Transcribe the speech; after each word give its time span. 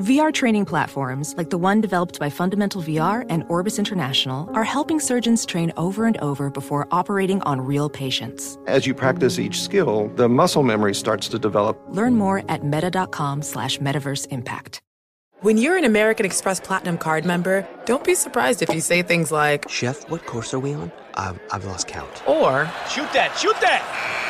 VR 0.00 0.32
training 0.32 0.64
platforms, 0.64 1.34
like 1.36 1.50
the 1.50 1.58
one 1.58 1.82
developed 1.82 2.18
by 2.18 2.30
Fundamental 2.30 2.80
VR 2.80 3.26
and 3.28 3.44
Orbis 3.50 3.78
International, 3.78 4.48
are 4.54 4.64
helping 4.64 4.98
surgeons 4.98 5.44
train 5.44 5.74
over 5.76 6.06
and 6.06 6.16
over 6.22 6.48
before 6.48 6.88
operating 6.90 7.42
on 7.42 7.60
real 7.60 7.90
patients. 7.90 8.56
As 8.66 8.86
you 8.86 8.94
practice 8.94 9.38
each 9.38 9.60
skill, 9.60 10.10
the 10.16 10.26
muscle 10.26 10.62
memory 10.62 10.94
starts 10.94 11.28
to 11.28 11.38
develop. 11.38 11.78
Learn 11.90 12.14
more 12.16 12.42
at 12.48 12.64
meta.com 12.64 13.42
slash 13.42 13.78
metaverse 13.78 14.26
impact. 14.28 14.80
When 15.42 15.58
you're 15.58 15.76
an 15.76 15.84
American 15.84 16.24
Express 16.24 16.60
Platinum 16.60 16.96
card 16.96 17.26
member, 17.26 17.68
don't 17.84 18.04
be 18.04 18.14
surprised 18.14 18.62
if 18.62 18.70
you 18.70 18.80
say 18.80 19.02
things 19.02 19.30
like, 19.30 19.68
Chef, 19.68 20.08
what 20.08 20.24
course 20.24 20.54
are 20.54 20.58
we 20.60 20.72
on? 20.72 20.90
I've, 21.14 21.38
I've 21.52 21.66
lost 21.66 21.88
count. 21.88 22.26
Or, 22.26 22.64
Shoot 22.88 23.12
that, 23.12 23.36
shoot 23.38 23.58
that! 23.60 24.29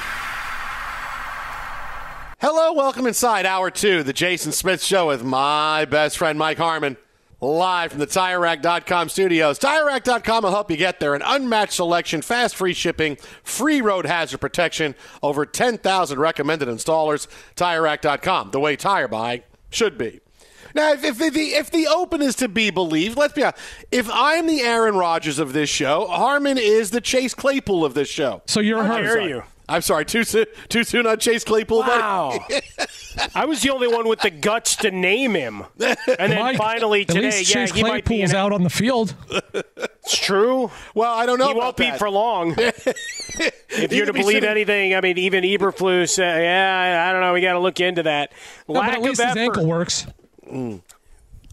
Hello, 2.41 2.73
welcome 2.73 3.05
inside 3.05 3.45
hour 3.45 3.69
two, 3.69 4.01
the 4.01 4.13
Jason 4.13 4.51
Smith 4.51 4.81
Show 4.81 5.09
with 5.09 5.23
my 5.23 5.85
best 5.85 6.17
friend 6.17 6.39
Mike 6.39 6.57
Harmon. 6.57 6.97
Live 7.39 7.91
from 7.91 7.99
the 7.99 8.07
TireRack.com 8.07 9.09
studios. 9.09 9.59
TireRack.com 9.59 10.43
will 10.43 10.49
help 10.49 10.71
you 10.71 10.75
get 10.75 10.99
there. 10.99 11.13
An 11.13 11.21
unmatched 11.23 11.73
selection, 11.73 12.23
fast 12.23 12.55
free 12.55 12.73
shipping, 12.73 13.17
free 13.43 13.79
road 13.79 14.07
hazard 14.07 14.39
protection, 14.39 14.95
over 15.21 15.45
10,000 15.45 16.19
recommended 16.19 16.67
installers. 16.67 17.27
TireRack.com, 17.55 18.49
the 18.49 18.59
way 18.59 18.75
tire 18.75 19.07
buying 19.07 19.43
should 19.69 19.99
be. 19.99 20.19
Now, 20.73 20.93
if, 20.93 21.03
if, 21.03 21.19
the, 21.19 21.27
if 21.27 21.69
the 21.69 21.85
open 21.85 22.23
is 22.23 22.35
to 22.37 22.47
be 22.47 22.71
believed, 22.71 23.19
let's 23.19 23.33
be 23.33 23.43
honest. 23.43 23.61
If 23.91 24.09
I'm 24.11 24.47
the 24.47 24.61
Aaron 24.61 24.95
Rodgers 24.95 25.37
of 25.37 25.53
this 25.53 25.69
show, 25.69 26.07
Harmon 26.07 26.57
is 26.57 26.89
the 26.89 27.01
Chase 27.01 27.35
Claypool 27.35 27.85
of 27.85 27.93
this 27.93 28.09
show. 28.09 28.41
So 28.47 28.61
you're 28.61 28.83
How 28.83 28.97
her. 28.97 29.03
dare 29.03 29.29
you? 29.29 29.43
I'm 29.71 29.81
sorry, 29.81 30.03
too 30.05 30.23
soon, 30.25 30.45
too 30.67 30.83
soon 30.83 31.07
on 31.07 31.17
Chase 31.17 31.43
Claypool. 31.45 31.83
buddy? 31.83 32.01
Wow. 32.01 32.45
I 33.33 33.45
was 33.45 33.61
the 33.61 33.69
only 33.69 33.87
one 33.87 34.07
with 34.07 34.19
the 34.19 34.29
guts 34.29 34.75
to 34.77 34.91
name 34.91 35.33
him. 35.33 35.63
And 35.79 36.31
then 36.31 36.39
Mike, 36.39 36.57
finally 36.57 37.01
at 37.01 37.07
today, 37.07 37.21
least 37.27 37.49
yeah, 37.49 37.65
Chase 37.65 37.71
he 37.73 37.81
might 37.83 38.03
be 38.05 38.17
Claypool's 38.17 38.33
out 38.33 38.51
on 38.51 38.63
the 38.63 38.69
field. 38.69 39.15
It's 39.53 40.17
true. 40.17 40.71
Well, 40.93 41.13
I 41.13 41.25
don't 41.25 41.39
know. 41.39 41.45
He 41.47 41.51
about 41.51 41.63
won't 41.63 41.77
be 41.77 41.91
for 41.97 42.09
long. 42.09 42.55
if 42.57 43.93
you're 43.93 44.05
to 44.07 44.13
believe 44.13 44.35
sitting- 44.37 44.49
anything, 44.49 44.93
I 44.95 45.01
mean, 45.01 45.17
even 45.17 45.43
Eberflus, 45.43 46.09
said, 46.09 46.43
yeah, 46.43 47.05
I- 47.05 47.09
I 47.09 47.11
don't 47.13 47.21
know. 47.21 47.33
We 47.33 47.41
got 47.41 47.53
to 47.53 47.59
look 47.59 47.79
into 47.79 48.03
that. 48.03 48.31
No, 48.67 48.75
but 48.81 48.89
at 48.93 49.01
least 49.01 49.21
of 49.21 49.27
his 49.29 49.37
ankle 49.37 49.65
works. 49.65 50.05
Mm. 50.45 50.81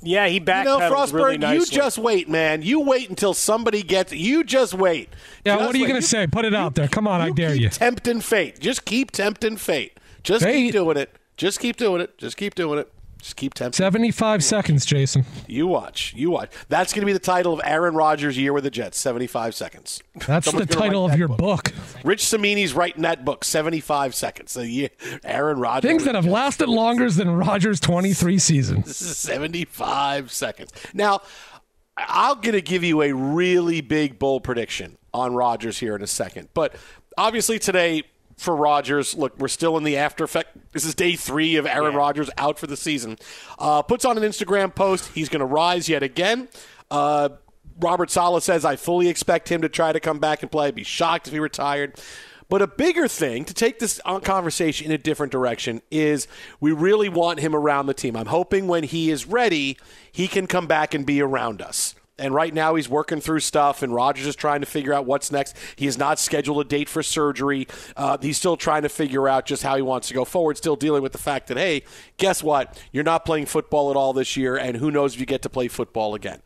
Yeah, 0.02 0.28
he 0.28 0.34
You 0.34 0.40
backpedaled 0.40 0.78
know, 0.78 0.90
Frostberg, 0.90 1.42
really 1.42 1.54
you 1.56 1.66
just 1.66 1.98
wait, 1.98 2.28
man. 2.28 2.62
You 2.62 2.80
wait 2.80 3.10
until 3.10 3.34
somebody 3.34 3.82
gets. 3.82 4.12
You 4.12 4.44
just 4.44 4.74
wait. 4.74 5.08
Yeah, 5.44 5.56
Just 5.56 5.66
what 5.66 5.74
are 5.74 5.78
you 5.78 5.88
going 5.88 6.00
to 6.00 6.06
say? 6.06 6.26
Put 6.26 6.44
it 6.44 6.54
out 6.54 6.74
there. 6.76 6.88
Come 6.88 7.08
on, 7.08 7.20
I 7.20 7.30
dare 7.30 7.52
keep 7.52 7.62
you. 7.62 7.68
Tempting 7.70 8.20
fate. 8.20 8.60
Just 8.60 8.84
keep 8.84 9.10
tempting 9.10 9.56
fate. 9.56 9.98
Just 10.22 10.44
Fate? 10.44 10.54
keep 10.54 10.72
doing 10.72 10.96
it. 10.96 11.16
Just 11.36 11.60
keep 11.60 11.76
doing 11.76 12.00
it. 12.00 12.16
Just 12.18 12.36
keep 12.36 12.54
doing 12.54 12.78
it. 12.78 12.92
Just 13.20 13.36
keep 13.36 13.54
tempting. 13.54 13.76
75 13.76 14.44
seconds, 14.44 14.86
Jason. 14.86 15.24
You 15.48 15.66
watch. 15.66 16.14
You 16.16 16.30
watch. 16.30 16.50
That's 16.68 16.92
going 16.92 17.00
to 17.02 17.06
be 17.06 17.12
the 17.12 17.18
title 17.18 17.52
of 17.52 17.60
Aaron 17.64 17.94
Rodgers' 17.94 18.38
year 18.38 18.52
with 18.52 18.64
the 18.64 18.70
Jets. 18.70 18.98
Seventy-five 18.98 19.54
seconds. 19.54 20.00
That's 20.26 20.46
Someone's 20.46 20.68
the 20.68 20.74
title 20.74 21.04
of 21.04 21.18
your 21.18 21.28
book. 21.28 21.38
book. 21.38 21.72
Rich 22.04 22.24
Cimini's 22.24 22.74
writing 22.74 23.02
that 23.02 23.24
book. 23.24 23.44
Seventy-five 23.44 24.14
seconds. 24.14 24.56
A 24.56 24.68
year. 24.68 24.90
Aaron 25.24 25.58
Rodgers. 25.58 25.88
Things 25.88 26.04
that 26.04 26.14
have 26.14 26.26
lasted 26.26 26.68
longer 26.68 27.10
than 27.10 27.28
Rodgers' 27.30 27.80
23 27.80 28.38
seasons. 28.38 28.84
This 28.86 29.02
is 29.02 29.16
75 29.16 30.30
seconds. 30.30 30.70
Now, 30.94 31.22
I'm 31.96 32.40
going 32.40 32.52
to 32.54 32.62
give 32.62 32.84
you 32.84 33.02
a 33.02 33.12
really 33.12 33.80
big, 33.80 34.18
bold 34.18 34.44
prediction 34.44 34.96
on 35.12 35.34
Rodgers 35.34 35.78
here 35.78 35.96
in 35.96 36.02
a 36.02 36.06
second. 36.06 36.48
But 36.54 36.76
obviously, 37.16 37.58
today 37.58 38.04
for 38.38 38.54
Rodgers, 38.54 39.14
look, 39.16 39.38
we're 39.38 39.48
still 39.48 39.76
in 39.76 39.84
the 39.84 39.96
after 39.96 40.24
effect. 40.24 40.56
This 40.72 40.84
is 40.84 40.94
day 40.94 41.16
three 41.16 41.56
of 41.56 41.66
Aaron 41.66 41.94
Rodgers 41.94 42.30
out 42.38 42.58
for 42.58 42.68
the 42.68 42.76
season. 42.76 43.18
Uh, 43.58 43.82
puts 43.82 44.04
on 44.04 44.16
an 44.16 44.22
Instagram 44.22 44.74
post. 44.74 45.10
He's 45.12 45.28
going 45.28 45.40
to 45.40 45.46
rise 45.46 45.88
yet 45.88 46.02
again. 46.02 46.48
Uh, 46.90 47.30
Robert 47.80 48.10
Saleh 48.10 48.42
says, 48.42 48.64
I 48.64 48.76
fully 48.76 49.08
expect 49.08 49.50
him 49.50 49.62
to 49.62 49.68
try 49.68 49.92
to 49.92 50.00
come 50.00 50.20
back 50.20 50.42
and 50.42 50.50
play. 50.50 50.68
I'd 50.68 50.74
be 50.74 50.84
shocked 50.84 51.26
if 51.26 51.32
he 51.32 51.40
retired. 51.40 52.00
But 52.48 52.62
a 52.62 52.66
bigger 52.66 53.08
thing 53.08 53.44
to 53.44 53.52
take 53.52 53.78
this 53.78 54.00
uh, 54.04 54.20
conversation 54.20 54.86
in 54.86 54.92
a 54.92 54.98
different 54.98 55.32
direction 55.32 55.82
is 55.90 56.28
we 56.60 56.72
really 56.72 57.08
want 57.08 57.40
him 57.40 57.54
around 57.54 57.86
the 57.86 57.94
team. 57.94 58.16
I'm 58.16 58.26
hoping 58.26 58.68
when 58.68 58.84
he 58.84 59.10
is 59.10 59.26
ready, 59.26 59.76
he 60.10 60.28
can 60.28 60.46
come 60.46 60.66
back 60.66 60.94
and 60.94 61.04
be 61.04 61.20
around 61.20 61.60
us. 61.60 61.94
And 62.18 62.34
right 62.34 62.52
now 62.52 62.74
he's 62.74 62.88
working 62.88 63.20
through 63.20 63.40
stuff, 63.40 63.82
and 63.82 63.94
Rodgers 63.94 64.26
is 64.26 64.36
trying 64.36 64.60
to 64.60 64.66
figure 64.66 64.92
out 64.92 65.06
what's 65.06 65.30
next. 65.30 65.56
He 65.76 65.86
has 65.86 65.96
not 65.96 66.18
scheduled 66.18 66.64
a 66.64 66.68
date 66.68 66.88
for 66.88 67.02
surgery. 67.02 67.68
Uh, 67.96 68.18
he's 68.20 68.36
still 68.36 68.56
trying 68.56 68.82
to 68.82 68.88
figure 68.88 69.28
out 69.28 69.46
just 69.46 69.62
how 69.62 69.76
he 69.76 69.82
wants 69.82 70.08
to 70.08 70.14
go 70.14 70.24
forward, 70.24 70.56
still 70.56 70.76
dealing 70.76 71.02
with 71.02 71.12
the 71.12 71.18
fact 71.18 71.48
that, 71.48 71.56
hey, 71.56 71.84
guess 72.16 72.42
what? 72.42 72.82
You're 72.92 73.04
not 73.04 73.24
playing 73.24 73.46
football 73.46 73.90
at 73.90 73.96
all 73.96 74.12
this 74.12 74.36
year, 74.36 74.56
and 74.56 74.76
who 74.76 74.90
knows 74.90 75.14
if 75.14 75.20
you 75.20 75.26
get 75.26 75.42
to 75.42 75.48
play 75.48 75.68
football 75.68 76.14
again. 76.14 76.42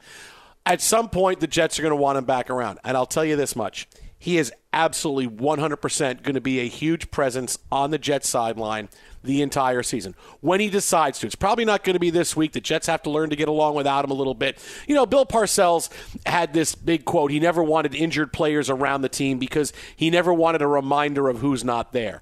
At 0.64 0.80
some 0.80 1.08
point, 1.08 1.40
the 1.40 1.46
Jets 1.46 1.78
are 1.78 1.82
going 1.82 1.90
to 1.90 1.96
want 1.96 2.18
him 2.18 2.24
back 2.24 2.50
around. 2.50 2.78
And 2.84 2.96
I'll 2.96 3.06
tell 3.06 3.24
you 3.24 3.36
this 3.36 3.56
much 3.56 3.88
he 4.22 4.38
is 4.38 4.52
absolutely 4.72 5.26
100% 5.26 6.22
going 6.22 6.34
to 6.36 6.40
be 6.40 6.60
a 6.60 6.68
huge 6.68 7.10
presence 7.10 7.58
on 7.72 7.90
the 7.90 7.98
Jets 7.98 8.28
sideline 8.28 8.88
the 9.22 9.42
entire 9.42 9.82
season 9.82 10.14
when 10.40 10.60
he 10.60 10.68
decides 10.68 11.18
to. 11.20 11.26
It's 11.26 11.34
probably 11.34 11.64
not 11.64 11.84
going 11.84 11.94
to 11.94 12.00
be 12.00 12.10
this 12.10 12.36
week. 12.36 12.52
The 12.52 12.60
Jets 12.60 12.86
have 12.86 13.02
to 13.04 13.10
learn 13.10 13.30
to 13.30 13.36
get 13.36 13.48
along 13.48 13.74
without 13.74 14.04
him 14.04 14.10
a 14.10 14.14
little 14.14 14.34
bit. 14.34 14.58
You 14.86 14.94
know, 14.94 15.06
Bill 15.06 15.26
Parcells 15.26 15.90
had 16.26 16.52
this 16.52 16.74
big 16.74 17.04
quote. 17.04 17.30
He 17.30 17.40
never 17.40 17.62
wanted 17.62 17.94
injured 17.94 18.32
players 18.32 18.68
around 18.68 19.02
the 19.02 19.08
team 19.08 19.38
because 19.38 19.72
he 19.94 20.10
never 20.10 20.32
wanted 20.32 20.62
a 20.62 20.66
reminder 20.66 21.28
of 21.28 21.38
who's 21.38 21.64
not 21.64 21.92
there. 21.92 22.20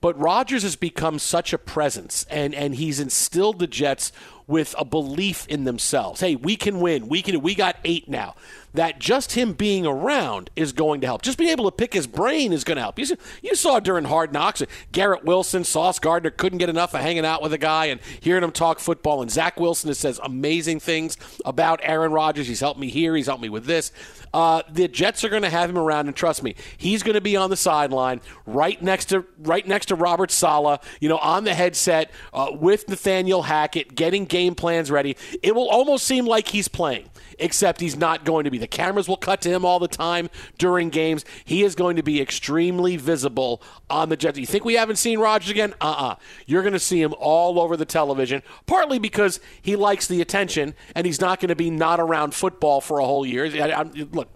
But 0.00 0.18
Rodgers 0.18 0.62
has 0.62 0.76
become 0.76 1.18
such 1.18 1.52
a 1.52 1.58
presence, 1.58 2.24
and, 2.30 2.54
and 2.54 2.74
he's 2.74 3.00
instilled 3.00 3.58
the 3.58 3.66
Jets 3.66 4.12
with 4.46 4.74
a 4.78 4.84
belief 4.84 5.46
in 5.46 5.64
themselves. 5.64 6.20
Hey, 6.20 6.36
we 6.36 6.56
can 6.56 6.80
win. 6.80 7.06
We 7.06 7.20
can. 7.22 7.40
We 7.42 7.54
got 7.54 7.76
eight 7.84 8.08
now. 8.08 8.34
That 8.74 8.98
just 8.98 9.32
him 9.32 9.52
being 9.52 9.86
around 9.86 10.50
is 10.54 10.72
going 10.72 11.00
to 11.00 11.06
help. 11.06 11.22
Just 11.22 11.38
being 11.38 11.50
able 11.50 11.64
to 11.64 11.76
pick 11.76 11.92
his 11.92 12.06
brain 12.06 12.52
is 12.52 12.64
going 12.64 12.76
to 12.76 12.82
help. 12.82 12.98
You, 12.98 13.16
you 13.42 13.54
saw 13.54 13.80
during 13.80 14.04
Hard 14.04 14.32
Knocks, 14.32 14.62
Garrett 14.92 15.24
Wilson, 15.24 15.64
Sauce 15.64 15.98
Gardner 15.98 16.30
couldn't 16.30 16.58
get 16.58 16.68
enough 16.68 16.94
of 16.94 17.00
hanging 17.00 17.24
out 17.24 17.42
with 17.42 17.52
a 17.52 17.58
guy 17.58 17.86
and 17.86 18.00
hearing 18.20 18.44
him 18.44 18.52
talk 18.52 18.78
football. 18.78 19.22
And 19.22 19.30
Zach 19.30 19.58
Wilson 19.58 19.92
says 19.94 20.20
amazing 20.22 20.80
things 20.80 21.16
about 21.44 21.80
Aaron 21.82 22.12
Rodgers. 22.12 22.46
He's 22.46 22.60
helped 22.60 22.78
me 22.78 22.88
here. 22.88 23.16
He's 23.16 23.26
helped 23.26 23.42
me 23.42 23.48
with 23.48 23.66
this. 23.66 23.92
Uh, 24.32 24.62
the 24.70 24.86
Jets 24.86 25.24
are 25.24 25.28
going 25.28 25.42
to 25.42 25.50
have 25.50 25.68
him 25.68 25.78
around, 25.78 26.06
and 26.06 26.14
trust 26.14 26.42
me, 26.42 26.54
he's 26.76 27.02
going 27.02 27.14
to 27.14 27.20
be 27.20 27.36
on 27.36 27.50
the 27.50 27.56
sideline 27.56 28.20
right 28.46 28.80
next 28.80 29.06
to 29.06 29.24
right 29.40 29.66
next 29.66 29.86
to 29.86 29.96
Robert 29.96 30.30
Saleh. 30.30 30.80
You 31.00 31.08
know, 31.08 31.18
on 31.18 31.42
the 31.42 31.54
headset 31.54 32.12
uh, 32.32 32.50
with 32.52 32.88
Nathaniel 32.88 33.42
Hackett, 33.42 33.96
getting 33.96 34.26
game 34.26 34.54
plans 34.54 34.90
ready. 34.90 35.16
It 35.42 35.54
will 35.54 35.68
almost 35.68 36.06
seem 36.06 36.26
like 36.26 36.48
he's 36.48 36.68
playing 36.68 37.10
except 37.40 37.80
he's 37.80 37.96
not 37.96 38.24
going 38.24 38.44
to 38.44 38.50
be. 38.50 38.59
The 38.60 38.68
cameras 38.68 39.08
will 39.08 39.16
cut 39.16 39.40
to 39.42 39.48
him 39.48 39.64
all 39.64 39.78
the 39.78 39.88
time 39.88 40.30
during 40.58 40.90
games. 40.90 41.24
He 41.44 41.62
is 41.62 41.74
going 41.74 41.96
to 41.96 42.02
be 42.02 42.20
extremely 42.20 42.96
visible 42.96 43.62
on 43.88 44.08
the 44.08 44.16
Jets. 44.16 44.38
You 44.38 44.46
think 44.46 44.64
we 44.64 44.74
haven't 44.74 44.96
seen 44.96 45.18
Rodgers 45.18 45.50
again? 45.50 45.74
Uh 45.80 45.90
uh-uh. 45.90 46.08
uh. 46.12 46.14
you 46.46 46.58
are 46.58 46.62
going 46.62 46.72
to 46.72 46.78
see 46.78 47.02
him 47.02 47.14
all 47.18 47.58
over 47.58 47.76
the 47.76 47.84
television, 47.84 48.42
partly 48.66 48.98
because 48.98 49.40
he 49.60 49.76
likes 49.76 50.06
the 50.06 50.20
attention 50.20 50.74
and 50.94 51.06
he's 51.06 51.20
not 51.20 51.40
going 51.40 51.48
to 51.48 51.56
be 51.56 51.70
not 51.70 52.00
around 52.00 52.34
football 52.34 52.80
for 52.80 52.98
a 52.98 53.04
whole 53.04 53.26
year. 53.26 53.46
I, 53.46 53.72
I, 53.72 53.82
look, 53.82 54.28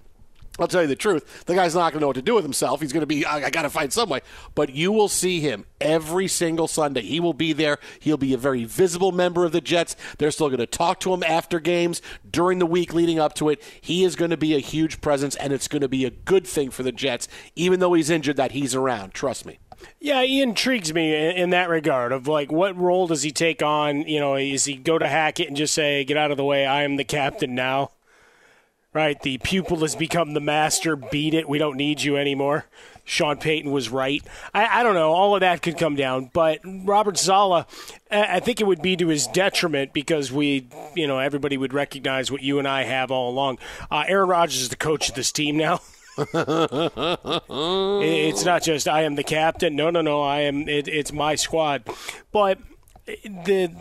I'll 0.58 0.68
tell 0.68 0.82
you 0.82 0.88
the 0.88 0.94
truth. 0.94 1.46
The 1.46 1.54
guy's 1.54 1.74
not 1.74 1.92
going 1.92 1.94
to 1.94 2.00
know 2.00 2.06
what 2.08 2.16
to 2.16 2.22
do 2.22 2.34
with 2.34 2.44
himself. 2.44 2.80
He's 2.80 2.92
going 2.92 3.00
to 3.00 3.06
be, 3.06 3.24
I, 3.24 3.46
I 3.46 3.50
got 3.50 3.62
to 3.62 3.70
find 3.70 3.92
some 3.92 4.08
way. 4.08 4.20
But 4.54 4.70
you 4.70 4.92
will 4.92 5.08
see 5.08 5.40
him 5.40 5.66
every 5.80 6.28
single 6.28 6.68
Sunday. 6.68 7.02
He 7.02 7.18
will 7.18 7.34
be 7.34 7.52
there. 7.52 7.78
He'll 7.98 8.16
be 8.16 8.34
a 8.34 8.38
very 8.38 8.64
visible 8.64 9.10
member 9.10 9.44
of 9.44 9.50
the 9.50 9.60
Jets. 9.60 9.96
They're 10.18 10.30
still 10.30 10.48
going 10.48 10.60
to 10.60 10.66
talk 10.66 11.00
to 11.00 11.12
him 11.12 11.24
after 11.24 11.58
games, 11.58 12.00
during 12.28 12.60
the 12.60 12.66
week 12.66 12.94
leading 12.94 13.18
up 13.18 13.34
to 13.34 13.48
it. 13.48 13.60
He 13.80 14.04
is 14.04 14.14
going 14.14 14.30
to 14.30 14.36
be 14.36 14.54
a 14.54 14.60
huge 14.60 15.00
presence, 15.00 15.34
and 15.36 15.52
it's 15.52 15.66
going 15.66 15.82
to 15.82 15.88
be 15.88 16.04
a 16.04 16.10
good 16.10 16.46
thing 16.46 16.70
for 16.70 16.84
the 16.84 16.92
Jets, 16.92 17.26
even 17.56 17.80
though 17.80 17.94
he's 17.94 18.10
injured, 18.10 18.36
that 18.36 18.52
he's 18.52 18.76
around. 18.76 19.12
Trust 19.12 19.44
me. 19.44 19.58
Yeah, 20.00 20.22
he 20.22 20.40
intrigues 20.40 20.94
me 20.94 21.34
in 21.36 21.50
that 21.50 21.68
regard 21.68 22.12
of 22.12 22.28
like 22.28 22.50
what 22.52 22.76
role 22.76 23.06
does 23.06 23.22
he 23.22 23.32
take 23.32 23.62
on? 23.62 24.02
You 24.02 24.20
know, 24.20 24.36
is 24.36 24.64
he 24.64 24.76
go 24.76 24.98
to 24.98 25.08
Hackett 25.08 25.48
and 25.48 25.56
just 25.56 25.74
say, 25.74 26.04
"Get 26.04 26.16
out 26.16 26.30
of 26.30 26.36
the 26.36 26.44
way, 26.44 26.64
I 26.64 26.84
am 26.84 26.96
the 26.96 27.04
captain 27.04 27.54
now." 27.54 27.90
Right? 28.94 29.20
The 29.20 29.38
pupil 29.38 29.78
has 29.78 29.94
become 29.94 30.32
the 30.32 30.40
master. 30.40 30.96
Beat 30.96 31.34
it. 31.34 31.48
We 31.48 31.58
don't 31.58 31.76
need 31.76 32.02
you 32.02 32.16
anymore. 32.16 32.64
Sean 33.04 33.36
Payton 33.36 33.70
was 33.70 33.90
right. 33.90 34.22
I, 34.54 34.80
I, 34.80 34.82
don't 34.82 34.94
know. 34.94 35.12
All 35.12 35.34
of 35.34 35.40
that 35.40 35.60
could 35.60 35.76
come 35.76 35.94
down. 35.94 36.30
But 36.32 36.60
Robert 36.64 37.18
Saleh, 37.18 37.66
I 38.10 38.40
think 38.40 38.62
it 38.62 38.66
would 38.66 38.80
be 38.80 38.96
to 38.96 39.08
his 39.08 39.26
detriment 39.26 39.92
because 39.92 40.32
we, 40.32 40.68
you 40.94 41.06
know, 41.06 41.18
everybody 41.18 41.58
would 41.58 41.74
recognize 41.74 42.32
what 42.32 42.42
you 42.42 42.58
and 42.58 42.66
I 42.66 42.84
have 42.84 43.10
all 43.10 43.28
along. 43.28 43.58
Uh, 43.90 44.04
Aaron 44.08 44.30
Rodgers 44.30 44.62
is 44.62 44.70
the 44.70 44.76
coach 44.76 45.10
of 45.10 45.14
this 45.16 45.32
team 45.32 45.58
now. 45.58 45.80
it's 48.00 48.44
not 48.44 48.62
just 48.62 48.88
I 48.88 49.02
am 49.02 49.16
the 49.16 49.24
captain. 49.24 49.76
No, 49.76 49.90
no, 49.90 50.00
no. 50.00 50.22
I 50.22 50.42
am. 50.42 50.68
It, 50.68 50.88
it's 50.88 51.12
my 51.12 51.34
squad. 51.34 51.82
But 52.32 52.58
the 53.06 53.74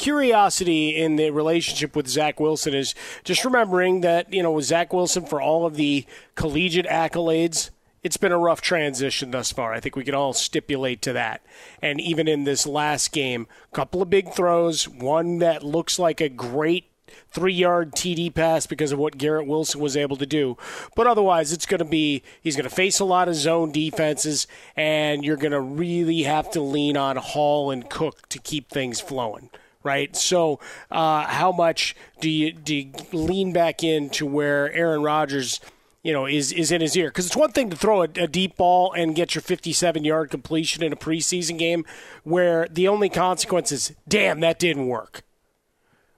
curiosity 0.00 0.96
in 0.96 1.16
the 1.16 1.30
relationship 1.30 1.94
with 1.94 2.08
Zach 2.08 2.40
Wilson 2.40 2.72
is 2.72 2.94
just 3.22 3.44
remembering 3.44 4.00
that, 4.00 4.32
you 4.32 4.42
know, 4.42 4.52
with 4.52 4.64
Zach 4.64 4.94
Wilson 4.94 5.26
for 5.26 5.42
all 5.42 5.66
of 5.66 5.74
the 5.74 6.06
collegiate 6.36 6.86
accolades, 6.86 7.68
it's 8.02 8.16
been 8.16 8.32
a 8.32 8.38
rough 8.38 8.62
transition 8.62 9.30
thus 9.30 9.52
far. 9.52 9.74
I 9.74 9.80
think 9.80 9.96
we 9.96 10.04
can 10.04 10.14
all 10.14 10.32
stipulate 10.32 11.02
to 11.02 11.12
that. 11.12 11.42
And 11.82 12.00
even 12.00 12.28
in 12.28 12.44
this 12.44 12.66
last 12.66 13.12
game, 13.12 13.46
a 13.70 13.76
couple 13.76 14.00
of 14.00 14.08
big 14.08 14.32
throws, 14.32 14.88
one 14.88 15.38
that 15.40 15.62
looks 15.62 15.98
like 15.98 16.22
a 16.22 16.30
great 16.30 16.86
three 17.30 17.52
yard 17.52 17.92
TD 17.92 18.34
pass 18.34 18.66
because 18.66 18.92
of 18.92 18.98
what 18.98 19.18
Garrett 19.18 19.46
Wilson 19.46 19.82
was 19.82 19.98
able 19.98 20.16
to 20.16 20.24
do. 20.24 20.56
But 20.96 21.08
otherwise, 21.08 21.52
it's 21.52 21.66
going 21.66 21.80
to 21.80 21.84
be, 21.84 22.22
he's 22.40 22.56
going 22.56 22.68
to 22.68 22.74
face 22.74 23.00
a 23.00 23.04
lot 23.04 23.28
of 23.28 23.34
zone 23.34 23.70
defenses, 23.70 24.46
and 24.76 25.26
you're 25.26 25.36
going 25.36 25.52
to 25.52 25.60
really 25.60 26.22
have 26.22 26.50
to 26.52 26.62
lean 26.62 26.96
on 26.96 27.16
Hall 27.16 27.70
and 27.70 27.90
Cook 27.90 28.30
to 28.30 28.38
keep 28.38 28.70
things 28.70 28.98
flowing 28.98 29.50
right? 29.82 30.14
So, 30.16 30.60
uh, 30.90 31.26
how 31.26 31.52
much 31.52 31.94
do 32.20 32.28
you 32.28 32.52
do 32.52 32.74
you 32.74 32.92
lean 33.12 33.52
back 33.52 33.82
into 33.82 34.26
where 34.26 34.72
Aaron 34.72 35.02
Rodgers, 35.02 35.60
you 36.02 36.12
know, 36.12 36.26
is 36.26 36.52
is 36.52 36.70
in 36.70 36.80
his 36.80 36.96
ear? 36.96 37.08
Because 37.08 37.26
it's 37.26 37.36
one 37.36 37.52
thing 37.52 37.70
to 37.70 37.76
throw 37.76 38.02
a, 38.02 38.08
a, 38.16 38.26
deep 38.26 38.56
ball 38.56 38.92
and 38.92 39.14
get 39.14 39.34
your 39.34 39.42
57 39.42 40.04
yard 40.04 40.30
completion 40.30 40.82
in 40.82 40.92
a 40.92 40.96
preseason 40.96 41.58
game, 41.58 41.84
where 42.24 42.66
the 42.70 42.88
only 42.88 43.08
consequence 43.08 43.72
is, 43.72 43.94
damn, 44.08 44.40
that 44.40 44.58
didn't 44.58 44.86
work. 44.86 45.22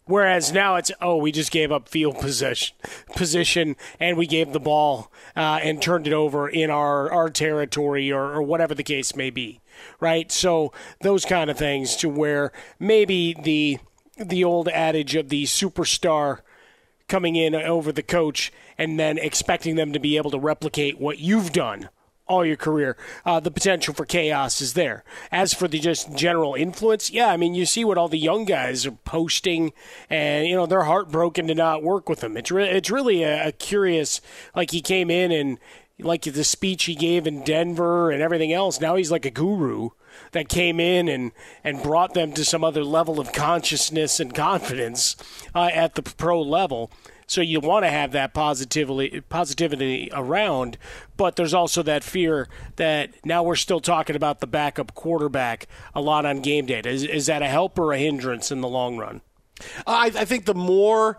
Whereas 0.05 0.53
now 0.53 0.77
it's 0.77 0.91
oh 1.01 1.17
we 1.17 1.31
just 1.31 1.53
gave 1.53 1.71
up 1.71 1.89
field 1.89 2.19
position 2.19 2.77
position 3.15 3.77
and 4.01 4.17
we 4.17 4.27
gave 4.27 4.53
the 4.53 4.61
ball 4.61 5.13
uh, 5.37 5.61
and 5.63 5.81
turned 5.81 6.09
it 6.09 6.13
over 6.13 6.49
in 6.49 6.71
our, 6.71 7.11
our 7.11 7.31
territory 7.31 8.11
or, 8.11 8.33
or 8.33 8.43
whatever 8.43 8.75
the 8.75 8.83
case 8.83 9.15
may 9.15 9.31
be 9.31 9.62
right? 10.01 10.31
So 10.31 10.73
those 11.01 11.25
kind 11.25 11.51
of 11.51 11.59
things 11.59 11.97
to 11.97 12.09
where 12.09 12.53
maybe 12.79 13.35
the 13.35 13.79
the 14.19 14.45
old 14.45 14.69
adage 14.69 15.17
of 15.17 15.31
the 15.31 15.45
superstar 15.45 16.41
coming 17.09 17.35
in 17.35 17.55
over 17.55 17.93
the 17.93 18.03
coach 18.03 18.53
and 18.79 18.99
then 18.99 19.19
expecting 19.19 19.77
them 19.77 19.93
to 19.93 19.99
be 19.99 20.17
able 20.17 20.31
to 20.31 20.39
replicate 20.39 21.01
what 21.01 21.19
you've 21.19 21.53
done 21.53 21.89
all 22.33 22.45
your 22.47 22.57
career, 22.57 22.97
uh, 23.27 23.41
the 23.41 23.51
potential 23.51 23.93
for 23.93 24.07
chaos 24.07 24.61
is 24.61 24.73
there. 24.73 25.05
As 25.31 25.53
for 25.53 25.69
the 25.69 25.79
just 25.79 26.17
general 26.17 26.55
influence, 26.55 27.11
yeah, 27.11 27.27
I 27.27 27.37
mean, 27.37 27.55
you 27.55 27.67
see 27.67 27.85
what 27.85 27.99
all 27.99 28.09
the 28.09 28.19
young 28.19 28.45
guys 28.45 28.87
are 28.87 28.93
posting, 28.93 29.73
and 30.09 30.47
you 30.47 30.55
know 30.57 30.65
they're 30.65 30.85
heartbroken 30.85 31.47
to 31.49 31.55
not 31.55 31.83
work 31.83 32.09
with 32.09 32.25
him. 32.25 32.37
It's 32.37 32.51
re- 32.51 32.71
it's 32.71 32.91
really 32.91 33.23
a, 33.23 33.49
a 33.49 33.53
curious. 33.53 34.21
Like 34.55 34.71
he 34.71 34.81
came 34.81 35.11
in 35.11 35.31
and 35.31 35.59
like 36.05 36.23
the 36.23 36.45
speech 36.45 36.85
he 36.85 36.95
gave 36.95 37.27
in 37.27 37.45
Denver 37.45 38.11
and 38.11 38.23
everything 38.23 38.53
else. 38.53 38.81
Now 38.81 38.97
he's 38.97 39.11
like 39.11 39.25
a 39.25 39.31
guru 39.31 39.91
that 40.33 40.49
came 40.49 40.79
in 40.81 41.09
and, 41.09 41.33
and 41.65 41.83
brought 41.83 42.15
them 42.15 42.33
to 42.33 42.45
some 42.45 42.65
other 42.65 42.85
level 42.85 43.19
of 43.21 43.33
consciousness 43.33 44.21
and 44.21 44.35
confidence 44.35 45.17
uh, 45.55 45.71
at 45.73 45.95
the 45.95 46.03
pro 46.03 46.41
level. 46.41 46.91
So 47.27 47.41
you 47.41 47.61
want 47.61 47.87
to 47.87 47.91
have 47.91 48.13
that 48.13 48.35
positivity 48.35 49.23
positivity 49.23 50.11
around, 50.13 50.77
but 51.17 51.37
there's 51.37 51.55
also 51.55 51.83
that 51.85 52.05
fear 52.05 52.47
that 52.77 53.11
now 53.25 53.43
we're 53.43 53.57
still 53.57 53.81
talking 53.81 54.17
about 54.17 54.41
the 54.41 54.47
backup 54.47 54.95
quarterback 54.95 55.67
a 55.95 56.01
lot 56.03 56.27
on 56.27 56.43
game 56.43 56.67
day. 56.67 56.83
Is, 56.85 57.05
is 57.05 57.27
that 57.27 57.41
a 57.41 57.49
help 57.49 57.79
or 57.79 57.93
a 57.93 57.99
hindrance 57.99 58.53
in 58.53 58.61
the 58.61 58.69
long 58.69 58.99
run? 58.99 59.23
I, 59.87 60.13
I 60.15 60.25
think 60.27 60.45
the 60.45 60.55
more 60.55 61.19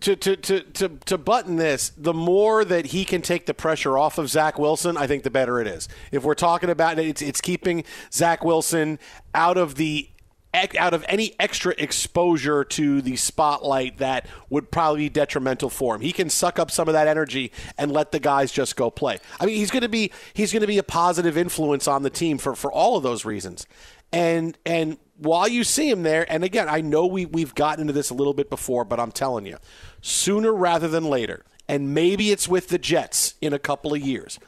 to, 0.00 0.16
to, 0.16 0.36
to, 0.36 0.60
to, 0.60 0.88
to 0.88 1.18
button 1.18 1.56
this, 1.56 1.92
the 1.96 2.14
more 2.14 2.64
that 2.64 2.86
he 2.86 3.04
can 3.04 3.22
take 3.22 3.46
the 3.46 3.54
pressure 3.54 3.98
off 3.98 4.18
of 4.18 4.28
Zach 4.28 4.58
Wilson, 4.58 4.96
I 4.96 5.06
think 5.06 5.22
the 5.22 5.30
better 5.30 5.60
it 5.60 5.66
is. 5.66 5.88
If 6.12 6.24
we're 6.24 6.34
talking 6.34 6.70
about 6.70 6.98
it, 6.98 7.06
it's, 7.06 7.22
it's 7.22 7.40
keeping 7.40 7.84
Zach 8.12 8.44
Wilson 8.44 8.98
out 9.34 9.56
of 9.56 9.76
the 9.76 10.08
out 10.54 10.94
of 10.94 11.04
any 11.08 11.34
extra 11.38 11.74
exposure 11.76 12.64
to 12.64 13.02
the 13.02 13.16
spotlight 13.16 13.98
that 13.98 14.26
would 14.48 14.70
probably 14.70 15.00
be 15.00 15.08
detrimental 15.10 15.68
for 15.68 15.94
him. 15.94 16.00
He 16.00 16.10
can 16.10 16.30
suck 16.30 16.58
up 16.58 16.70
some 16.70 16.88
of 16.88 16.94
that 16.94 17.06
energy 17.06 17.52
and 17.76 17.92
let 17.92 18.12
the 18.12 18.18
guys 18.18 18.50
just 18.50 18.74
go 18.74 18.90
play. 18.90 19.18
I 19.38 19.46
mean, 19.46 19.56
he's 19.56 19.70
going 19.70 19.82
to 19.82 19.90
be 19.90 20.10
he's 20.32 20.52
going 20.52 20.62
to 20.62 20.66
be 20.66 20.78
a 20.78 20.82
positive 20.82 21.36
influence 21.36 21.86
on 21.86 22.02
the 22.02 22.10
team 22.10 22.38
for 22.38 22.56
for 22.56 22.72
all 22.72 22.96
of 22.96 23.02
those 23.02 23.24
reasons. 23.24 23.66
And 24.12 24.56
and 24.64 24.98
while 25.16 25.48
you 25.48 25.64
see 25.64 25.90
him 25.90 26.02
there, 26.02 26.30
and 26.30 26.44
again, 26.44 26.68
I 26.68 26.80
know 26.80 27.06
we 27.06 27.26
we've 27.26 27.54
gotten 27.54 27.82
into 27.82 27.92
this 27.92 28.10
a 28.10 28.14
little 28.14 28.34
bit 28.34 28.48
before, 28.50 28.84
but 28.84 29.00
I'm 29.00 29.12
telling 29.12 29.46
you, 29.46 29.58
sooner 30.00 30.54
rather 30.54 30.88
than 30.88 31.04
later, 31.04 31.44
and 31.68 31.94
maybe 31.94 32.30
it's 32.30 32.48
with 32.48 32.68
the 32.68 32.78
Jets 32.78 33.34
in 33.40 33.52
a 33.52 33.58
couple 33.58 33.92
of 33.92 34.00
years. 34.00 34.38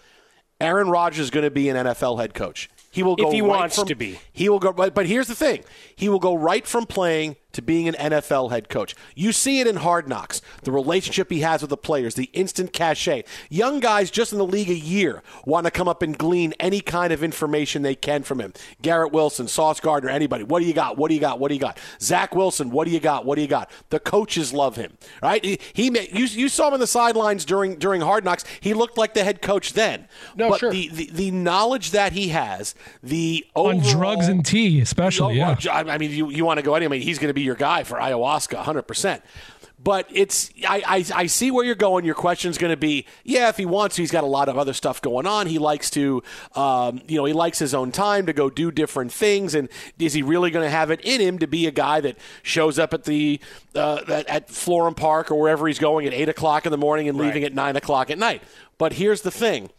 Aaron 0.60 0.88
Rodgers 0.88 1.20
is 1.20 1.30
going 1.30 1.44
to 1.44 1.50
be 1.50 1.68
an 1.68 1.76
NFL 1.76 2.20
head 2.20 2.34
coach. 2.34 2.68
He 2.90 3.02
will 3.02 3.16
go 3.16 3.28
if 3.28 3.32
he 3.32 3.40
right 3.40 3.48
wants 3.48 3.76
from, 3.76 3.88
to 3.88 3.94
be. 3.94 4.18
He 4.32 4.48
will 4.48 4.58
go. 4.58 4.72
But, 4.72 4.94
but 4.94 5.06
here's 5.06 5.28
the 5.28 5.34
thing: 5.34 5.64
he 5.94 6.08
will 6.08 6.18
go 6.18 6.34
right 6.34 6.66
from 6.66 6.86
playing 6.86 7.36
to 7.52 7.62
being 7.62 7.88
an 7.88 7.94
NFL 7.94 8.50
head 8.50 8.68
coach. 8.68 8.94
You 9.14 9.32
see 9.32 9.60
it 9.60 9.66
in 9.66 9.76
Hard 9.76 10.08
Knocks, 10.08 10.40
the 10.62 10.72
relationship 10.72 11.30
he 11.30 11.40
has 11.40 11.60
with 11.60 11.70
the 11.70 11.76
players, 11.76 12.14
the 12.14 12.30
instant 12.32 12.72
cachet. 12.72 13.24
Young 13.48 13.80
guys 13.80 14.10
just 14.10 14.32
in 14.32 14.38
the 14.38 14.46
league 14.46 14.70
a 14.70 14.74
year 14.74 15.22
want 15.44 15.66
to 15.66 15.70
come 15.70 15.88
up 15.88 16.02
and 16.02 16.16
glean 16.16 16.54
any 16.60 16.80
kind 16.80 17.12
of 17.12 17.22
information 17.22 17.82
they 17.82 17.94
can 17.94 18.22
from 18.22 18.40
him. 18.40 18.52
Garrett 18.82 19.12
Wilson, 19.12 19.48
Sauce 19.48 19.80
Gardner, 19.80 20.10
anybody. 20.10 20.44
What 20.44 20.60
do 20.60 20.66
you 20.66 20.74
got? 20.74 20.96
What 20.96 21.08
do 21.08 21.14
you 21.14 21.20
got? 21.20 21.38
What 21.38 21.48
do 21.48 21.54
you 21.54 21.60
got? 21.60 21.78
Zach 22.00 22.34
Wilson, 22.34 22.70
what 22.70 22.86
do 22.86 22.90
you 22.92 23.00
got? 23.00 23.24
What 23.24 23.36
do 23.36 23.42
you 23.42 23.48
got? 23.48 23.70
The 23.90 24.00
coaches 24.00 24.52
love 24.52 24.76
him, 24.76 24.96
right? 25.22 25.44
He, 25.44 25.58
he 25.72 25.84
you, 26.12 26.26
you 26.26 26.48
saw 26.48 26.68
him 26.68 26.74
on 26.74 26.80
the 26.80 26.86
sidelines 26.86 27.44
during 27.44 27.76
during 27.76 28.00
Hard 28.00 28.24
Knocks. 28.24 28.44
He 28.60 28.74
looked 28.74 28.96
like 28.96 29.14
the 29.14 29.24
head 29.24 29.42
coach 29.42 29.72
then. 29.72 30.08
No, 30.36 30.50
but 30.50 30.60
sure. 30.60 30.70
the, 30.70 30.88
the 30.88 31.10
the 31.12 31.30
knowledge 31.30 31.90
that 31.90 32.12
he 32.12 32.28
has, 32.28 32.74
the 33.02 33.46
On 33.54 33.78
drugs 33.78 34.28
and 34.28 34.44
tea, 34.44 34.80
especially. 34.80 35.40
Oh, 35.40 35.56
Yeah. 35.64 35.72
I 35.72 35.98
mean, 35.98 36.10
you, 36.10 36.30
you 36.30 36.44
want 36.44 36.58
to 36.58 36.62
go 36.62 36.74
anyway. 36.74 37.00
He's 37.00 37.18
going 37.18 37.28
to 37.28 37.34
be 37.34 37.39
your 37.40 37.54
guy 37.54 37.84
for 37.84 37.98
ayahuasca, 37.98 38.62
100%. 38.62 39.22
But 39.82 40.06
it's 40.12 40.50
I, 40.68 40.82
I, 40.86 41.22
I 41.22 41.26
see 41.26 41.50
where 41.50 41.64
you're 41.64 41.74
going. 41.74 42.04
Your 42.04 42.14
question's 42.14 42.58
going 42.58 42.70
to 42.70 42.76
be, 42.76 43.06
yeah, 43.24 43.48
if 43.48 43.56
he 43.56 43.64
wants 43.64 43.96
to, 43.96 44.02
he's 44.02 44.10
got 44.10 44.24
a 44.24 44.26
lot 44.26 44.50
of 44.50 44.58
other 44.58 44.74
stuff 44.74 45.00
going 45.00 45.26
on. 45.26 45.46
He 45.46 45.58
likes 45.58 45.88
to, 45.92 46.22
um, 46.54 47.00
you 47.08 47.16
know, 47.16 47.24
he 47.24 47.32
likes 47.32 47.58
his 47.58 47.72
own 47.72 47.90
time 47.90 48.26
to 48.26 48.34
go 48.34 48.50
do 48.50 48.70
different 48.70 49.10
things. 49.10 49.54
And 49.54 49.70
is 49.98 50.12
he 50.12 50.22
really 50.22 50.50
going 50.50 50.66
to 50.66 50.70
have 50.70 50.90
it 50.90 51.00
in 51.00 51.18
him 51.22 51.38
to 51.38 51.46
be 51.46 51.66
a 51.66 51.70
guy 51.70 52.02
that 52.02 52.18
shows 52.42 52.78
up 52.78 52.92
at 52.92 53.04
the 53.04 53.40
uh, 53.74 54.02
at, 54.06 54.28
at 54.28 54.48
Florham 54.48 54.94
Park 54.94 55.30
or 55.30 55.40
wherever 55.40 55.66
he's 55.66 55.78
going 55.78 56.06
at 56.06 56.12
eight 56.12 56.28
o'clock 56.28 56.66
in 56.66 56.72
the 56.72 56.78
morning 56.78 57.08
and 57.08 57.16
leaving 57.16 57.42
at 57.44 57.54
nine 57.54 57.74
o'clock 57.74 58.10
at 58.10 58.18
night? 58.18 58.42
But 58.76 58.94
here's 58.94 59.22
the 59.22 59.30
thing 59.30 59.70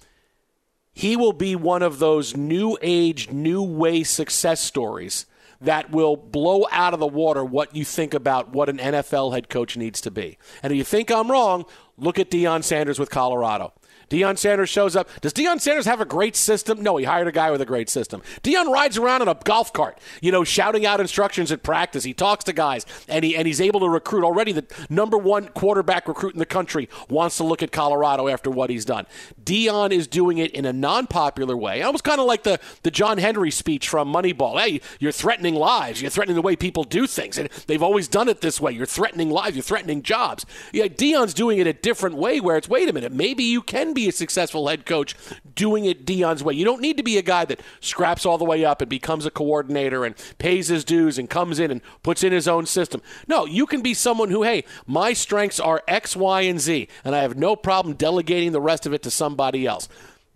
he 0.94 1.16
will 1.16 1.34
be 1.34 1.56
one 1.56 1.84
of 1.84 2.00
those 2.00 2.36
new 2.36 2.76
age, 2.82 3.30
new 3.30 3.62
way 3.62 4.04
success 4.04 4.62
stories 4.62 5.28
that 5.62 5.92
will 5.92 6.16
blow 6.16 6.66
out 6.72 6.94
of 6.94 7.00
the 7.00 7.08
water 7.08 7.44
what 7.46 7.76
you 7.76 7.86
think 7.86 8.14
about 8.14 8.50
what 8.50 8.68
an 8.68 8.78
NFL 8.78 9.34
head 9.34 9.50
coach 9.50 9.78
needs 9.78 10.02
to 10.02 10.12
be. 10.12 10.38
And 10.62 10.74
if 10.74 10.78
you 10.78 10.84
think 10.84 11.12
I'm 11.12 11.32
wrong, 11.32 11.66
look 11.98 12.20
at 12.20 12.30
Deion 12.32 12.64
Sanders 12.64 13.00
with 13.00 13.10
Colorado. 13.10 13.74
Deion 14.12 14.38
Sanders 14.38 14.70
shows 14.70 14.98
up. 14.98 15.10
Does 15.22 15.32
Deion 15.32 15.62
Sanders 15.62 15.86
have 15.86 16.02
a 16.02 16.06
great 16.06 16.36
system? 16.36 16.84
No, 16.84 16.98
he 16.98 17.06
hired 17.06 17.30
a 17.30 17.32
guy 17.32 17.50
with 17.50 17.62
a 17.62 17.66
great 17.66 17.90
system. 17.90 18.22
Deion 18.44 18.68
rides 18.68 18.98
around 18.98 19.22
in 19.22 19.30
a 19.30 19.36
golf 19.46 19.72
cart, 19.72 19.98
you 20.22 20.34
know, 20.34 20.44
shouting 20.44 20.86
out 20.86 21.00
instructions 21.00 21.50
at 21.50 21.64
practice. 21.64 22.04
He 22.04 22.14
talks 22.14 22.44
to 22.44 22.54
guys, 22.54 22.86
and 23.08 23.24
he 23.24 23.38
and 23.38 23.48
he's 23.48 23.62
able 23.62 23.80
to 23.80 23.88
recruit. 23.88 24.26
Already, 24.26 24.52
the 24.52 24.66
number 24.90 25.18
one 25.18 25.48
quarterback 25.48 26.10
recruit 26.10 26.34
in 26.34 26.40
the 26.40 26.46
country 26.46 26.90
wants 27.10 27.38
to 27.38 27.46
look 27.46 27.64
at 27.64 27.72
Colorado 27.72 28.28
after 28.28 28.52
what 28.52 28.70
he's 28.70 28.84
done. 28.84 29.06
Deion 29.42 29.92
is 29.92 30.08
doing 30.08 30.40
it 30.40 30.52
in 30.52 30.66
a 30.66 30.74
non-popular 30.74 31.56
way, 31.56 31.82
almost 31.82 32.04
kind 32.04 32.20
of 32.20 32.28
like 32.28 32.44
the 32.44 32.60
the 32.84 32.92
John 32.92 33.18
Henry 33.18 33.50
speech 33.50 33.88
from 33.88 34.12
Moneyball. 34.12 34.60
Hey, 34.60 34.82
you're 35.00 35.14
threatening 35.14 35.56
lives. 35.56 36.02
You're 36.02 36.12
threatening 36.12 36.36
the 36.36 36.42
way 36.42 36.58
people 36.58 36.84
do 36.84 37.08
things, 37.08 37.38
and 37.38 37.48
they've 37.68 37.82
always 37.82 38.10
done 38.10 38.28
it 38.28 38.42
this 38.42 38.60
way. 38.60 38.74
You're 38.74 38.86
threatening 38.86 39.30
lives. 39.30 39.56
You're 39.56 39.64
threatening 39.64 40.04
jobs. 40.04 40.46
Yeah, 40.74 40.88
Deion's 40.88 41.34
doing 41.34 41.60
it 41.60 41.68
a 41.68 41.74
different 41.74 42.18
way, 42.18 42.42
where 42.42 42.58
it's 42.58 42.68
wait 42.68 42.90
a 42.90 42.94
minute, 42.94 43.14
maybe 43.14 43.46
you 43.46 43.62
can 43.62 43.94
be 43.94 44.01
a 44.08 44.12
successful 44.12 44.68
head 44.68 44.86
coach 44.86 45.16
doing 45.56 45.86
it 45.86 46.06
Deion's 46.06 46.44
way. 46.44 46.54
You 46.54 46.66
don't 46.66 46.82
need 46.82 46.98
to 46.98 47.04
be 47.04 47.18
a 47.18 47.22
guy 47.22 47.46
that 47.46 47.62
scraps 47.80 48.26
all 48.26 48.38
the 48.38 48.46
way 48.46 48.64
up 48.66 48.82
and 48.82 48.90
becomes 48.90 49.26
a 49.26 49.32
coordinator 49.32 50.06
and 50.06 50.16
pays 50.38 50.68
his 50.68 50.84
dues 50.84 51.18
and 51.18 51.30
comes 51.30 51.60
in 51.60 51.72
and 51.72 51.82
puts 52.04 52.24
in 52.24 52.32
his 52.32 52.48
own 52.48 52.66
system. 52.66 53.02
No, 53.28 53.46
you 53.46 53.66
can 53.66 53.82
be 53.82 53.94
someone 53.94 54.30
who, 54.30 54.44
hey, 54.44 54.64
my 54.86 55.14
strengths 55.14 55.60
are 55.60 55.84
X, 55.88 56.16
Y, 56.16 56.42
and 56.42 56.60
Z, 56.60 56.88
and 57.04 57.16
I 57.16 57.20
have 57.20 57.38
no 57.38 57.56
problem 57.56 57.96
delegating 57.96 58.52
the 58.52 58.62
rest 58.62 58.86
of 58.86 58.94
it 58.94 59.02
to 59.04 59.12
somebody 59.12 59.66
else. 59.66 59.88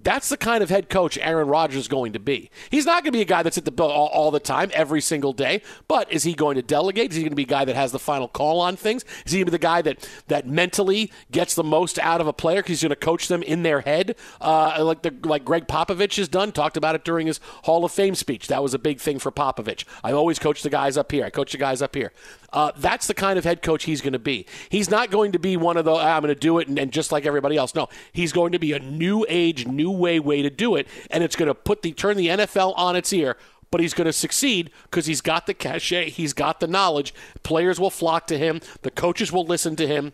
That's 0.05 0.29
the 0.29 0.37
kind 0.37 0.61
of 0.61 0.69
head 0.69 0.87
coach 0.87 1.17
Aaron 1.17 1.47
Rodgers 1.47 1.79
is 1.81 1.87
going 1.87 2.13
to 2.13 2.19
be. 2.19 2.51
He's 2.69 2.85
not 2.85 3.03
going 3.03 3.11
to 3.11 3.17
be 3.17 3.23
a 3.23 3.25
guy 3.25 3.41
that's 3.41 3.57
at 3.57 3.65
the 3.65 3.83
all, 3.83 4.07
all 4.07 4.29
the 4.29 4.39
time, 4.39 4.69
every 4.71 5.01
single 5.01 5.33
day. 5.33 5.63
But 5.87 6.13
is 6.13 6.21
he 6.21 6.35
going 6.35 6.57
to 6.57 6.61
delegate? 6.61 7.09
Is 7.09 7.17
he 7.17 7.23
going 7.23 7.31
to 7.31 7.35
be 7.35 7.41
a 7.41 7.47
guy 7.47 7.65
that 7.65 7.75
has 7.75 7.91
the 7.91 7.97
final 7.97 8.27
call 8.27 8.61
on 8.61 8.75
things? 8.75 9.03
Is 9.25 9.31
he 9.31 9.39
going 9.39 9.47
to 9.47 9.51
be 9.51 9.57
the 9.57 9.59
guy 9.59 9.81
that 9.81 10.07
that 10.27 10.47
mentally 10.47 11.11
gets 11.31 11.55
the 11.55 11.63
most 11.63 11.97
out 11.97 12.21
of 12.21 12.27
a 12.27 12.33
player 12.33 12.59
because 12.59 12.69
he's 12.69 12.83
going 12.83 12.89
to 12.91 12.95
coach 12.95 13.27
them 13.27 13.41
in 13.41 13.63
their 13.63 13.81
head, 13.81 14.15
uh, 14.41 14.77
like 14.85 15.01
the 15.01 15.11
like 15.23 15.43
Gregg 15.43 15.67
Popovich 15.67 16.17
has 16.17 16.27
done? 16.27 16.51
Talked 16.51 16.77
about 16.77 16.93
it 16.93 17.03
during 17.03 17.25
his 17.25 17.39
Hall 17.63 17.83
of 17.83 17.91
Fame 17.91 18.13
speech. 18.13 18.45
That 18.45 18.61
was 18.61 18.75
a 18.75 18.79
big 18.79 18.99
thing 18.99 19.17
for 19.17 19.31
Popovich. 19.31 19.85
I 20.03 20.11
always 20.11 20.37
coach 20.37 20.61
the 20.61 20.69
guys 20.69 20.97
up 20.97 21.11
here. 21.11 21.25
I 21.25 21.31
coach 21.31 21.51
the 21.51 21.57
guys 21.57 21.81
up 21.81 21.95
here. 21.95 22.13
Uh, 22.53 22.71
that's 22.77 23.07
the 23.07 23.13
kind 23.13 23.37
of 23.37 23.43
head 23.43 23.61
coach 23.61 23.83
he's 23.83 24.01
going 24.01 24.13
to 24.13 24.19
be. 24.19 24.45
He's 24.69 24.89
not 24.89 25.11
going 25.11 25.31
to 25.33 25.39
be 25.39 25.57
one 25.57 25.77
of 25.77 25.85
the 25.85 25.91
"Ah, 25.91 26.15
I'm 26.15 26.21
going 26.21 26.33
to 26.33 26.39
do 26.39 26.59
it 26.59 26.67
and, 26.67 26.77
and 26.77 26.91
just 26.91 27.11
like 27.11 27.25
everybody 27.25 27.57
else. 27.57 27.75
No, 27.75 27.89
he's 28.13 28.31
going 28.31 28.51
to 28.51 28.59
be 28.59 28.73
a 28.73 28.79
new 28.79 29.25
age, 29.29 29.67
new 29.67 29.91
way 29.91 30.19
way 30.19 30.41
to 30.41 30.49
do 30.49 30.75
it, 30.75 30.87
and 31.09 31.23
it's 31.23 31.35
going 31.35 31.47
to 31.47 31.55
put 31.55 31.81
the 31.81 31.91
turn 31.91 32.17
the 32.17 32.27
NFL 32.27 32.73
on 32.77 32.95
its 32.95 33.11
ear. 33.13 33.37
But 33.71 33.81
he's 33.81 33.93
going 33.93 34.05
to 34.05 34.13
succeed 34.13 34.71
because 34.83 35.05
he's 35.05 35.21
got 35.21 35.47
the 35.47 35.53
cachet, 35.53 36.11
he's 36.11 36.33
got 36.33 36.59
the 36.59 36.67
knowledge. 36.67 37.13
Players 37.43 37.79
will 37.79 37.89
flock 37.89 38.27
to 38.27 38.37
him. 38.37 38.61
The 38.83 38.91
coaches 38.91 39.31
will 39.31 39.45
listen 39.45 39.75
to 39.77 39.87
him. 39.87 40.13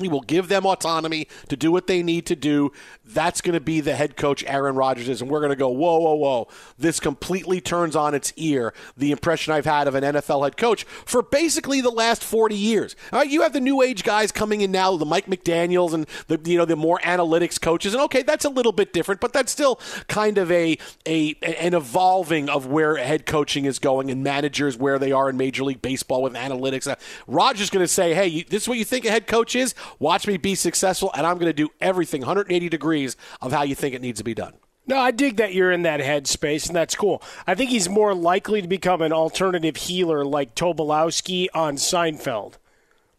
He 0.00 0.08
will 0.08 0.20
give 0.20 0.48
them 0.48 0.66
autonomy 0.66 1.28
to 1.48 1.56
do 1.56 1.72
what 1.72 1.86
they 1.86 2.02
need 2.02 2.26
to 2.26 2.36
do. 2.36 2.72
That's 3.04 3.40
going 3.40 3.54
to 3.54 3.60
be 3.60 3.80
the 3.80 3.94
head 3.94 4.16
coach 4.16 4.44
Aaron 4.46 4.76
Rodgers 4.76 5.08
is. 5.08 5.22
And 5.22 5.30
we're 5.30 5.40
going 5.40 5.50
to 5.50 5.56
go, 5.56 5.68
whoa, 5.68 5.98
whoa, 5.98 6.14
whoa. 6.14 6.48
This 6.78 7.00
completely 7.00 7.60
turns 7.60 7.96
on 7.96 8.14
its 8.14 8.32
ear 8.36 8.72
the 8.96 9.12
impression 9.12 9.52
I've 9.52 9.64
had 9.64 9.88
of 9.88 9.94
an 9.94 10.04
NFL 10.04 10.44
head 10.44 10.56
coach 10.56 10.84
for 10.84 11.22
basically 11.22 11.80
the 11.80 11.90
last 11.90 12.22
40 12.22 12.54
years. 12.54 12.96
You 13.26 13.42
have 13.42 13.52
the 13.52 13.60
new 13.60 13.82
age 13.82 14.04
guys 14.04 14.32
coming 14.32 14.60
in 14.60 14.70
now, 14.70 14.96
the 14.96 15.04
Mike 15.04 15.26
McDaniels 15.26 15.92
and 15.92 16.06
the 16.28 16.38
you 16.44 16.56
know 16.56 16.64
the 16.64 16.76
more 16.76 16.98
analytics 17.00 17.60
coaches. 17.60 17.94
And 17.94 18.02
okay, 18.04 18.22
that's 18.22 18.44
a 18.44 18.48
little 18.48 18.72
bit 18.72 18.92
different, 18.92 19.20
but 19.20 19.32
that's 19.32 19.52
still 19.52 19.80
kind 20.06 20.38
of 20.38 20.50
a, 20.50 20.78
a 21.06 21.34
an 21.42 21.74
evolving 21.74 22.48
of 22.48 22.66
where 22.66 22.96
head 22.96 23.26
coaching 23.26 23.64
is 23.64 23.78
going 23.78 24.10
and 24.10 24.22
managers 24.22 24.76
where 24.76 24.98
they 24.98 25.12
are 25.12 25.28
in 25.28 25.36
Major 25.36 25.64
League 25.64 25.82
Baseball 25.82 26.22
with 26.22 26.34
analytics. 26.34 26.90
Uh, 26.90 26.96
Rodgers 27.26 27.70
going 27.70 27.84
to 27.84 27.88
say, 27.88 28.14
hey, 28.14 28.26
you, 28.26 28.44
this 28.44 28.62
is 28.62 28.68
what 28.68 28.78
you 28.78 28.84
think 28.84 29.04
a 29.04 29.10
head 29.10 29.26
coach 29.26 29.56
is? 29.56 29.74
Watch 29.98 30.26
me 30.26 30.36
be 30.36 30.54
successful, 30.54 31.10
and 31.14 31.26
I'm 31.26 31.36
going 31.36 31.46
to 31.46 31.52
do 31.52 31.70
everything 31.80 32.22
180 32.22 32.68
degrees 32.68 33.16
of 33.40 33.52
how 33.52 33.62
you 33.62 33.74
think 33.74 33.94
it 33.94 34.02
needs 34.02 34.18
to 34.18 34.24
be 34.24 34.34
done. 34.34 34.54
No, 34.86 34.98
I 34.98 35.10
dig 35.10 35.36
that 35.36 35.52
you're 35.52 35.70
in 35.70 35.82
that 35.82 36.00
headspace, 36.00 36.66
and 36.66 36.74
that's 36.74 36.94
cool. 36.94 37.22
I 37.46 37.54
think 37.54 37.68
he's 37.70 37.90
more 37.90 38.14
likely 38.14 38.62
to 38.62 38.68
become 38.68 39.02
an 39.02 39.12
alternative 39.12 39.76
healer 39.76 40.24
like 40.24 40.54
Tobolowsky 40.54 41.48
on 41.54 41.76
Seinfeld. 41.76 42.54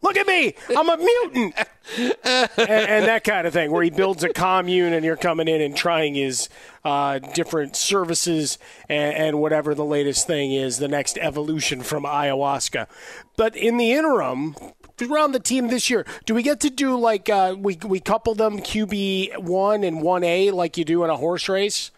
Look 0.02 0.16
at 0.16 0.26
me, 0.26 0.54
I'm 0.76 0.88
a 0.88 0.96
mutant, 0.96 1.54
and, 1.98 2.58
and 2.58 3.04
that 3.04 3.22
kind 3.22 3.46
of 3.46 3.52
thing, 3.52 3.70
where 3.70 3.82
he 3.82 3.90
builds 3.90 4.24
a 4.24 4.30
commune 4.30 4.94
and 4.94 5.04
you're 5.04 5.16
coming 5.16 5.46
in 5.46 5.60
and 5.60 5.76
trying 5.76 6.14
his 6.14 6.48
uh, 6.86 7.18
different 7.18 7.76
services 7.76 8.58
and, 8.88 9.14
and 9.14 9.40
whatever 9.40 9.74
the 9.74 9.84
latest 9.84 10.26
thing 10.26 10.52
is, 10.52 10.78
the 10.78 10.88
next 10.88 11.18
evolution 11.18 11.82
from 11.82 12.04
ayahuasca. 12.04 12.86
But 13.36 13.54
in 13.54 13.76
the 13.76 13.92
interim, 13.92 14.56
around 15.02 15.32
the 15.32 15.40
team 15.40 15.68
this 15.68 15.90
year, 15.90 16.04
do 16.26 16.34
we 16.34 16.42
get 16.42 16.60
to 16.60 16.70
do 16.70 16.98
like 16.98 17.28
uh, 17.28 17.54
we 17.58 17.78
we 17.84 18.00
couple 18.00 18.34
them 18.34 18.58
QB 18.60 19.38
one 19.38 19.84
and 19.84 20.02
one 20.02 20.24
A 20.24 20.50
like 20.50 20.76
you 20.76 20.84
do 20.84 21.04
in 21.04 21.10
a 21.10 21.16
horse 21.16 21.48
race? 21.48 21.90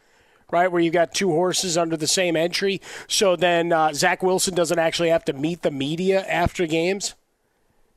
Right, 0.51 0.71
where 0.71 0.83
you 0.83 0.91
got 0.91 1.15
two 1.15 1.31
horses 1.31 1.79
under 1.79 1.97
the 1.97 2.07
same 2.07 2.37
entry, 2.37 2.83
so 3.09 3.37
then 3.37 3.73
uh, 3.73 3.95
Zach 3.95 4.23
Wilson 4.23 4.55
doesn't 4.55 4.79
actually 4.79 5.09
have 5.09 5.25
to 5.25 5.33
meet 5.33 5.63
the 5.63 5.71
media 5.71 6.27
after 6.27 6.67
games. 6.67 7.15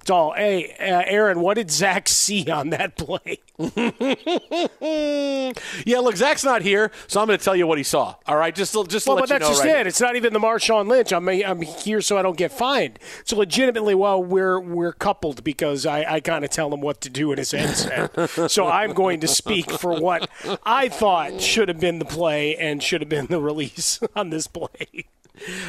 It's 0.06 0.12
all, 0.12 0.34
hey, 0.34 0.76
uh, 0.80 1.02
Aaron, 1.08 1.40
what 1.40 1.56
did 1.56 1.72
Zach 1.72 2.08
see 2.08 2.48
on 2.48 2.70
that 2.70 2.96
play? 2.96 3.40
yeah, 5.84 5.98
look, 5.98 6.16
Zach's 6.16 6.44
not 6.44 6.62
here, 6.62 6.92
so 7.08 7.20
I'm 7.20 7.26
going 7.26 7.40
to 7.40 7.44
tell 7.44 7.56
you 7.56 7.66
what 7.66 7.80
he 7.80 7.84
saw. 7.84 8.14
All 8.28 8.38
right, 8.38 8.54
just 8.54 8.76
just 8.88 9.08
well, 9.08 9.16
let 9.16 9.22
but 9.22 9.30
you 9.30 9.40
that's 9.40 9.42
know 9.42 9.48
just 9.48 9.64
right 9.64 9.80
it. 9.80 9.88
It's 9.88 10.00
not 10.00 10.16
even 10.16 10.32
the 10.32 10.40
Marshawn 10.40 10.88
Lynch. 10.88 11.12
I'm 11.12 11.28
I'm 11.28 11.60
here 11.60 12.02
so 12.02 12.20
I 12.20 12.22
don't 12.22 12.38
get 12.38 12.52
fined. 12.52 13.00
So 13.24 13.36
legitimately, 13.36 13.96
well, 13.96 14.24
we're 14.24 14.60
we're 14.60 14.94
coupled 14.94 15.44
because 15.44 15.88
I, 15.88 16.06
I 16.08 16.20
kind 16.20 16.46
of 16.46 16.52
tell 16.52 16.72
him 16.72 16.82
what 16.82 17.02
to 17.02 17.10
do 17.10 17.32
in 17.32 17.40
his 17.40 17.50
headset. 17.50 18.30
so 18.52 18.68
I'm 18.68 18.94
going 18.94 19.22
to 19.22 19.28
speak 19.28 19.72
for 19.72 20.00
what 20.00 20.30
I 20.64 20.88
thought 20.88 21.42
should 21.42 21.68
have 21.68 21.80
been 21.80 21.98
the 21.98 22.06
play 22.06 22.56
and 22.56 22.84
should 22.84 23.02
have 23.02 23.10
been 23.10 23.26
the 23.26 23.42
release 23.42 24.00
on 24.16 24.30
this 24.30 24.46
play. 24.46 25.08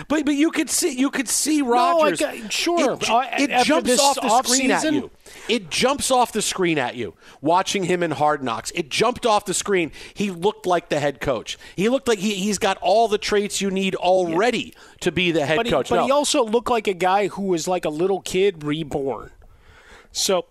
But 0.08 0.24
but 0.24 0.34
you 0.34 0.50
could 0.50 0.70
see 0.70 0.98
you 0.98 1.10
could 1.10 1.28
see 1.28 1.62
Rodgers. 1.62 2.20
No, 2.20 2.28
I, 2.28 2.48
sure. 2.48 2.98
It, 3.00 3.50
it 3.50 3.64
jumps 3.64 3.98
off 3.98 4.20
the 4.20 4.42
screen 4.42 4.70
at 4.70 4.92
you. 4.92 5.10
It 5.48 5.70
jumps 5.70 6.10
off 6.10 6.32
the 6.32 6.42
screen 6.42 6.78
at 6.78 6.96
you. 6.96 7.14
Watching 7.40 7.84
him 7.84 8.02
in 8.02 8.12
Hard 8.12 8.42
Knocks, 8.42 8.70
it 8.74 8.88
jumped 8.88 9.26
off 9.26 9.44
the 9.44 9.54
screen. 9.54 9.92
He 10.14 10.30
looked 10.30 10.66
like 10.66 10.88
the 10.88 11.00
head 11.00 11.20
coach. 11.20 11.58
He 11.74 11.88
looked 11.88 12.08
like 12.08 12.18
he, 12.18 12.34
he's 12.34 12.58
got 12.58 12.78
all 12.78 13.08
the 13.08 13.18
traits 13.18 13.60
you 13.60 13.70
need 13.70 13.94
already 13.94 14.74
to 15.00 15.12
be 15.12 15.30
the 15.32 15.46
head 15.46 15.56
but 15.56 15.66
he, 15.66 15.72
coach. 15.72 15.88
But 15.88 15.96
No. 15.96 16.04
he 16.04 16.10
also 16.10 16.44
looked 16.44 16.70
like 16.70 16.86
a 16.86 16.94
guy 16.94 17.28
who 17.28 17.42
was 17.42 17.68
like 17.68 17.84
a 17.84 17.90
little 17.90 18.20
kid 18.20 18.64
reborn. 18.64 19.30
So, 20.12 20.46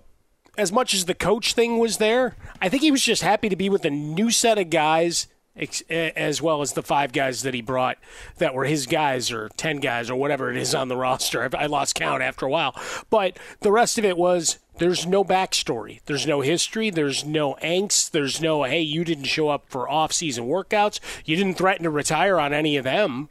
as 0.57 0.72
much 0.72 0.93
as 0.93 1.05
the 1.05 1.15
coach 1.15 1.53
thing 1.53 1.79
was 1.79 1.98
there, 1.98 2.36
I 2.62 2.69
think 2.69 2.84
he 2.84 2.91
was 2.91 3.03
just 3.03 3.22
happy 3.22 3.50
to 3.50 3.55
be 3.55 3.69
with 3.69 3.84
a 3.86 3.89
new 3.89 4.31
set 4.31 4.57
of 4.57 4.69
guys, 4.69 5.27
Eh, 5.57 6.12
as 6.15 6.41
well 6.41 6.62
as 6.62 6.74
the 6.74 6.83
five 6.83 7.13
guys 7.13 7.43
that 7.43 7.53
he 7.53 7.62
brought 7.62 7.97
that 8.39 8.53
were 8.53 8.65
his 8.65 8.85
guys 8.85 9.31
or 9.31 9.50
10 9.55 9.77
guys 9.77 10.09
or 10.09 10.15
whatever 10.15 10.51
it 10.51 10.57
is 10.57 10.75
on 10.75 10.89
the 10.89 10.97
roster. 10.97 11.43
I 11.43 11.63
I 11.63 11.67
lost 11.67 11.95
count 11.95 12.21
after 12.21 12.45
a 12.45 12.50
while. 12.50 12.75
But 13.09 13.39
the 13.62 13.71
rest 13.71 13.97
of 13.97 14.03
it 14.03 14.17
was 14.17 14.59
there's 14.77 15.05
no 15.05 15.24
backstory. 15.24 16.01
There's 16.05 16.27
no 16.27 16.41
history. 16.41 16.89
There's 16.89 17.24
no 17.24 17.55
angst. 17.55 18.12
There's 18.12 18.41
no, 18.41 18.63
hey, 18.63 18.81
you 18.81 19.05
didn't 19.05 19.25
show 19.25 19.47
up 19.47 19.65
for 19.69 19.89
off 19.89 20.12
season 20.12 20.47
workouts. 20.47 21.00
You 21.24 21.38
didn't 21.38 21.55
threaten 21.55 21.83
to 21.83 21.89
retire 21.89 22.38
on 22.39 22.53
any 22.53 22.75
of 22.75 22.83
them. 22.83 23.29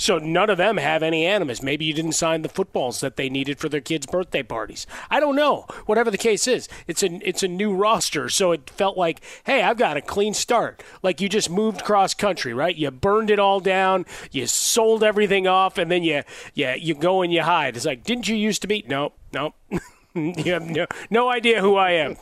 So 0.00 0.16
none 0.16 0.48
of 0.48 0.56
them 0.56 0.78
have 0.78 1.02
any 1.02 1.26
animus. 1.26 1.62
Maybe 1.62 1.84
you 1.84 1.92
didn't 1.92 2.12
sign 2.12 2.40
the 2.40 2.48
footballs 2.48 3.00
that 3.00 3.16
they 3.16 3.28
needed 3.28 3.58
for 3.58 3.68
their 3.68 3.82
kids' 3.82 4.06
birthday 4.06 4.42
parties. 4.42 4.86
I 5.10 5.20
don't 5.20 5.36
know. 5.36 5.66
Whatever 5.84 6.10
the 6.10 6.16
case 6.16 6.48
is, 6.48 6.70
it's 6.86 7.02
a 7.02 7.20
it's 7.28 7.42
a 7.42 7.48
new 7.48 7.74
roster, 7.74 8.30
so 8.30 8.52
it 8.52 8.70
felt 8.70 8.96
like, 8.96 9.20
hey, 9.44 9.62
I've 9.62 9.76
got 9.76 9.98
a 9.98 10.00
clean 10.00 10.32
start. 10.32 10.82
Like 11.02 11.20
you 11.20 11.28
just 11.28 11.50
moved 11.50 11.84
cross 11.84 12.14
country, 12.14 12.54
right? 12.54 12.74
You 12.74 12.90
burned 12.90 13.28
it 13.30 13.38
all 13.38 13.60
down, 13.60 14.06
you 14.32 14.46
sold 14.46 15.04
everything 15.04 15.46
off, 15.46 15.76
and 15.76 15.90
then 15.90 16.02
you 16.02 16.22
yeah 16.54 16.74
you 16.76 16.94
go 16.94 17.20
and 17.20 17.30
you 17.30 17.42
hide. 17.42 17.76
It's 17.76 17.84
like, 17.84 18.02
didn't 18.02 18.26
you 18.26 18.36
used 18.36 18.62
to 18.62 18.68
be? 18.68 18.82
Nope, 18.88 19.18
nope. 19.34 19.54
you 20.14 20.52
have 20.52 20.68
no, 20.68 20.86
no 21.08 21.30
idea 21.30 21.60
who 21.60 21.76
I 21.76 21.92
am. 21.92 22.16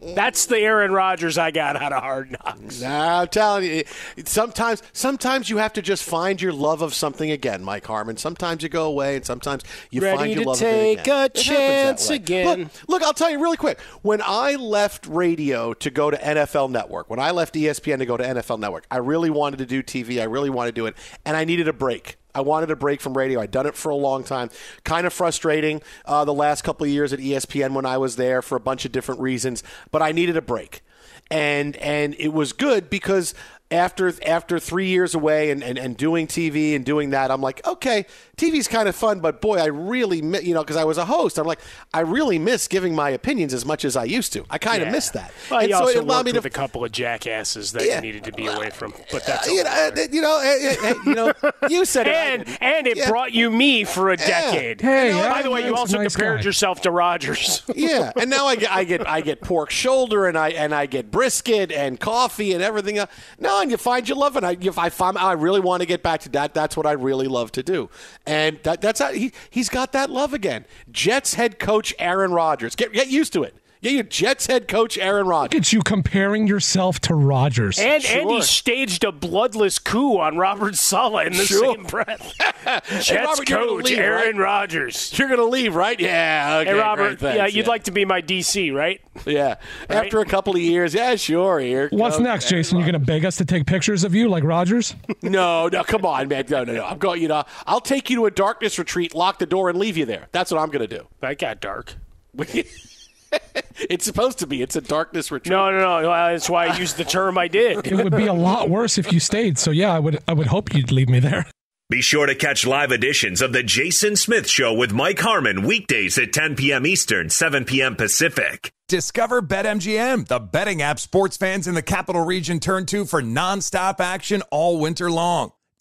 That's 0.00 0.46
the 0.46 0.58
Aaron 0.58 0.92
Rodgers 0.92 1.38
I 1.38 1.50
got 1.50 1.80
out 1.80 1.92
of 1.92 2.02
Hard 2.02 2.32
Knocks. 2.32 2.80
Nah, 2.80 3.20
I'm 3.20 3.28
telling 3.28 3.64
you, 3.64 3.84
sometimes 4.24 4.82
sometimes 4.92 5.48
you 5.48 5.58
have 5.58 5.72
to 5.74 5.82
just 5.82 6.02
find 6.02 6.40
your 6.42 6.52
love 6.52 6.82
of 6.82 6.94
something 6.94 7.30
again, 7.30 7.62
Mike 7.62 7.86
Harmon. 7.86 8.16
Sometimes 8.16 8.62
you 8.62 8.68
go 8.68 8.86
away, 8.86 9.16
and 9.16 9.24
sometimes 9.24 9.62
you 9.90 10.00
Ready 10.00 10.16
find 10.18 10.34
your 10.34 10.44
love 10.44 10.56
of 10.56 10.62
it 10.62 11.00
again. 11.00 11.20
a 11.22 11.24
It 11.26 11.34
chance 11.34 12.10
again. 12.10 12.58
Look, 12.58 12.88
look, 12.88 13.02
I'll 13.02 13.14
tell 13.14 13.30
you 13.30 13.40
really 13.40 13.56
quick. 13.56 13.80
When 14.02 14.20
I 14.24 14.56
left 14.56 15.06
radio 15.06 15.74
to 15.74 15.90
go 15.90 16.10
to 16.10 16.16
NFL 16.16 16.70
Network, 16.70 17.08
when 17.08 17.20
I 17.20 17.30
left 17.30 17.54
ESPN 17.54 17.98
to 17.98 18.06
go 18.06 18.16
to 18.16 18.24
NFL 18.24 18.58
Network, 18.58 18.86
I 18.90 18.96
really 18.96 19.30
wanted 19.30 19.58
to 19.58 19.66
do 19.66 19.82
TV. 19.82 20.20
I 20.20 20.24
really 20.24 20.50
wanted 20.50 20.74
to 20.74 20.80
do 20.80 20.86
it, 20.86 20.96
and 21.24 21.36
I 21.36 21.44
needed 21.44 21.68
a 21.68 21.72
break. 21.72 22.16
I 22.34 22.40
wanted 22.40 22.70
a 22.70 22.76
break 22.76 23.00
from 23.00 23.16
radio. 23.16 23.40
I'd 23.40 23.50
done 23.50 23.66
it 23.66 23.76
for 23.76 23.90
a 23.90 23.94
long 23.96 24.24
time. 24.24 24.50
Kind 24.84 25.06
of 25.06 25.12
frustrating 25.12 25.82
uh, 26.04 26.24
the 26.24 26.34
last 26.34 26.62
couple 26.62 26.84
of 26.84 26.90
years 26.90 27.12
at 27.12 27.20
ESPN 27.20 27.74
when 27.74 27.86
I 27.86 27.98
was 27.98 28.16
there 28.16 28.42
for 28.42 28.56
a 28.56 28.60
bunch 28.60 28.84
of 28.84 28.92
different 28.92 29.20
reasons, 29.20 29.62
but 29.90 30.02
I 30.02 30.12
needed 30.12 30.36
a 30.36 30.42
break. 30.42 30.82
And 31.30 31.76
and 31.76 32.14
it 32.18 32.32
was 32.34 32.52
good 32.52 32.90
because 32.90 33.34
after 33.70 34.12
after 34.26 34.58
three 34.60 34.86
years 34.88 35.14
away 35.14 35.50
and, 35.50 35.62
and, 35.64 35.78
and 35.78 35.96
doing 35.96 36.26
TV 36.26 36.76
and 36.76 36.84
doing 36.84 37.10
that, 37.10 37.30
I'm 37.30 37.40
like, 37.40 37.66
okay, 37.66 38.06
TV's 38.36 38.68
kind 38.68 38.88
of 38.88 38.94
fun, 38.94 39.20
but 39.20 39.40
boy, 39.40 39.56
I 39.58 39.66
really, 39.66 40.22
mi- 40.22 40.40
you 40.42 40.54
know, 40.54 40.62
because 40.62 40.76
I 40.76 40.84
was 40.84 40.98
a 40.98 41.04
host, 41.06 41.38
I'm 41.38 41.46
like, 41.46 41.60
I 41.92 42.00
really 42.00 42.38
miss 42.38 42.68
giving 42.68 42.94
my 42.94 43.10
opinions 43.10 43.52
as 43.54 43.64
much 43.64 43.84
as 43.84 43.96
I 43.96 44.04
used 44.04 44.32
to. 44.34 44.44
I 44.50 44.58
kind 44.58 44.82
of 44.82 44.88
Yeah. 44.88 44.92
miss 44.92 45.10
that. 45.10 45.32
Well, 45.50 45.60
and 45.60 45.68
you 45.70 45.74
so 45.74 45.80
also 45.84 45.98
it 45.98 46.02
allowed 46.04 46.16
worked 46.18 46.26
me 46.26 46.32
with 46.32 46.42
to 46.42 46.48
a 46.48 46.50
couple 46.50 46.84
of 46.84 46.92
jackasses 46.92 47.72
that 47.72 47.84
Yeah. 47.86 47.96
you 47.96 48.02
needed 48.02 48.24
to 48.24 48.32
be 48.32 48.46
away 48.46 48.70
from. 48.70 48.92
But 49.10 49.24
that's 49.26 49.48
Uh, 49.48 49.50
you 49.50 49.64
know, 49.64 49.70
uh, 49.70 50.00
you 50.12 50.20
know, 50.20 50.40
uh, 50.84 50.94
you 51.06 51.14
know, 51.14 51.32
you 51.68 51.84
said 51.84 52.06
it. 52.06 52.14
And 52.14 52.44
didn't. 52.44 52.62
and 52.62 52.86
it 52.86 52.96
Yeah. 52.98 53.08
brought 53.08 53.32
you 53.32 53.50
me 53.50 53.84
for 53.84 54.10
a 54.10 54.16
decade. 54.16 54.82
Hey, 54.82 55.12
by 55.12 55.42
the 55.42 55.50
way, 55.50 55.64
you 55.64 55.74
also 55.74 55.98
nice 55.98 56.14
compared 56.14 56.40
guy. 56.40 56.44
yourself 56.44 56.82
to 56.82 56.90
Rodgers. 56.90 57.62
yeah, 57.74 58.12
and 58.16 58.28
now 58.30 58.46
I 58.46 58.56
get 58.56 58.70
I 58.70 58.84
get 58.84 59.08
I 59.08 59.20
get 59.20 59.40
pork 59.40 59.70
shoulder 59.70 60.26
and 60.26 60.36
I 60.38 60.50
and 60.50 60.74
I 60.74 60.86
get 60.86 61.10
brisket 61.10 61.72
and 61.72 61.98
coffee 61.98 62.52
and 62.52 62.62
everything. 62.62 62.98
else. 62.98 63.10
No, 63.38 63.53
and 63.62 63.70
you 63.70 63.76
find 63.76 64.08
your 64.08 64.18
love 64.18 64.36
and 64.36 64.46
I 64.46 64.56
I 64.76 64.90
find 64.90 65.18
I 65.18 65.32
really 65.32 65.60
want 65.60 65.80
to 65.80 65.86
get 65.86 66.02
back 66.02 66.20
to 66.22 66.28
that. 66.30 66.54
That's 66.54 66.76
what 66.76 66.86
I 66.86 66.92
really 66.92 67.28
love 67.28 67.52
to 67.52 67.62
do, 67.62 67.90
and 68.26 68.58
that, 68.62 68.80
that's 68.80 69.00
how 69.00 69.12
he 69.12 69.32
he's 69.50 69.68
got 69.68 69.92
that 69.92 70.10
love 70.10 70.34
again. 70.34 70.64
Jets 70.90 71.34
head 71.34 71.58
coach 71.58 71.94
Aaron 71.98 72.32
Rodgers. 72.32 72.74
Get 72.74 72.92
get 72.92 73.08
used 73.08 73.32
to 73.34 73.42
it. 73.42 73.54
Yeah, 73.84 73.90
you 73.90 74.02
Jets 74.02 74.46
head 74.46 74.66
coach 74.66 74.96
Aaron 74.96 75.26
Rodgers. 75.26 75.54
Look 75.54 75.60
at 75.60 75.72
you 75.74 75.82
comparing 75.82 76.46
yourself 76.46 77.00
to 77.00 77.14
Rodgers. 77.14 77.78
And 77.78 78.02
and 78.06 78.30
he 78.30 78.40
staged 78.40 79.04
a 79.04 79.12
bloodless 79.12 79.78
coup 79.78 80.18
on 80.18 80.38
Robert 80.38 80.74
Saleh 80.76 81.26
in 81.26 81.32
the 81.34 81.44
Sure. 81.44 81.74
same 81.74 81.84
breath. 81.84 82.32
Jets 83.02 83.10
Robert, 83.10 83.46
coach 83.46 83.84
leave, 83.84 83.98
Aaron 83.98 84.38
right? 84.38 84.44
Rodgers. 84.44 85.12
You're 85.18 85.28
gonna 85.28 85.44
leave, 85.44 85.74
right? 85.74 86.00
Yeah. 86.00 86.60
Okay, 86.62 86.70
hey 86.70 86.78
Robert, 86.78 87.08
great, 87.08 87.20
thanks, 87.20 87.36
yeah, 87.36 87.46
you'd 87.46 87.66
yeah. 87.66 87.68
like 87.68 87.84
to 87.84 87.90
be 87.90 88.06
my 88.06 88.22
DC, 88.22 88.72
right? 88.72 89.02
Yeah. 89.26 89.56
After 89.90 90.20
a 90.20 90.24
couple 90.24 90.54
of 90.54 90.62
years, 90.62 90.94
yeah, 90.94 91.14
sure. 91.16 91.60
Here. 91.60 91.90
What's 91.92 92.16
comes 92.16 92.24
next, 92.24 92.50
Aaron 92.50 92.62
Jason? 92.62 92.78
You're 92.78 92.90
going 92.90 93.00
to 93.00 93.06
beg 93.06 93.24
us 93.24 93.36
to 93.36 93.44
take 93.44 93.66
pictures 93.66 94.02
of 94.02 94.14
you 94.14 94.28
like 94.28 94.44
Rodgers? 94.44 94.94
No, 95.22 95.68
no, 95.68 95.82
come 95.82 96.04
on, 96.04 96.28
man. 96.28 96.44
No, 96.50 96.64
no, 96.64 96.74
no. 96.74 96.84
I'm 96.84 96.98
going, 96.98 97.22
you 97.22 97.28
know, 97.28 97.44
I'll 97.66 97.80
take 97.80 98.10
you 98.10 98.16
to 98.16 98.26
a 98.26 98.30
darkness 98.30 98.78
retreat, 98.78 99.14
lock 99.14 99.38
the 99.38 99.46
door, 99.46 99.70
and 99.70 99.78
leave 99.78 99.96
you 99.96 100.04
there. 100.04 100.28
That's 100.32 100.50
what 100.50 100.60
I'm 100.60 100.68
going 100.68 100.86
to 100.86 100.98
do. 100.98 101.06
That 101.20 101.38
got 101.38 101.60
dark. 101.60 101.94
it's 103.90 104.04
supposed 104.04 104.38
to 104.40 104.46
be. 104.46 104.62
It's 104.62 104.76
a 104.76 104.80
darkness 104.80 105.30
retreat. 105.30 105.50
No, 105.50 105.70
no, 105.70 105.78
no. 105.78 106.10
Uh, 106.10 106.32
that's 106.32 106.48
why 106.48 106.66
I 106.66 106.76
used 106.76 106.96
the 106.96 107.04
term 107.04 107.38
I 107.38 107.48
did. 107.48 107.86
It 107.86 107.96
would 107.96 108.16
be 108.16 108.26
a 108.26 108.32
lot 108.32 108.70
worse 108.70 108.98
if 108.98 109.12
you 109.12 109.20
stayed. 109.20 109.58
So 109.58 109.70
yeah, 109.70 109.92
I 109.92 109.98
would 109.98 110.18
I 110.28 110.32
would 110.32 110.46
hope 110.46 110.74
you'd 110.74 110.92
leave 110.92 111.08
me 111.08 111.20
there. 111.20 111.46
Be 111.90 112.00
sure 112.00 112.24
to 112.24 112.34
catch 112.34 112.66
live 112.66 112.92
editions 112.92 113.42
of 113.42 113.52
The 113.52 113.62
Jason 113.62 114.16
Smith 114.16 114.48
Show 114.48 114.72
with 114.72 114.92
Mike 114.92 115.20
Harmon 115.20 115.66
weekdays 115.66 116.16
at 116.16 116.32
10 116.32 116.56
p.m. 116.56 116.86
Eastern, 116.86 117.28
7 117.28 117.66
p.m. 117.66 117.94
Pacific. 117.94 118.72
Discover 118.88 119.42
BetMGM, 119.42 120.26
the 120.26 120.40
betting 120.40 120.80
app 120.80 120.98
sports 120.98 121.36
fans 121.36 121.68
in 121.68 121.74
the 121.74 121.82
capital 121.82 122.24
region 122.24 122.58
turn 122.58 122.86
to 122.86 123.04
for 123.04 123.20
nonstop 123.20 124.00
action 124.00 124.42
all 124.50 124.80
winter 124.80 125.10
long. 125.10 125.52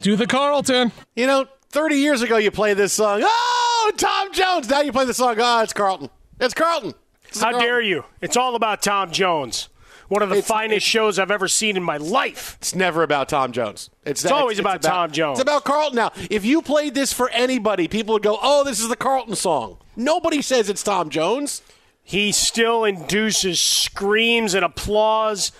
Do 0.00 0.16
the 0.16 0.26
Carlton. 0.26 0.92
You 1.14 1.26
know, 1.26 1.46
30 1.70 1.96
years 1.96 2.22
ago 2.22 2.36
you 2.36 2.50
played 2.50 2.76
this 2.76 2.92
song. 2.92 3.20
Oh, 3.22 3.92
Tom 3.96 4.32
Jones. 4.32 4.68
Now 4.68 4.80
you 4.80 4.92
play 4.92 5.04
the 5.04 5.14
song. 5.14 5.36
Oh, 5.38 5.62
it's 5.62 5.72
Carlton. 5.72 6.10
It's 6.40 6.54
Carlton. 6.54 6.94
How 7.38 7.58
dare 7.58 7.80
you? 7.80 8.04
It's 8.20 8.36
all 8.36 8.54
about 8.56 8.82
Tom 8.82 9.10
Jones. 9.12 9.68
One 10.08 10.22
of 10.22 10.30
the 10.30 10.36
It's- 10.38 10.48
finest 10.48 10.84
shows 10.84 11.20
I've 11.20 11.30
ever 11.30 11.46
seen 11.46 11.76
in 11.76 11.84
my 11.84 11.96
life. 11.96 12.56
It's 12.60 12.74
never 12.74 13.04
about 13.04 13.28
Tom 13.28 13.52
Jones. 13.52 13.90
It's, 14.04 14.24
It's 14.24 14.32
always 14.32 14.58
about 14.58 14.82
Tom 14.82 15.12
Jones. 15.12 15.38
It's 15.38 15.42
about 15.42 15.62
Carlton. 15.64 15.94
Now, 15.96 16.10
if 16.28 16.44
you 16.44 16.62
played 16.62 16.94
this 16.94 17.12
for 17.12 17.28
anybody, 17.30 17.86
people 17.86 18.14
would 18.14 18.22
go, 18.24 18.36
"Oh, 18.42 18.64
this 18.64 18.80
is 18.80 18.88
the 18.88 18.96
Carlton 18.96 19.36
song." 19.36 19.76
Nobody 19.94 20.42
says 20.42 20.68
it's 20.68 20.82
Tom 20.82 21.10
Jones. 21.10 21.62
He 22.02 22.32
still 22.32 22.84
induces 22.84 23.60
screams 23.60 24.54
and 24.54 24.64
applause 24.64 25.52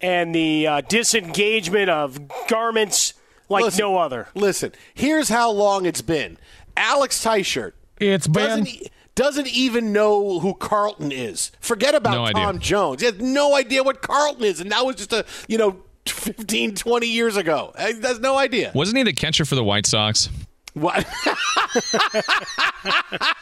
and 0.00 0.34
the 0.34 0.66
uh, 0.66 0.80
disengagement 0.80 1.90
of 1.90 2.18
garments 2.48 3.14
like 3.50 3.64
Listen, 3.64 3.80
no 3.80 3.98
other. 3.98 4.28
Listen, 4.34 4.72
here's 4.94 5.28
how 5.28 5.50
long 5.50 5.84
it's 5.84 6.00
been. 6.02 6.38
Alex 6.76 7.22
Teichert 7.22 7.72
It's 7.98 8.26
been 8.28 8.64
doesn't, 8.64 8.88
doesn't 9.14 9.48
even 9.48 9.92
know 9.92 10.38
who 10.40 10.54
Carlton 10.54 11.12
is. 11.12 11.50
Forget 11.60 11.94
about 11.94 12.12
No 12.14 12.24
idea. 12.24 12.44
Tom 12.44 12.58
Jones. 12.60 13.00
He 13.02 13.06
has 13.06 13.18
no 13.20 13.54
idea 13.56 13.82
what 13.82 14.00
Carlton 14.00 14.44
is, 14.44 14.60
and 14.60 14.70
that 14.72 14.86
was 14.86 14.96
just 14.96 15.12
a 15.12 15.26
you 15.48 15.58
know 15.58 15.76
15, 16.06 16.76
20 16.76 17.06
years 17.06 17.36
ago. 17.36 17.74
He 17.76 18.00
has 18.00 18.20
no 18.20 18.38
idea. 18.38 18.72
Wasn't 18.74 18.96
he 18.96 19.02
the 19.02 19.12
catcher 19.12 19.44
for 19.44 19.56
the 19.56 19.64
White 19.64 19.84
Sox? 19.86 20.28
What? 20.74 21.04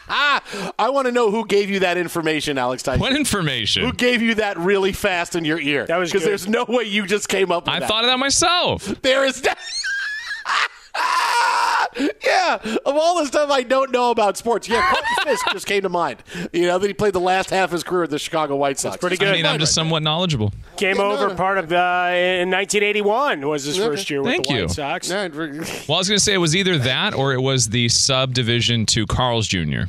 I 0.08 0.90
want 0.90 1.06
to 1.06 1.12
know 1.12 1.30
who 1.30 1.46
gave 1.46 1.68
you 1.70 1.80
that 1.80 1.96
information, 1.98 2.56
Alex 2.58 2.82
Tyson. 2.82 3.00
What 3.00 3.14
information? 3.14 3.84
Who 3.84 3.92
gave 3.92 4.22
you 4.22 4.34
that 4.36 4.56
really 4.58 4.92
fast 4.92 5.36
in 5.36 5.44
your 5.44 5.60
ear? 5.60 5.86
That 5.86 5.98
was 5.98 6.10
because 6.10 6.24
there's 6.24 6.48
no 6.48 6.64
way 6.66 6.84
you 6.84 7.06
just 7.06 7.28
came 7.28 7.52
up 7.52 7.66
with 7.66 7.74
I 7.74 7.80
that. 7.80 7.88
thought 7.88 8.04
of 8.04 8.08
that 8.10 8.18
myself. 8.18 8.84
There 9.02 9.24
is. 9.26 9.42
yeah, 12.24 12.58
of 12.84 12.96
all 12.96 13.18
the 13.18 13.26
stuff 13.26 13.50
I 13.50 13.62
don't 13.62 13.90
know 13.90 14.10
about 14.10 14.36
sports, 14.36 14.68
yeah, 14.68 14.82
Carlton 14.82 15.04
Fisk 15.24 15.46
just 15.52 15.66
came 15.66 15.82
to 15.82 15.88
mind. 15.88 16.22
You 16.52 16.66
know 16.66 16.78
that 16.78 16.86
he 16.86 16.94
played 16.94 17.12
the 17.12 17.20
last 17.20 17.50
half 17.50 17.68
of 17.68 17.72
his 17.72 17.82
career 17.82 18.02
with 18.02 18.10
the 18.10 18.18
Chicago 18.18 18.56
White 18.56 18.78
Sox. 18.78 18.94
That's 18.94 19.00
pretty 19.00 19.16
good. 19.16 19.28
I 19.28 19.32
mean, 19.32 19.46
I'm 19.46 19.58
just 19.58 19.74
somewhat 19.74 20.02
knowledgeable. 20.02 20.52
Came 20.76 21.00
over 21.00 21.34
part 21.34 21.58
of 21.58 21.72
uh, 21.72 22.10
in 22.12 22.50
1981 22.50 23.46
was 23.46 23.64
his 23.64 23.76
first 23.76 24.10
year 24.10 24.22
with 24.22 24.32
Thank 24.32 24.46
the 24.46 24.62
White. 24.62 24.70
Sox. 24.70 25.10
Yeah, 25.10 25.28
Well, 25.28 25.48
I 25.48 25.98
was 25.98 26.08
going 26.08 26.18
to 26.18 26.20
say 26.20 26.34
it 26.34 26.38
was 26.38 26.54
either 26.54 26.78
that 26.78 27.14
or 27.14 27.32
it 27.32 27.40
was 27.40 27.68
the 27.68 27.88
subdivision 27.88 28.86
to 28.86 29.06
Carl's 29.06 29.48
Jr. 29.48 29.82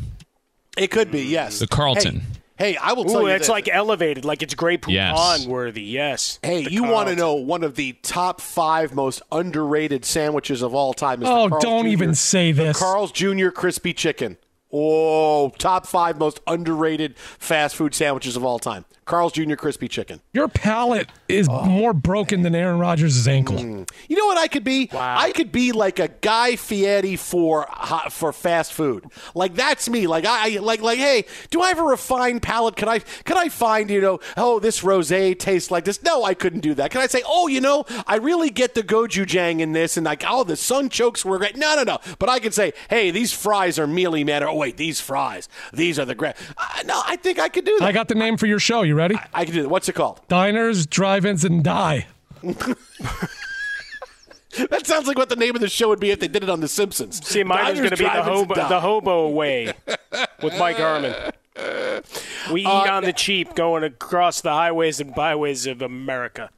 It 0.77 0.91
could 0.91 1.11
be, 1.11 1.23
yes. 1.23 1.59
The 1.59 1.67
Carlton. 1.67 2.21
Hey, 2.21 2.38
hey 2.59 2.75
I 2.77 2.93
will 2.93 3.05
tell 3.05 3.21
Ooh, 3.21 3.27
you 3.27 3.33
it's 3.33 3.43
this. 3.47 3.49
like 3.49 3.67
elevated, 3.67 4.23
like 4.25 4.43
it's 4.43 4.53
Grey 4.53 4.77
Poupon 4.77 4.93
Yes. 4.93 5.47
worthy. 5.47 5.81
Yes. 5.81 6.37
Hey, 6.43 6.65
The 6.65 6.71
you 6.71 6.83
want 6.83 7.09
to 7.09 7.15
know 7.15 7.33
one 7.33 7.63
of 7.63 7.73
the 7.75 7.93
top 8.03 8.39
five 8.41 8.93
most 8.93 9.23
underrated 9.31 10.05
sandwiches 10.05 10.61
of 10.61 10.75
all 10.75 10.93
time? 10.93 11.23
Is 11.23 11.27
the 11.27 11.33
Oh, 11.33 11.49
Carl's 11.49 11.63
don't 11.63 11.83
Jr. 11.85 11.89
even 11.89 12.13
say 12.15 12.51
this. 12.51 12.57
the 12.59 12.63
this. 12.67 12.77
Carl's 12.79 13.11
Jr. 13.11 13.49
crispy 13.49 13.93
chicken. 13.93 14.37
Oh, 14.71 15.49
top 15.57 15.87
five 15.87 16.19
most 16.19 16.41
underrated 16.45 17.17
fast 17.17 17.75
food 17.75 17.95
sandwiches 17.95 18.35
of 18.35 18.43
all 18.45 18.59
time. 18.59 18.85
Carl's 19.09 19.33
Jr. 19.33 19.55
crispy 19.55 19.87
chicken. 19.87 20.21
Your 20.33 20.47
palate 20.47 21.09
is 21.27 21.47
Oh. 21.49 21.65
more 21.65 21.93
broken 21.93 22.43
than 22.43 22.53
Aaron 22.53 22.77
Rodgers' 22.77 23.27
ankle. 23.27 23.55
Mm. 23.57 23.89
You 24.07 24.15
know 24.15 24.27
what 24.27 24.37
I 24.37 24.47
could 24.47 24.63
be? 24.63 24.87
I 24.93 25.31
could 25.31 25.51
be 25.51 25.71
like 25.71 25.97
a 25.97 26.09
Guy 26.09 26.55
Fieri 26.55 27.15
for 27.15 27.67
for 28.11 28.31
fast 28.31 28.71
food. 28.71 29.05
Like 29.33 29.55
that's 29.55 29.89
me. 29.89 30.05
Like 30.05 30.25
I 30.27 30.59
like 30.59 30.81
like 30.81 30.99
hey, 30.99 31.25
do 31.49 31.59
I 31.59 31.69
have 31.69 31.79
a 31.79 31.83
refined 31.83 32.43
palate? 32.43 32.75
Can 32.75 32.87
I 32.87 32.99
can 32.99 33.35
I 33.35 33.49
find 33.49 33.89
you 33.89 33.99
know 33.99 34.19
oh 34.37 34.59
this 34.59 34.81
rosé 34.81 35.37
tastes 35.37 35.71
like 35.71 35.85
this? 35.85 36.03
No, 36.03 36.23
I 36.23 36.35
couldn't 36.35 36.59
do 36.59 36.75
that. 36.75 36.91
Can 36.91 37.01
I 37.01 37.07
say 37.07 37.23
oh 37.25 37.47
you 37.47 37.61
know 37.61 37.85
I 38.05 38.17
really 38.17 38.51
get 38.51 38.75
the 38.75 38.83
gochujang 38.83 39.59
in 39.59 39.71
this 39.71 39.97
and 39.97 40.05
like 40.05 40.23
oh 40.27 40.43
the 40.43 40.55
sun 40.55 40.87
chokes 40.89 41.25
were 41.25 41.39
great. 41.39 41.57
No 41.57 41.75
no 41.75 41.83
no. 41.83 41.97
But 42.19 42.29
I 42.29 42.37
can 42.37 42.51
say 42.51 42.73
hey 42.91 43.09
these 43.09 43.33
fries 43.33 43.79
are 43.79 43.87
mealy 43.87 44.23
man. 44.23 44.43
Oh 44.43 44.53
wait 44.53 44.77
these 44.77 45.01
fries 45.01 45.49
these 45.73 45.97
are 45.97 46.05
the 46.05 46.13
great. 46.15 46.35
Uh, 46.57 46.83
no, 46.85 47.01
I 47.07 47.15
think 47.15 47.39
I 47.39 47.49
could 47.49 47.65
do 47.65 47.75
that. 47.79 47.85
I 47.85 47.91
got 47.91 48.07
the 48.07 48.15
name 48.15 48.37
for 48.37 48.45
your 48.45 48.59
show. 48.59 48.83
You 48.83 48.98
ready? 48.99 49.15
I 49.33 49.45
can 49.45 49.53
do 49.55 49.61
that. 49.63 49.69
What's 49.69 49.89
it 49.89 49.93
called? 49.93 50.21
Diners, 50.27 50.85
drive-ins, 50.85 51.43
and 51.43 51.63
die. 51.63 52.05
That 54.71 54.87
sounds 54.87 55.07
like 55.07 55.17
what 55.17 55.29
the 55.29 55.35
name 55.35 55.53
of 55.55 55.61
the 55.61 55.69
show 55.69 55.89
would 55.89 55.99
be 55.99 56.09
if 56.09 56.19
they 56.19 56.27
did 56.27 56.41
it 56.43 56.49
on 56.49 56.59
The 56.59 56.67
Simpsons. 56.67 57.25
See, 57.25 57.43
mine 57.43 57.71
is 57.73 57.77
going 57.79 57.91
to 57.91 57.97
be 57.97 58.03
the 58.03 58.23
hobo, 58.23 58.55
the 58.55 58.79
hobo 58.81 59.29
way 59.29 59.73
with 60.41 60.57
Mike 60.57 60.77
Harmon. 60.77 61.13
We 62.51 62.61
eat 62.61 62.67
Uh, 62.67 62.87
on 62.93 63.03
the 63.03 63.11
cheap, 63.11 63.53
going 63.53 63.83
across 63.83 64.39
the 64.39 64.51
highways 64.51 65.01
and 65.01 65.13
byways 65.13 65.67
of 65.67 65.81
America. 65.81 66.49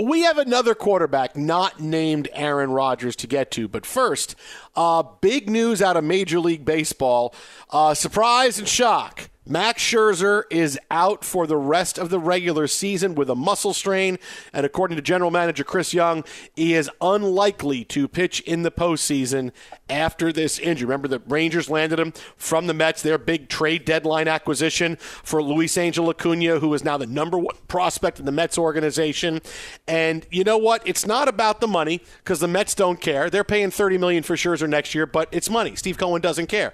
We 0.00 0.22
have 0.22 0.38
another 0.38 0.74
quarterback 0.76 1.36
not 1.36 1.80
named 1.80 2.28
Aaron 2.32 2.70
Rodgers 2.70 3.16
to 3.16 3.26
get 3.26 3.50
to, 3.52 3.66
but 3.66 3.84
first, 3.84 4.36
uh, 4.76 5.02
big 5.20 5.50
news 5.50 5.82
out 5.82 5.96
of 5.96 6.04
Major 6.04 6.38
League 6.38 6.64
Baseball. 6.64 7.34
Uh, 7.70 7.94
surprise 7.94 8.58
and 8.60 8.68
shock. 8.68 9.28
Max 9.46 9.82
Scherzer 9.82 10.44
is 10.50 10.78
out 10.90 11.22
for 11.22 11.46
the 11.46 11.56
rest 11.56 11.98
of 11.98 12.08
the 12.08 12.18
regular 12.18 12.66
season 12.66 13.14
with 13.14 13.28
a 13.28 13.34
muscle 13.34 13.74
strain, 13.74 14.18
and 14.54 14.64
according 14.64 14.96
to 14.96 15.02
general 15.02 15.30
manager 15.30 15.64
Chris 15.64 15.92
Young, 15.92 16.24
he 16.56 16.72
is 16.72 16.90
unlikely 17.00 17.84
to 17.84 18.08
pitch 18.08 18.40
in 18.40 18.62
the 18.62 18.70
postseason 18.70 19.52
after 19.90 20.32
this 20.32 20.58
injury. 20.58 20.86
Remember, 20.86 21.08
the 21.08 21.18
Rangers 21.28 21.68
landed 21.68 21.98
him 21.98 22.12
from 22.38 22.66
the 22.66 22.74
Mets, 22.74 23.02
their 23.02 23.18
big 23.18 23.50
trade 23.50 23.84
deadline 23.84 24.28
acquisition 24.28 24.96
for 24.96 25.42
Luis 25.42 25.76
Angel 25.76 26.08
Acuna, 26.08 26.58
who 26.58 26.72
is 26.72 26.82
now 26.82 26.96
the 26.96 27.06
number 27.06 27.36
one 27.36 27.54
prospect 27.68 28.18
in 28.18 28.24
the 28.24 28.32
Mets 28.32 28.56
organization. 28.56 29.40
And 29.86 30.26
you 30.30 30.44
know 30.44 30.56
what? 30.56 30.80
It's 30.86 31.06
not 31.06 31.28
about 31.28 31.60
the 31.60 31.68
money 31.68 32.00
because 32.18 32.40
the 32.40 32.48
Mets 32.48 32.74
don't 32.74 33.00
care. 33.00 33.28
They're 33.28 33.44
paying 33.44 33.70
thirty 33.70 33.98
million 33.98 34.22
for 34.22 34.36
Scherzer 34.36 34.68
next 34.68 34.94
year, 34.94 35.04
but 35.04 35.28
it's 35.32 35.50
money. 35.50 35.76
Steve 35.76 35.98
Cohen 35.98 36.22
doesn't 36.22 36.46
care. 36.46 36.72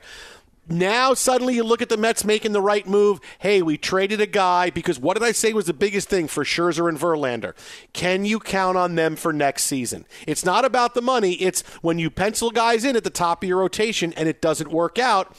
Now 0.70 1.14
suddenly 1.14 1.56
you 1.56 1.64
look 1.64 1.82
at 1.82 1.88
the 1.88 1.96
Mets 1.96 2.24
making 2.24 2.52
the 2.52 2.60
right 2.60 2.86
move. 2.86 3.20
Hey, 3.40 3.60
we 3.60 3.76
traded 3.76 4.20
a 4.20 4.26
guy 4.26 4.70
because 4.70 5.00
what 5.00 5.14
did 5.14 5.24
I 5.24 5.32
say 5.32 5.52
was 5.52 5.66
the 5.66 5.74
biggest 5.74 6.08
thing 6.08 6.28
for 6.28 6.44
Scherzer 6.44 6.88
and 6.88 6.98
Verlander? 6.98 7.54
Can 7.92 8.24
you 8.24 8.38
count 8.38 8.78
on 8.78 8.94
them 8.94 9.16
for 9.16 9.32
next 9.32 9.64
season? 9.64 10.06
It's 10.28 10.44
not 10.44 10.64
about 10.64 10.94
the 10.94 11.02
money. 11.02 11.32
It's 11.34 11.62
when 11.82 11.98
you 11.98 12.08
pencil 12.08 12.52
guys 12.52 12.84
in 12.84 12.94
at 12.94 13.02
the 13.02 13.10
top 13.10 13.42
of 13.42 13.48
your 13.48 13.58
rotation 13.58 14.12
and 14.12 14.28
it 14.28 14.40
doesn't 14.40 14.70
work 14.70 14.98
out 14.98 15.36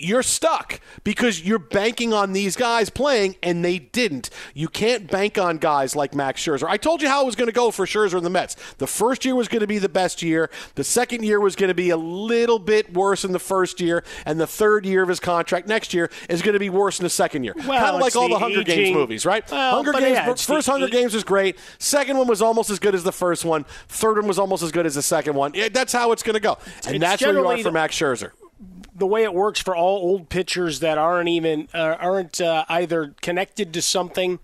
you're 0.00 0.22
stuck 0.22 0.80
because 1.04 1.44
you're 1.44 1.58
banking 1.58 2.12
on 2.12 2.32
these 2.32 2.56
guys 2.56 2.90
playing 2.90 3.36
and 3.42 3.64
they 3.64 3.78
didn't. 3.78 4.30
You 4.54 4.68
can't 4.68 5.10
bank 5.10 5.38
on 5.38 5.58
guys 5.58 5.94
like 5.94 6.14
Max 6.14 6.42
Scherzer. 6.44 6.66
I 6.68 6.76
told 6.76 7.02
you 7.02 7.08
how 7.08 7.22
it 7.22 7.26
was 7.26 7.36
going 7.36 7.48
to 7.48 7.52
go 7.52 7.70
for 7.70 7.86
Scherzer 7.86 8.14
and 8.16 8.24
the 8.26 8.30
Mets. 8.30 8.56
The 8.78 8.86
first 8.86 9.24
year 9.24 9.34
was 9.34 9.48
going 9.48 9.60
to 9.60 9.66
be 9.66 9.78
the 9.78 9.88
best 9.88 10.22
year. 10.22 10.50
The 10.74 10.84
second 10.84 11.24
year 11.24 11.40
was 11.40 11.56
going 11.56 11.68
to 11.68 11.74
be 11.74 11.90
a 11.90 11.96
little 11.96 12.58
bit 12.58 12.92
worse 12.92 13.22
than 13.22 13.32
the 13.32 13.38
first 13.38 13.80
year, 13.80 14.02
and 14.24 14.40
the 14.40 14.46
third 14.46 14.86
year 14.86 15.02
of 15.02 15.08
his 15.08 15.20
contract 15.20 15.68
next 15.68 15.92
year 15.94 16.10
is 16.28 16.42
going 16.42 16.54
to 16.54 16.58
be 16.58 16.70
worse 16.70 16.98
than 16.98 17.04
the 17.04 17.10
second 17.10 17.44
year. 17.44 17.54
Well, 17.56 17.78
kind 17.80 17.94
of 17.96 18.00
like 18.00 18.16
all 18.16 18.28
the, 18.28 18.34
the 18.34 18.38
Hunger 18.38 18.62
Games 18.64 18.94
movies, 18.94 19.26
right? 19.26 19.48
Well, 19.50 19.76
Hunger 19.76 19.92
Games. 19.92 20.12
yeah, 20.16 20.34
first 20.34 20.66
Hunger 20.68 20.86
e- 20.86 20.90
Games 20.90 21.14
was 21.14 21.24
great. 21.24 21.58
Second 21.78 22.16
one 22.18 22.26
was 22.26 22.40
almost 22.42 22.70
as 22.70 22.78
good 22.78 22.94
as 22.94 23.04
the 23.04 23.12
first 23.12 23.44
one. 23.44 23.64
Third 23.88 24.16
one 24.16 24.26
was 24.26 24.38
almost 24.38 24.62
as 24.62 24.72
good 24.72 24.86
as 24.86 24.94
the 24.94 25.02
second 25.02 25.34
one. 25.34 25.52
Yeah, 25.54 25.68
that's 25.68 25.92
how 25.92 26.12
it's 26.12 26.22
going 26.22 26.34
to 26.34 26.40
go, 26.40 26.58
and 26.86 26.96
It's 26.96 27.02
that's 27.02 27.22
where 27.22 27.32
you 27.32 27.46
are 27.46 27.58
for 27.58 27.70
Max 27.72 27.96
Scherzer. 27.96 28.30
The 29.00 29.06
way 29.06 29.24
it 29.24 29.34
works 29.34 29.60
for 29.60 29.74
all 29.74 29.96
old 29.98 30.28
pitchers 30.28 30.78
that 30.80 30.98
aren't 30.98 31.28
even 31.28 31.68
uh, 31.74 31.96
aren't 31.98 32.40
uh, 32.40 32.64
either 32.68 33.14
connected 33.20 33.74
to 33.74 33.82
something, 33.82 34.38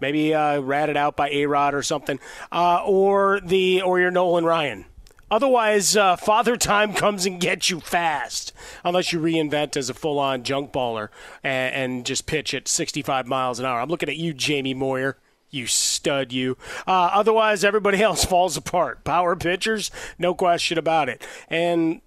maybe 0.00 0.34
uh, 0.34 0.60
ratted 0.60 0.96
out 0.96 1.16
by 1.16 1.30
A 1.30 1.46
Rod 1.46 1.74
or 1.74 1.82
something, 1.82 2.18
uh, 2.52 2.84
or 2.84 3.40
the 3.42 3.80
or 3.80 3.98
you're 3.98 4.10
Nolan 4.10 4.44
Ryan. 4.44 4.84
Otherwise, 5.30 5.96
uh, 5.96 6.16
Father 6.16 6.56
Time 6.56 6.92
comes 6.94 7.24
and 7.24 7.40
gets 7.40 7.70
you 7.70 7.80
fast, 7.80 8.52
unless 8.84 9.12
you 9.12 9.20
reinvent 9.20 9.76
as 9.76 9.88
a 9.88 9.94
full-on 9.94 10.42
junk 10.42 10.72
baller 10.72 11.08
and, 11.42 11.74
and 11.74 12.06
just 12.06 12.26
pitch 12.26 12.52
at 12.52 12.68
65 12.68 13.26
miles 13.26 13.58
an 13.58 13.64
hour. 13.64 13.80
I'm 13.80 13.88
looking 13.88 14.08
at 14.08 14.16
you, 14.16 14.34
Jamie 14.34 14.74
Moyer. 14.74 15.16
You 15.50 15.66
stud, 15.68 16.32
you. 16.32 16.58
Uh, 16.86 17.10
otherwise, 17.12 17.64
everybody 17.64 18.02
else 18.02 18.24
falls 18.24 18.56
apart. 18.56 19.04
Power 19.04 19.36
pitchers, 19.36 19.90
no 20.18 20.34
question 20.34 20.78
about 20.78 21.08
it. 21.08 21.26
And 21.48 22.00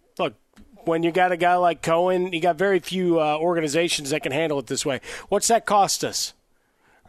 when 0.87 1.03
you 1.03 1.11
got 1.11 1.31
a 1.31 1.37
guy 1.37 1.55
like 1.55 1.81
Cohen, 1.81 2.33
you 2.33 2.39
got 2.39 2.57
very 2.57 2.79
few 2.79 3.19
uh, 3.19 3.37
organizations 3.37 4.09
that 4.09 4.23
can 4.23 4.31
handle 4.31 4.59
it 4.59 4.67
this 4.67 4.85
way. 4.85 5.01
What's 5.29 5.47
that 5.49 5.65
cost 5.65 6.03
us? 6.03 6.33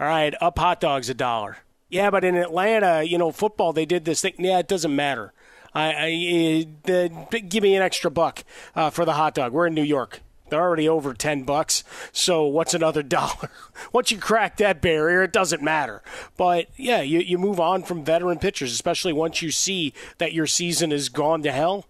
All 0.00 0.06
right, 0.06 0.34
up 0.40 0.58
hot 0.58 0.80
dogs 0.80 1.08
a 1.08 1.14
dollar. 1.14 1.58
Yeah, 1.88 2.10
but 2.10 2.24
in 2.24 2.36
Atlanta, 2.36 3.02
you 3.02 3.18
know, 3.18 3.32
football, 3.32 3.72
they 3.72 3.86
did 3.86 4.04
this 4.04 4.20
thing. 4.20 4.34
Yeah, 4.38 4.58
it 4.58 4.68
doesn't 4.68 4.94
matter. 4.94 5.32
I, 5.74 5.94
I 5.94 6.66
the, 6.84 7.42
give 7.48 7.62
me 7.62 7.74
an 7.76 7.82
extra 7.82 8.10
buck 8.10 8.44
uh, 8.74 8.90
for 8.90 9.04
the 9.04 9.14
hot 9.14 9.34
dog. 9.34 9.52
We're 9.52 9.66
in 9.66 9.74
New 9.74 9.82
York. 9.82 10.20
They're 10.48 10.60
already 10.60 10.88
over 10.88 11.14
ten 11.14 11.42
bucks. 11.42 11.84
So 12.12 12.44
what's 12.44 12.74
another 12.74 13.02
dollar? 13.04 13.50
Once 13.92 14.10
you 14.10 14.18
crack 14.18 14.56
that 14.58 14.80
barrier, 14.80 15.22
it 15.22 15.32
doesn't 15.32 15.62
matter. 15.62 16.02
But 16.36 16.68
yeah, 16.76 17.00
you, 17.00 17.20
you 17.20 17.38
move 17.38 17.60
on 17.60 17.82
from 17.82 18.04
veteran 18.04 18.38
pitchers, 18.38 18.72
especially 18.72 19.12
once 19.12 19.42
you 19.42 19.50
see 19.50 19.92
that 20.18 20.32
your 20.32 20.46
season 20.46 20.90
has 20.90 21.08
gone 21.08 21.42
to 21.42 21.52
hell. 21.52 21.86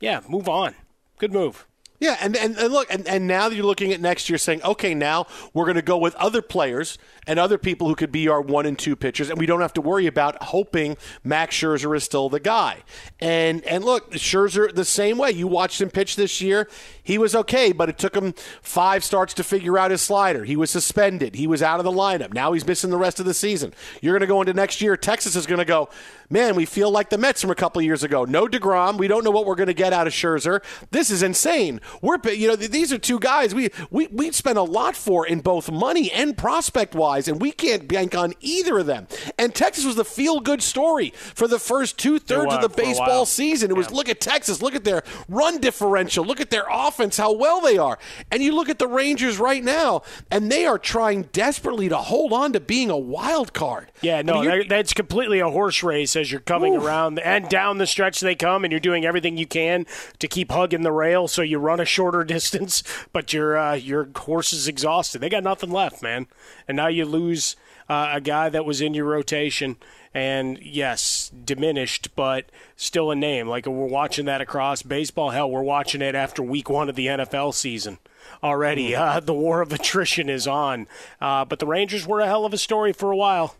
Yeah, 0.00 0.20
move 0.28 0.48
on. 0.48 0.74
Good 1.18 1.32
move. 1.32 1.66
Yeah, 2.00 2.16
and, 2.20 2.36
and, 2.36 2.56
and 2.56 2.72
look, 2.72 2.92
and, 2.92 3.08
and 3.08 3.26
now 3.26 3.48
that 3.48 3.56
you're 3.56 3.66
looking 3.66 3.92
at 3.92 4.00
next 4.00 4.28
year 4.30 4.38
saying, 4.38 4.62
okay, 4.62 4.94
now 4.94 5.26
we're 5.52 5.64
going 5.64 5.74
to 5.74 5.82
go 5.82 5.98
with 5.98 6.14
other 6.14 6.40
players 6.40 6.96
and 7.26 7.40
other 7.40 7.58
people 7.58 7.88
who 7.88 7.96
could 7.96 8.12
be 8.12 8.28
our 8.28 8.40
one 8.40 8.66
and 8.66 8.78
two 8.78 8.94
pitchers, 8.94 9.30
and 9.30 9.38
we 9.38 9.46
don't 9.46 9.60
have 9.60 9.72
to 9.72 9.80
worry 9.80 10.06
about 10.06 10.40
hoping 10.44 10.96
Max 11.24 11.56
Scherzer 11.56 11.96
is 11.96 12.04
still 12.04 12.28
the 12.28 12.38
guy. 12.38 12.84
And 13.18 13.64
and 13.64 13.84
look, 13.84 14.12
Scherzer 14.12 14.72
the 14.72 14.84
same 14.84 15.18
way. 15.18 15.32
You 15.32 15.48
watched 15.48 15.80
him 15.80 15.90
pitch 15.90 16.14
this 16.14 16.40
year; 16.40 16.68
he 17.08 17.16
was 17.16 17.34
okay, 17.34 17.72
but 17.72 17.88
it 17.88 17.96
took 17.96 18.14
him 18.14 18.34
five 18.60 19.02
starts 19.02 19.32
to 19.32 19.42
figure 19.42 19.78
out 19.78 19.90
his 19.90 20.02
slider. 20.02 20.44
He 20.44 20.56
was 20.56 20.70
suspended. 20.70 21.36
He 21.36 21.46
was 21.46 21.62
out 21.62 21.80
of 21.80 21.84
the 21.84 21.90
lineup. 21.90 22.34
Now 22.34 22.52
he's 22.52 22.66
missing 22.66 22.90
the 22.90 22.98
rest 22.98 23.18
of 23.18 23.24
the 23.24 23.32
season. 23.32 23.72
You're 24.02 24.12
going 24.12 24.20
to 24.20 24.26
go 24.26 24.42
into 24.42 24.52
next 24.52 24.82
year. 24.82 24.94
Texas 24.94 25.34
is 25.34 25.46
going 25.46 25.58
to 25.58 25.64
go, 25.64 25.88
man. 26.28 26.54
We 26.54 26.66
feel 26.66 26.90
like 26.90 27.08
the 27.08 27.16
Mets 27.16 27.40
from 27.40 27.50
a 27.50 27.54
couple 27.54 27.80
of 27.80 27.86
years 27.86 28.02
ago. 28.02 28.26
No 28.26 28.46
Degrom. 28.46 28.98
We 28.98 29.08
don't 29.08 29.24
know 29.24 29.30
what 29.30 29.46
we're 29.46 29.54
going 29.54 29.68
to 29.68 29.72
get 29.74 29.94
out 29.94 30.06
of 30.06 30.12
Scherzer. 30.12 30.62
This 30.90 31.08
is 31.08 31.22
insane. 31.22 31.80
We're 32.02 32.18
you 32.28 32.46
know 32.46 32.56
these 32.56 32.92
are 32.92 32.98
two 32.98 33.18
guys 33.18 33.54
we 33.54 33.70
we 33.90 34.08
we 34.08 34.30
spent 34.32 34.58
a 34.58 34.62
lot 34.62 34.94
for 34.94 35.26
in 35.26 35.40
both 35.40 35.70
money 35.70 36.12
and 36.12 36.36
prospect 36.36 36.94
wise, 36.94 37.26
and 37.26 37.40
we 37.40 37.52
can't 37.52 37.88
bank 37.88 38.14
on 38.14 38.34
either 38.40 38.80
of 38.80 38.84
them. 38.84 39.08
And 39.38 39.54
Texas 39.54 39.86
was 39.86 39.96
the 39.96 40.04
feel 40.04 40.40
good 40.40 40.62
story 40.62 41.14
for 41.16 41.48
the 41.48 41.58
first 41.58 41.98
two 41.98 42.18
thirds 42.18 42.52
of 42.52 42.60
the 42.60 42.68
baseball 42.68 43.24
season. 43.24 43.70
It 43.70 43.78
was 43.78 43.90
look 43.90 44.10
at 44.10 44.20
Texas, 44.20 44.60
look 44.60 44.74
at 44.74 44.84
their 44.84 45.04
run 45.26 45.58
differential, 45.58 46.22
look 46.22 46.42
at 46.42 46.50
their 46.50 46.66
offense, 46.70 46.97
how 47.16 47.32
well 47.32 47.60
they 47.60 47.78
are. 47.78 47.98
And 48.30 48.42
you 48.42 48.54
look 48.54 48.68
at 48.68 48.78
the 48.78 48.88
Rangers 48.88 49.38
right 49.38 49.62
now, 49.62 50.02
and 50.30 50.50
they 50.50 50.66
are 50.66 50.78
trying 50.78 51.22
desperately 51.32 51.88
to 51.88 51.96
hold 51.96 52.32
on 52.32 52.52
to 52.52 52.60
being 52.60 52.90
a 52.90 52.98
wild 52.98 53.52
card. 53.52 53.90
Yeah, 54.02 54.22
no, 54.22 54.42
I 54.42 54.58
mean, 54.58 54.68
that's 54.68 54.92
completely 54.92 55.40
a 55.40 55.50
horse 55.50 55.82
race 55.82 56.16
as 56.16 56.30
you're 56.30 56.40
coming 56.40 56.74
Oof. 56.74 56.84
around 56.84 57.18
and 57.20 57.48
down 57.48 57.78
the 57.78 57.86
stretch 57.86 58.20
they 58.20 58.34
come, 58.34 58.64
and 58.64 58.72
you're 58.72 58.80
doing 58.80 59.04
everything 59.04 59.36
you 59.36 59.46
can 59.46 59.86
to 60.18 60.28
keep 60.28 60.50
hugging 60.50 60.82
the 60.82 60.92
rail 60.92 61.28
so 61.28 61.42
you 61.42 61.58
run 61.58 61.80
a 61.80 61.84
shorter 61.84 62.24
distance, 62.38 62.82
but 63.12 63.32
your 63.32 63.56
uh, 63.56 63.74
your 63.74 64.08
horse 64.16 64.52
is 64.52 64.68
exhausted. 64.68 65.20
They 65.20 65.28
got 65.28 65.44
nothing 65.44 65.70
left, 65.70 66.02
man, 66.02 66.26
and 66.66 66.76
now 66.76 66.88
you 66.88 67.04
lose 67.04 67.56
uh, 67.88 68.10
a 68.12 68.20
guy 68.20 68.48
that 68.48 68.64
was 68.64 68.80
in 68.80 68.94
your 68.94 69.06
rotation. 69.06 69.76
And 70.14 70.58
yes, 70.62 71.30
diminished, 71.44 72.14
but 72.16 72.46
still 72.76 73.10
a 73.10 73.16
name. 73.16 73.46
Like 73.48 73.66
we're 73.66 73.86
watching 73.86 74.26
that 74.26 74.40
across 74.40 74.82
baseball. 74.82 75.30
Hell, 75.30 75.50
we're 75.50 75.62
watching 75.62 76.02
it 76.02 76.14
after 76.14 76.42
week 76.42 76.70
one 76.70 76.88
of 76.88 76.96
the 76.96 77.06
NFL 77.06 77.54
season 77.54 77.98
already. 78.42 78.94
Uh, 78.94 79.20
the 79.20 79.34
war 79.34 79.60
of 79.60 79.72
attrition 79.72 80.28
is 80.28 80.46
on. 80.46 80.86
Uh, 81.20 81.44
but 81.44 81.58
the 81.58 81.66
Rangers 81.66 82.06
were 82.06 82.20
a 82.20 82.26
hell 82.26 82.44
of 82.44 82.52
a 82.52 82.58
story 82.58 82.92
for 82.92 83.12
a 83.12 83.16
while. 83.16 83.56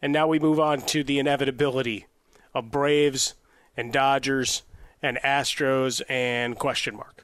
And 0.00 0.12
now 0.12 0.26
we 0.26 0.38
move 0.38 0.58
on 0.58 0.80
to 0.82 1.04
the 1.04 1.18
inevitability 1.18 2.06
of 2.54 2.70
Braves 2.70 3.34
and 3.76 3.92
Dodgers 3.92 4.62
and 5.02 5.18
Astros 5.18 6.02
and 6.08 6.58
question 6.58 6.96
mark. 6.96 7.21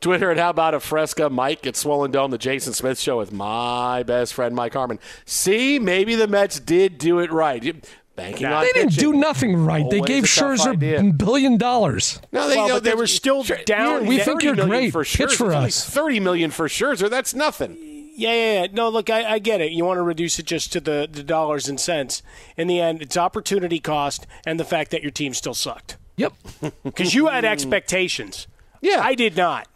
Twitter 0.00 0.30
at 0.30 0.38
How 0.38 0.50
About 0.50 0.74
a 0.74 0.80
Fresca. 0.80 1.28
Mike 1.30 1.66
at 1.66 1.76
Swollen 1.76 2.10
Dome, 2.10 2.30
the 2.30 2.38
Jason 2.38 2.72
Smith 2.72 2.98
Show 2.98 3.18
with 3.18 3.32
my 3.32 4.02
best 4.02 4.34
friend, 4.34 4.54
Mike 4.54 4.72
Harmon. 4.74 4.98
See, 5.24 5.78
maybe 5.78 6.14
the 6.14 6.26
Mets 6.26 6.58
did 6.60 6.98
do 6.98 7.18
it 7.18 7.30
right. 7.30 7.62
You- 7.62 7.80
Banking 8.16 8.46
on 8.46 8.64
They 8.64 8.72
didn't 8.72 8.90
pitching. 8.90 9.12
do 9.12 9.18
nothing 9.18 9.56
right. 9.64 9.88
They 9.88 10.00
gave 10.00 10.24
a 10.24 10.26
Scherzer 10.26 10.72
a 11.08 11.12
billion 11.12 11.56
dollars. 11.56 12.20
No, 12.32 12.48
they, 12.48 12.56
Well, 12.56 12.66
you 12.66 12.72
know, 12.74 12.80
they 12.80 12.94
were 12.94 13.06
still 13.06 13.44
down. 13.64 14.04
we 14.04 14.18
think 14.18 14.42
you're 14.42 14.56
great. 14.56 14.90
For 14.90 15.04
Pitch 15.04 15.16
Scherzer. 15.16 15.36
for 15.36 15.46
It's 15.46 15.54
only 15.54 15.66
us. 15.68 15.88
Thirty 15.88 16.20
million 16.20 16.50
for 16.50 16.66
Scherzer. 16.66 17.08
That's 17.08 17.34
nothing. 17.34 17.78
Yeah, 18.16 18.32
yeah, 18.34 18.60
yeah. 18.62 18.66
No, 18.72 18.88
look, 18.90 19.08
I, 19.08 19.24
I 19.34 19.38
get 19.38 19.60
it. 19.62 19.70
You 19.72 19.84
want 19.86 19.96
to 19.98 20.02
reduce 20.02 20.38
it 20.38 20.44
just 20.44 20.72
to 20.72 20.80
the, 20.80 21.08
the 21.10 21.22
dollars 21.22 21.68
and 21.68 21.80
cents. 21.80 22.22
In 22.58 22.66
the 22.66 22.80
end, 22.80 23.00
it's 23.00 23.16
opportunity 23.16 23.78
cost 23.78 24.26
and 24.44 24.58
the 24.60 24.64
fact 24.64 24.90
that 24.90 25.00
your 25.02 25.12
team 25.12 25.32
still 25.32 25.54
sucked. 25.54 25.96
Yep. 26.16 26.32
Because 26.84 27.14
you 27.14 27.28
had 27.28 27.44
expectations. 27.46 28.48
Yeah, 28.82 29.00
I 29.02 29.14
did 29.14 29.36
not. 29.36 29.66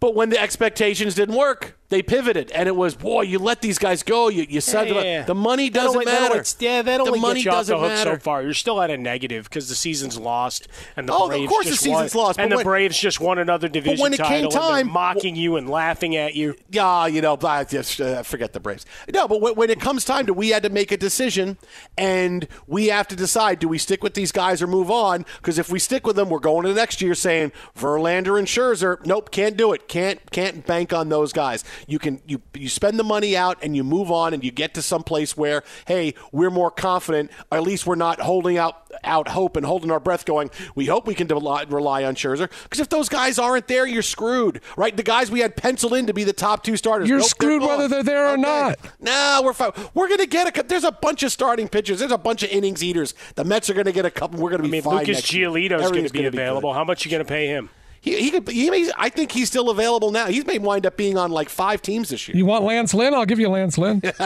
But 0.00 0.14
when 0.14 0.30
the 0.30 0.40
expectations 0.40 1.14
didn't 1.14 1.34
work, 1.36 1.77
they 1.90 2.02
pivoted, 2.02 2.50
and 2.52 2.68
it 2.68 2.76
was, 2.76 2.94
boy, 2.94 3.22
you 3.22 3.38
let 3.38 3.62
these 3.62 3.78
guys 3.78 4.02
go. 4.02 4.28
You, 4.28 4.44
you 4.48 4.60
said 4.60 4.88
Yeah, 4.88 5.02
yeah. 5.02 5.22
the 5.22 5.34
money 5.34 5.70
doesn't 5.70 6.04
that'll- 6.04 6.20
matter. 6.22 6.34
it's- 6.34 6.54
yeah, 6.60 6.82
that 6.82 6.98
the 6.98 7.02
only 7.04 7.18
money 7.18 7.36
gets 7.42 7.44
you 7.46 7.50
doesn't 7.50 7.80
the 7.80 7.88
matter. 7.88 8.10
so 8.14 8.18
far. 8.18 8.42
You're 8.42 8.52
still 8.52 8.82
at 8.82 8.90
a 8.90 8.98
negative 8.98 9.44
because 9.44 9.70
the 9.70 9.74
season's 9.74 10.18
lost, 10.18 10.68
and 10.96 11.08
the 11.08 11.14
Oh, 11.14 11.24
of 11.24 11.30
Braves 11.30 11.48
course 11.48 11.64
the 11.64 11.70
just 11.70 11.82
season's 11.82 12.14
won, 12.14 12.24
lost, 12.24 12.38
and 12.38 12.50
but 12.50 12.50
the 12.50 12.56
when- 12.58 12.64
Braves 12.66 12.98
just 12.98 13.20
won 13.20 13.38
another 13.38 13.68
division 13.68 14.02
when 14.02 14.12
it 14.12 14.18
came 14.18 14.26
title. 14.26 14.44
and 14.44 14.52
they're 14.52 14.60
time- 14.84 14.92
mocking 14.92 15.34
you 15.34 15.56
and 15.56 15.68
laughing 15.70 16.14
at 16.14 16.34
you. 16.34 16.56
Yeah, 16.70 17.06
you 17.06 17.22
know, 17.22 17.38
I 17.42 17.64
just 17.64 17.98
uh, 18.02 18.22
forget 18.22 18.52
the 18.52 18.60
Braves. 18.60 18.84
No, 19.12 19.26
but 19.26 19.40
when, 19.40 19.54
when 19.54 19.70
it 19.70 19.80
comes 19.80 20.04
time 20.04 20.26
to, 20.26 20.34
we 20.34 20.50
had 20.50 20.62
to 20.64 20.70
make 20.70 20.92
a 20.92 20.96
decision, 20.98 21.56
and 21.96 22.46
we 22.66 22.88
have 22.88 23.08
to 23.08 23.16
decide: 23.16 23.58
do 23.60 23.68
we 23.68 23.78
stick 23.78 24.02
with 24.02 24.12
these 24.14 24.32
guys 24.32 24.60
or 24.60 24.66
move 24.66 24.90
on? 24.90 25.24
Because 25.36 25.58
if 25.58 25.70
we 25.70 25.78
stick 25.78 26.06
with 26.06 26.16
them, 26.16 26.28
we're 26.28 26.38
going 26.38 26.64
to 26.64 26.68
the 26.68 26.74
next 26.74 27.00
year 27.00 27.14
saying 27.14 27.52
Verlander 27.78 28.38
and 28.38 28.46
Scherzer. 28.46 29.04
Nope, 29.06 29.30
can't 29.30 29.56
do 29.56 29.72
it. 29.72 29.88
Can't 29.88 30.18
can't 30.30 30.66
bank 30.66 30.92
on 30.92 31.08
those 31.08 31.32
guys. 31.32 31.64
You 31.86 31.98
can 31.98 32.20
you 32.26 32.40
you 32.54 32.68
spend 32.68 32.98
the 32.98 33.04
money 33.04 33.36
out 33.36 33.58
and 33.62 33.76
you 33.76 33.84
move 33.84 34.10
on, 34.10 34.34
and 34.34 34.44
you 34.44 34.50
get 34.50 34.74
to 34.74 34.82
some 34.82 35.02
place 35.02 35.36
where 35.36 35.62
hey, 35.86 36.14
we're 36.32 36.50
more 36.50 36.70
confident. 36.70 37.30
Or 37.50 37.58
at 37.58 37.64
least 37.64 37.86
we're 37.86 37.94
not 37.94 38.20
holding 38.20 38.58
out 38.58 38.88
out 39.04 39.28
hope 39.28 39.56
and 39.56 39.64
holding 39.64 39.90
our 39.90 40.00
breath, 40.00 40.24
going, 40.24 40.50
we 40.74 40.86
hope 40.86 41.06
we 41.06 41.14
can 41.14 41.26
rely, 41.28 41.64
rely 41.64 42.04
on 42.04 42.14
Scherzer. 42.14 42.50
Because 42.64 42.80
if 42.80 42.88
those 42.88 43.08
guys 43.08 43.38
aren't 43.38 43.68
there, 43.68 43.86
you're 43.86 44.02
screwed, 44.02 44.60
right? 44.76 44.96
The 44.96 45.02
guys 45.02 45.30
we 45.30 45.40
had 45.40 45.56
penciled 45.56 45.94
in 45.94 46.06
to 46.06 46.14
be 46.14 46.24
the 46.24 46.32
top 46.32 46.62
two 46.64 46.76
starters. 46.76 47.08
You're 47.08 47.18
nope, 47.18 47.24
they're 47.24 47.28
screwed 47.28 47.62
whether 47.62 47.88
they're 47.88 48.02
there 48.02 48.28
or 48.28 48.36
not. 48.36 48.78
No, 49.00 49.42
we're 49.44 49.52
fine. 49.52 49.72
We're 49.94 50.08
going 50.08 50.20
to 50.20 50.26
get 50.26 50.58
a. 50.58 50.62
There's 50.62 50.84
a 50.84 50.92
bunch 50.92 51.22
of 51.22 51.32
starting 51.32 51.68
pitchers. 51.68 51.98
There's 52.00 52.12
a 52.12 52.18
bunch 52.18 52.42
of 52.42 52.50
innings 52.50 52.82
eaters. 52.82 53.14
The 53.34 53.44
Mets 53.44 53.70
are 53.70 53.74
going 53.74 53.86
to 53.86 53.92
get 53.92 54.04
a 54.04 54.10
couple. 54.10 54.40
We're 54.40 54.50
going 54.50 54.62
to 54.62 54.68
I 54.68 54.70
be 54.70 54.72
mean, 54.72 54.82
fine. 54.82 54.98
Lucas 54.98 55.16
next 55.18 55.32
year. 55.32 55.48
Giolito's 55.48 55.90
going 55.90 56.04
to 56.04 56.12
be 56.12 56.18
gonna 56.20 56.30
good. 56.30 56.34
available. 56.34 56.72
How 56.72 56.84
much 56.84 57.04
are 57.04 57.08
you 57.08 57.12
going 57.12 57.24
to 57.24 57.28
pay 57.28 57.46
him? 57.46 57.70
He, 58.08 58.22
he 58.22 58.30
could. 58.30 58.48
He 58.48 58.70
may. 58.70 58.90
I 58.96 59.10
think 59.10 59.32
he's 59.32 59.48
still 59.48 59.68
available 59.68 60.10
now. 60.10 60.26
He 60.26 60.42
may 60.42 60.58
wind 60.58 60.86
up 60.86 60.96
being 60.96 61.18
on 61.18 61.30
like 61.30 61.48
five 61.50 61.82
teams 61.82 62.08
this 62.08 62.26
year. 62.26 62.36
You 62.36 62.46
want 62.46 62.64
Lance 62.64 62.94
Lynn? 62.94 63.12
I'll 63.12 63.26
give 63.26 63.38
you 63.38 63.48
Lance 63.48 63.76
Lynn. 63.76 64.00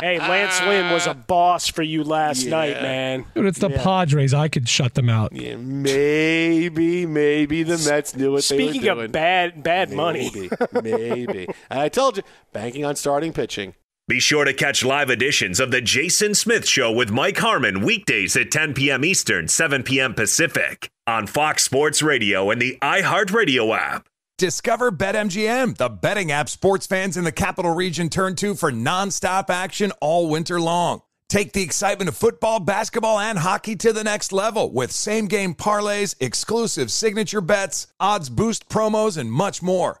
hey, 0.00 0.18
Lance 0.18 0.60
Lynn 0.62 0.92
was 0.92 1.06
a 1.06 1.14
boss 1.14 1.68
for 1.68 1.82
you 1.82 2.02
last 2.02 2.44
night, 2.46 2.82
man. 2.82 3.24
Dude, 3.34 3.46
it's 3.46 3.60
the 3.60 3.70
Padres. 3.70 4.34
I 4.34 4.48
could 4.48 4.68
shut 4.68 4.94
them 4.94 5.08
out. 5.08 5.32
Yeah, 5.32 5.56
maybe, 5.56 7.06
maybe 7.06 7.62
the 7.62 7.78
Mets 7.88 8.16
knew 8.16 8.32
what 8.32 8.44
they 8.44 8.56
were 8.56 8.72
Speaking 8.72 8.88
of 8.88 9.12
bad, 9.12 9.62
bad 9.62 9.92
money. 9.92 10.30
maybe, 10.72 11.26
maybe. 11.26 11.46
And 11.70 11.80
I 11.80 11.88
told 11.88 12.16
you, 12.16 12.22
banking 12.52 12.84
on 12.84 12.96
starting 12.96 13.32
pitching. 13.32 13.74
Be 14.08 14.20
sure 14.20 14.44
to 14.44 14.52
catch 14.52 14.84
live 14.84 15.10
editions 15.10 15.58
of 15.58 15.72
The 15.72 15.80
Jason 15.80 16.36
Smith 16.36 16.68
Show 16.68 16.92
with 16.92 17.10
Mike 17.10 17.38
Harmon 17.38 17.80
weekdays 17.80 18.36
at 18.36 18.52
10 18.52 18.72
p.m. 18.74 19.04
Eastern, 19.04 19.48
7 19.48 19.82
p.m. 19.82 20.14
Pacific 20.14 20.88
on 21.08 21.26
Fox 21.26 21.64
Sports 21.64 22.04
Radio 22.04 22.52
and 22.52 22.62
the 22.62 22.78
iHeartRadio 22.80 23.76
app. 23.76 24.08
Discover 24.38 24.92
BetMGM, 24.92 25.76
the 25.76 25.88
betting 25.88 26.30
app 26.30 26.48
sports 26.48 26.86
fans 26.86 27.16
in 27.16 27.24
the 27.24 27.32
capital 27.32 27.74
region 27.74 28.08
turn 28.08 28.36
to 28.36 28.54
for 28.54 28.70
nonstop 28.70 29.50
action 29.50 29.90
all 30.00 30.30
winter 30.30 30.60
long. 30.60 31.02
Take 31.28 31.52
the 31.52 31.62
excitement 31.62 32.08
of 32.08 32.16
football, 32.16 32.60
basketball, 32.60 33.18
and 33.18 33.36
hockey 33.36 33.74
to 33.74 33.92
the 33.92 34.04
next 34.04 34.32
level 34.32 34.72
with 34.72 34.92
same 34.92 35.26
game 35.26 35.52
parlays, 35.52 36.14
exclusive 36.20 36.92
signature 36.92 37.40
bets, 37.40 37.88
odds 37.98 38.30
boost 38.30 38.68
promos, 38.68 39.18
and 39.18 39.32
much 39.32 39.64
more. 39.64 40.00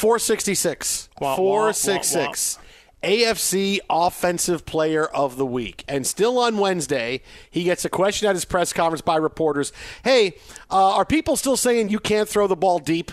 466. 0.00 1.10
Wah, 1.20 1.28
wah, 1.28 1.36
466. 1.36 2.58
AFC 3.02 3.80
Offensive 3.90 4.64
Player 4.64 5.04
of 5.04 5.36
the 5.36 5.44
Week. 5.44 5.84
And 5.86 6.06
still 6.06 6.38
on 6.38 6.56
Wednesday, 6.56 7.20
he 7.50 7.64
gets 7.64 7.84
a 7.84 7.90
question 7.90 8.26
at 8.26 8.34
his 8.34 8.46
press 8.46 8.72
conference 8.72 9.02
by 9.02 9.16
reporters 9.16 9.74
Hey, 10.02 10.36
uh, 10.70 10.94
are 10.94 11.04
people 11.04 11.36
still 11.36 11.56
saying 11.56 11.90
you 11.90 11.98
can't 11.98 12.28
throw 12.28 12.46
the 12.46 12.56
ball 12.56 12.78
deep? 12.78 13.12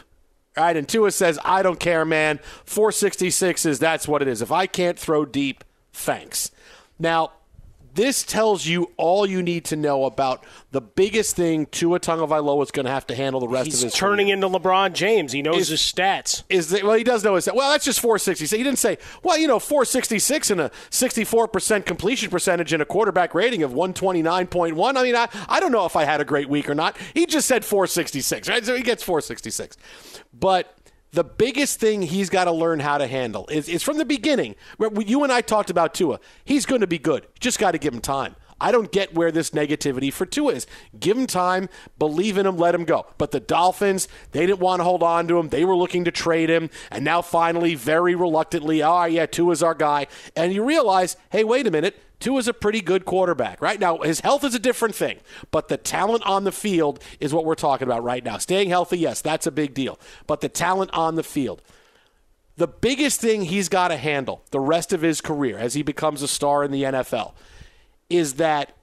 All 0.56 0.64
right, 0.64 0.78
and 0.78 0.88
Tua 0.88 1.12
says, 1.12 1.38
I 1.44 1.62
don't 1.62 1.80
care, 1.80 2.06
man. 2.06 2.40
466 2.64 3.66
is 3.66 3.80
that's 3.80 4.08
what 4.08 4.22
it 4.22 4.30
is. 4.30 4.42
If 4.42 4.52
I 4.52 4.66
can't 4.66 4.98
throw 4.98 5.26
deep, 5.26 5.66
thanks. 5.92 6.52
Now, 6.98 7.34
this 7.98 8.22
tells 8.24 8.68
you 8.68 8.92
all 8.96 9.26
you 9.26 9.42
need 9.42 9.66
to 9.66 9.76
know 9.76 10.06
about 10.06 10.46
the 10.72 10.80
biggest 10.80 11.36
thing 11.36 11.66
Tua 11.66 12.00
Tagovailoa 12.00 12.62
is 12.62 12.70
going 12.72 12.86
to 12.86 12.92
have 12.92 13.08
to 13.08 13.16
handle 13.16 13.42
the 13.42 13.48
rest 13.48 13.66
He's 13.66 13.82
of 13.82 13.88
his 13.88 13.94
turning 13.96 14.28
career. 14.28 14.36
into 14.36 14.48
LeBron 14.48 14.94
James. 14.94 15.32
He 15.32 15.42
knows 15.42 15.62
Is- 15.62 15.70
his 15.70 15.80
stats. 15.82 16.44
Is 16.48 16.70
that, 16.70 16.84
well, 16.84 16.94
he 16.94 17.04
does 17.04 17.24
know 17.24 17.34
his. 17.36 17.50
Well, 17.52 17.72
that's 17.72 17.84
just 17.86 18.00
466. 18.00 18.52
He 18.56 18.64
didn't 18.64 18.78
say, 18.80 19.00
well, 19.24 19.38
you 19.38 19.48
know, 19.48 19.58
466 19.58 20.52
and 20.52 20.62
a 20.62 20.70
64% 20.92 21.86
completion 21.88 22.30
percentage 22.30 22.72
and 22.72 22.82
a 22.84 22.86
quarterback 22.86 23.34
rating 23.34 23.64
of 23.64 23.72
129.1. 23.72 24.96
I 24.96 25.04
mean, 25.04 25.16
I, 25.16 25.28
I 25.50 25.60
don't 25.60 25.72
know 25.72 25.86
if 25.86 25.96
I 25.96 26.06
had 26.06 26.22
a 26.22 26.26
great 26.26 26.48
week 26.50 26.70
or 26.70 26.76
not. 26.76 26.96
He 27.16 27.26
just 27.26 27.48
said 27.48 27.66
466, 27.66 28.48
right? 28.48 28.64
So 28.64 28.76
he 28.76 28.84
gets 28.84 29.02
466. 29.02 29.76
But 30.40 30.77
the 31.12 31.24
biggest 31.24 31.80
thing 31.80 32.02
he's 32.02 32.30
got 32.30 32.46
to 32.46 32.52
learn 32.52 32.80
how 32.80 32.98
to 32.98 33.08
handle 33.08 33.48
is, 33.48 33.70
is 33.70 33.84
from 33.84 33.98
the 33.98 34.06
beginning. 34.06 34.56
You 34.80 35.24
and 35.24 35.32
I 35.32 35.42
talked 35.42 35.70
about 35.70 35.94
Tua. 35.94 36.20
He's 36.46 36.66
going 36.66 36.82
to 36.82 36.88
be 36.88 37.00
good. 37.00 37.28
Just 37.40 37.60
got 37.60 37.72
to 37.72 37.78
give 37.78 37.94
him 37.94 38.02
time. 38.02 38.36
I 38.60 38.72
don't 38.72 38.92
get 38.92 39.14
where 39.14 39.32
this 39.32 39.52
negativity 39.52 40.12
for 40.12 40.26
Tua 40.26 40.54
is. 40.54 40.68
Give 41.00 41.16
him 41.16 41.28
time, 41.28 41.70
believe 42.00 42.40
in 42.40 42.48
him, 42.48 42.58
let 42.58 42.74
him 42.74 42.86
go. 42.86 43.06
But 43.20 43.30
the 43.30 43.40
Dolphins, 43.40 44.08
they 44.32 44.48
didn't 44.48 44.60
want 44.60 44.80
to 44.80 44.84
hold 44.84 45.04
on 45.04 45.28
to 45.28 45.38
him. 45.38 45.50
They 45.50 45.64
were 45.64 45.76
looking 45.76 46.06
to 46.06 46.12
trade 46.12 46.50
him, 46.50 46.72
and 46.90 47.06
now 47.06 47.22
finally, 47.22 47.76
very 47.76 48.16
reluctantly, 48.16 48.82
oh 48.82 49.06
yeah, 49.06 49.28
Tua's 49.28 49.62
our 49.62 49.76
guy. 49.76 50.08
And 50.36 50.54
you 50.54 50.66
realize, 50.66 51.18
hey, 51.30 51.44
wait 51.44 51.68
a 51.68 51.72
minute. 51.72 52.00
Tua's 52.20 52.48
a 52.48 52.54
pretty 52.54 52.82
good 52.82 53.06
quarterback, 53.06 53.62
right? 53.62 53.80
Now, 53.80 54.00
his 54.00 54.22
health 54.22 54.44
is 54.44 54.56
a 54.56 54.60
different 54.60 54.96
thing, 54.96 55.20
but 55.52 55.68
the 55.68 55.78
talent 55.78 56.24
on 56.26 56.46
the 56.46 56.52
field 56.52 57.04
is 57.20 57.34
what 57.34 57.46
we're 57.46 57.56
talking 57.56 57.88
about 57.88 58.04
right 58.04 58.24
now. 58.24 58.38
Staying 58.38 58.70
healthy, 58.70 58.98
yes, 58.98 59.22
that's 59.22 59.46
a 59.46 59.52
big 59.52 59.74
deal. 59.74 60.00
But 60.26 60.42
the 60.42 60.50
talent 60.50 60.92
on 60.94 61.16
the 61.16 61.24
field. 61.24 61.62
The 62.56 62.68
biggest 62.68 63.22
thing 63.22 63.44
he's 63.44 63.70
got 63.70 63.90
to 63.90 63.98
handle 63.98 64.42
the 64.50 64.60
rest 64.60 64.92
of 64.92 65.04
his 65.04 65.22
career 65.22 65.60
as 65.60 65.76
he 65.76 65.84
becomes 65.84 66.24
a 66.24 66.28
star 66.28 66.64
in 66.64 66.72
the 66.72 66.84
NFL 66.84 67.34
is 68.10 68.36
that 68.36 68.76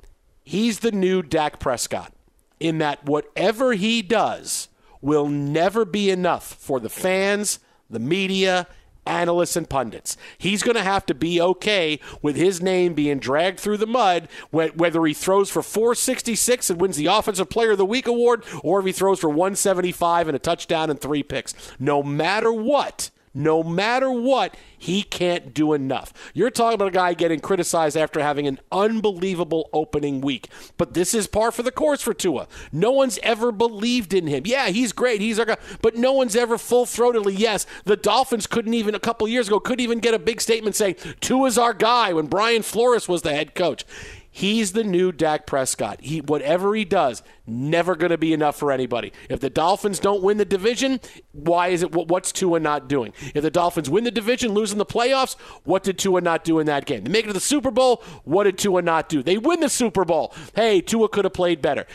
he's 0.44 0.78
the 0.78 0.92
new 0.92 1.22
Dak 1.22 1.58
Prescott, 1.58 2.12
in 2.60 2.78
that 2.78 3.04
whatever 3.04 3.72
he 3.72 4.00
does 4.00 4.68
will 5.00 5.28
never 5.28 5.84
be 5.84 6.08
enough 6.08 6.54
for 6.54 6.78
the 6.78 6.88
fans, 6.88 7.58
the 7.90 7.98
media, 7.98 8.68
analysts, 9.06 9.56
and 9.56 9.68
pundits. 9.68 10.16
He's 10.38 10.62
going 10.62 10.76
to 10.76 10.82
have 10.82 11.06
to 11.06 11.14
be 11.14 11.40
okay 11.40 12.00
with 12.22 12.36
his 12.36 12.62
name 12.62 12.94
being 12.94 13.18
dragged 13.18 13.60
through 13.60 13.78
the 13.78 13.86
mud, 13.86 14.28
whether 14.50 15.04
he 15.04 15.14
throws 15.14 15.50
for 15.50 15.62
466 15.62 16.70
and 16.70 16.80
wins 16.80 16.96
the 16.96 17.06
Offensive 17.06 17.50
Player 17.50 17.72
of 17.72 17.78
the 17.78 17.86
Week 17.86 18.06
award, 18.06 18.44
or 18.62 18.80
if 18.80 18.86
he 18.86 18.92
throws 18.92 19.20
for 19.20 19.28
175 19.28 20.28
and 20.28 20.36
a 20.36 20.38
touchdown 20.38 20.90
and 20.90 21.00
three 21.00 21.22
picks. 21.22 21.54
No 21.78 22.02
matter 22.02 22.52
what, 22.52 23.10
no 23.34 23.64
matter 23.64 24.10
what, 24.10 24.56
he 24.78 25.02
can't 25.02 25.52
do 25.52 25.72
enough. 25.72 26.12
You're 26.32 26.50
talking 26.50 26.74
about 26.74 26.88
a 26.88 26.92
guy 26.92 27.14
getting 27.14 27.40
criticized 27.40 27.96
after 27.96 28.20
having 28.20 28.46
an 28.46 28.60
unbelievable 28.70 29.68
opening 29.72 30.20
week. 30.20 30.48
But 30.76 30.94
this 30.94 31.14
is 31.14 31.26
par 31.26 31.50
for 31.50 31.64
the 31.64 31.72
course 31.72 32.00
for 32.00 32.14
Tua. 32.14 32.46
No 32.72 32.92
one's 32.92 33.18
ever 33.22 33.50
believed 33.50 34.14
in 34.14 34.28
him. 34.28 34.44
Yeah, 34.46 34.68
he's 34.68 34.92
great. 34.92 35.20
He's 35.20 35.38
our 35.40 35.46
guy. 35.46 35.56
But 35.82 35.96
no 35.96 36.12
one's 36.12 36.36
ever 36.36 36.56
full 36.58 36.86
throatedly, 36.86 37.36
yes. 37.36 37.66
The 37.84 37.96
Dolphins 37.96 38.46
couldn't 38.46 38.74
even, 38.74 38.94
a 38.94 39.00
couple 39.00 39.26
years 39.26 39.48
ago, 39.48 39.58
couldn't 39.58 39.82
even 39.82 39.98
get 39.98 40.14
a 40.14 40.18
big 40.18 40.40
statement 40.40 40.76
saying, 40.76 40.96
Tua's 41.20 41.58
our 41.58 41.74
guy 41.74 42.12
when 42.12 42.26
Brian 42.26 42.62
Flores 42.62 43.08
was 43.08 43.22
the 43.22 43.34
head 43.34 43.54
coach. 43.54 43.84
He's 44.30 44.72
the 44.72 44.82
new 44.82 45.12
Dak 45.12 45.46
Prescott. 45.46 46.00
He 46.00 46.20
whatever 46.20 46.74
he 46.74 46.84
does, 46.84 47.22
never 47.46 47.94
going 47.96 48.10
to 48.10 48.18
be 48.18 48.32
enough 48.32 48.56
for 48.56 48.72
anybody. 48.72 49.12
If 49.28 49.40
the 49.40 49.50
Dolphins 49.50 49.98
don't 49.98 50.22
win 50.22 50.38
the 50.38 50.44
division, 50.44 51.00
why 51.32 51.68
is 51.68 51.82
it 51.82 51.92
what's 51.92 52.32
Tua 52.32 52.60
not 52.60 52.88
doing? 52.88 53.12
If 53.34 53.42
the 53.42 53.50
Dolphins 53.50 53.90
win 53.90 54.04
the 54.04 54.10
division, 54.10 54.52
losing 54.52 54.78
the 54.78 54.86
playoffs, 54.86 55.36
what 55.64 55.82
did 55.82 55.98
Tua 55.98 56.20
not 56.20 56.44
do 56.44 56.58
in 56.58 56.66
that 56.66 56.86
game? 56.86 57.04
They 57.04 57.10
make 57.10 57.24
it 57.24 57.28
to 57.28 57.32
the 57.32 57.40
Super 57.40 57.70
Bowl, 57.70 58.02
what 58.24 58.44
did 58.44 58.58
Tua 58.58 58.82
not 58.82 59.08
do? 59.08 59.22
They 59.22 59.38
win 59.38 59.60
the 59.60 59.68
Super 59.68 60.04
Bowl. 60.04 60.34
Hey, 60.54 60.80
Tua 60.80 61.08
could 61.08 61.24
have 61.24 61.34
played 61.34 61.60
better. 61.60 61.86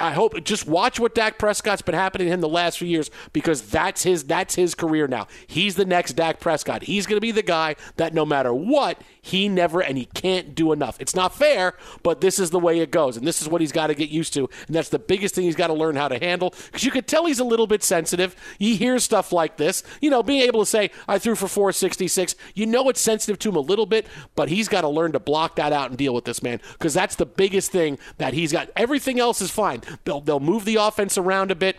I 0.00 0.12
hope 0.12 0.42
just 0.44 0.66
watch 0.66 0.98
what 0.98 1.14
Dak 1.14 1.38
Prescott's 1.38 1.82
been 1.82 1.94
happening 1.94 2.26
to 2.26 2.32
him 2.32 2.40
the 2.40 2.48
last 2.48 2.78
few 2.78 2.88
years 2.88 3.10
because 3.32 3.62
that's 3.62 4.02
his 4.02 4.24
that's 4.24 4.54
his 4.54 4.74
career 4.74 5.06
now. 5.06 5.26
He's 5.46 5.76
the 5.76 5.84
next 5.84 6.14
Dak 6.14 6.40
Prescott. 6.40 6.82
He's 6.84 7.06
going 7.06 7.16
to 7.16 7.20
be 7.20 7.32
the 7.32 7.42
guy 7.42 7.76
that 7.96 8.14
no 8.14 8.24
matter 8.24 8.52
what, 8.52 9.00
he 9.20 9.48
never 9.48 9.80
and 9.80 9.98
he 9.98 10.06
can't 10.06 10.54
do 10.54 10.72
enough. 10.72 10.96
It's 11.00 11.14
not 11.14 11.34
fair, 11.34 11.74
but 12.02 12.20
this 12.20 12.38
is 12.38 12.50
the 12.50 12.58
way 12.58 12.80
it 12.80 12.90
goes, 12.90 13.16
and 13.16 13.26
this 13.26 13.42
is 13.42 13.48
what 13.48 13.60
he's 13.60 13.72
got 13.72 13.88
to 13.88 13.94
get 13.94 14.08
used 14.08 14.32
to, 14.34 14.48
and 14.66 14.74
that's 14.74 14.87
the 14.88 14.98
biggest 14.98 15.34
thing 15.34 15.44
he's 15.44 15.56
got 15.56 15.68
to 15.68 15.72
learn 15.74 15.96
how 15.96 16.08
to 16.08 16.18
handle. 16.18 16.54
Because 16.66 16.84
you 16.84 16.90
could 16.90 17.06
tell 17.06 17.26
he's 17.26 17.40
a 17.40 17.44
little 17.44 17.66
bit 17.66 17.82
sensitive. 17.82 18.34
He 18.58 18.76
hears 18.76 19.04
stuff 19.04 19.32
like 19.32 19.56
this, 19.56 19.82
you 20.00 20.10
know, 20.10 20.22
being 20.22 20.42
able 20.42 20.60
to 20.60 20.66
say, 20.66 20.90
"I 21.06 21.18
threw 21.18 21.34
for 21.34 21.48
466." 21.48 22.34
You 22.54 22.66
know, 22.66 22.88
it's 22.88 23.00
sensitive 23.00 23.38
to 23.40 23.48
him 23.50 23.56
a 23.56 23.60
little 23.60 23.86
bit, 23.86 24.06
but 24.34 24.48
he's 24.48 24.68
got 24.68 24.82
to 24.82 24.88
learn 24.88 25.12
to 25.12 25.20
block 25.20 25.56
that 25.56 25.72
out 25.72 25.90
and 25.90 25.98
deal 25.98 26.14
with 26.14 26.24
this 26.24 26.42
man, 26.42 26.60
because 26.72 26.94
that's 26.94 27.16
the 27.16 27.26
biggest 27.26 27.70
thing 27.70 27.98
that 28.18 28.34
he's 28.34 28.52
got. 28.52 28.70
Everything 28.76 29.18
else 29.20 29.40
is 29.40 29.50
fine. 29.50 29.82
They'll 30.04 30.20
they'll 30.20 30.40
move 30.40 30.64
the 30.64 30.76
offense 30.76 31.18
around 31.18 31.50
a 31.50 31.54
bit. 31.54 31.76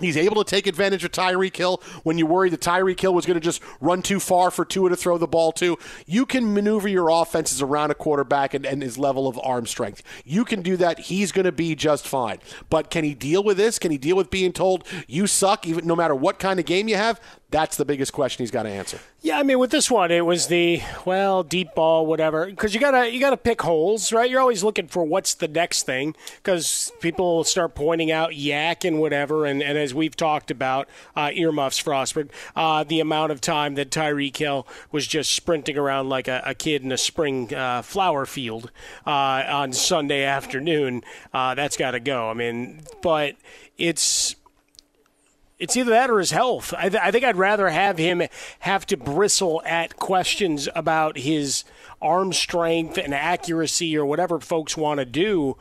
He's 0.00 0.16
able 0.16 0.42
to 0.42 0.48
take 0.48 0.66
advantage 0.66 1.04
of 1.04 1.12
Tyreek 1.12 1.56
Hill 1.56 1.82
when 2.02 2.18
you 2.18 2.26
worry 2.26 2.50
that 2.50 2.60
Tyreek 2.60 3.00
Hill 3.00 3.14
was 3.14 3.26
going 3.26 3.38
to 3.38 3.40
just 3.40 3.62
run 3.80 4.02
too 4.02 4.20
far 4.20 4.50
for 4.50 4.64
Tua 4.64 4.90
to 4.90 4.96
throw 4.96 5.18
the 5.18 5.26
ball 5.26 5.52
to. 5.52 5.78
You 6.06 6.26
can 6.26 6.52
maneuver 6.52 6.88
your 6.88 7.08
offenses 7.10 7.62
around 7.62 7.90
a 7.90 7.94
quarterback 7.94 8.54
and, 8.54 8.64
and 8.66 8.82
his 8.82 8.98
level 8.98 9.28
of 9.28 9.38
arm 9.42 9.66
strength. 9.66 10.02
You 10.24 10.44
can 10.44 10.62
do 10.62 10.76
that. 10.78 10.98
He's 10.98 11.32
going 11.32 11.44
to 11.44 11.52
be 11.52 11.74
just 11.74 12.06
fine. 12.06 12.38
But 12.68 12.90
can 12.90 13.04
he 13.04 13.14
deal 13.14 13.44
with 13.44 13.56
this? 13.56 13.78
Can 13.78 13.90
he 13.90 13.98
deal 13.98 14.16
with 14.16 14.30
being 14.30 14.52
told 14.52 14.84
you 15.06 15.26
suck, 15.26 15.66
even 15.66 15.86
no 15.86 15.96
matter 15.96 16.14
what 16.14 16.38
kind 16.38 16.58
of 16.58 16.66
game 16.66 16.88
you 16.88 16.96
have? 16.96 17.20
That's 17.50 17.76
the 17.76 17.84
biggest 17.84 18.12
question 18.12 18.42
he's 18.42 18.50
got 18.50 18.62
to 18.62 18.68
answer. 18.68 19.00
Yeah, 19.22 19.38
I 19.38 19.42
mean, 19.42 19.58
with 19.58 19.70
this 19.70 19.90
one, 19.90 20.10
it 20.10 20.24
was 20.24 20.46
the 20.46 20.80
well, 21.04 21.42
deep 21.42 21.74
ball, 21.74 22.06
whatever. 22.06 22.46
Because 22.46 22.72
you 22.72 22.80
gotta 22.80 23.12
you 23.12 23.20
gotta 23.20 23.36
pick 23.36 23.60
holes, 23.60 24.14
right? 24.14 24.30
You're 24.30 24.40
always 24.40 24.64
looking 24.64 24.88
for 24.88 25.04
what's 25.04 25.34
the 25.34 25.46
next 25.46 25.82
thing. 25.84 26.16
Because 26.36 26.90
people 27.00 27.44
start 27.44 27.74
pointing 27.74 28.10
out 28.10 28.30
YAC 28.30 28.82
and 28.86 28.98
whatever, 28.98 29.44
and, 29.44 29.62
and 29.62 29.76
as 29.76 29.92
we've 29.92 30.16
talked 30.16 30.50
about, 30.50 30.88
uh, 31.14 31.30
earmuffs, 31.34 31.82
Frostberg, 31.82 32.30
uh, 32.56 32.82
the 32.82 33.00
amount 33.00 33.30
of 33.30 33.42
time 33.42 33.74
that 33.74 33.90
Tyreek 33.90 34.38
Hill 34.38 34.66
was 34.90 35.06
just 35.06 35.32
sprinting 35.32 35.76
around 35.76 36.08
like 36.08 36.26
a, 36.26 36.42
a 36.46 36.54
kid 36.54 36.82
in 36.82 36.90
a 36.90 36.98
spring 36.98 37.52
uh, 37.54 37.82
flower 37.82 38.24
field 38.24 38.70
uh, 39.06 39.44
on 39.46 39.74
Sunday 39.74 40.24
afternoon. 40.24 41.04
Uh, 41.34 41.54
that's 41.54 41.76
got 41.76 41.90
to 41.90 42.00
go. 42.00 42.30
I 42.30 42.34
mean, 42.34 42.80
but 43.02 43.36
it's 43.76 44.34
it's 45.60 45.76
either 45.76 45.90
that 45.90 46.10
or 46.10 46.18
his 46.18 46.30
health. 46.30 46.72
I, 46.76 46.88
th- 46.88 47.02
I 47.02 47.10
think 47.10 47.22
I'd 47.24 47.36
rather 47.36 47.68
have 47.68 47.98
him 47.98 48.22
have 48.60 48.86
to 48.86 48.96
bristle 48.96 49.62
at 49.64 49.96
questions 49.96 50.68
about 50.74 51.18
his 51.18 51.64
arm 52.00 52.32
strength 52.32 52.96
and 52.96 53.14
accuracy 53.14 53.96
or 53.96 54.06
whatever 54.06 54.40
folks 54.40 54.76
want 54.76 54.98
to 54.98 55.04
do 55.04 55.56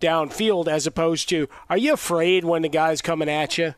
downfield 0.00 0.66
as 0.66 0.86
opposed 0.86 1.28
to, 1.28 1.48
are 1.70 1.78
you 1.78 1.92
afraid 1.92 2.44
when 2.44 2.62
the 2.62 2.68
guy's 2.68 3.00
coming 3.00 3.28
at 3.28 3.56
you? 3.56 3.74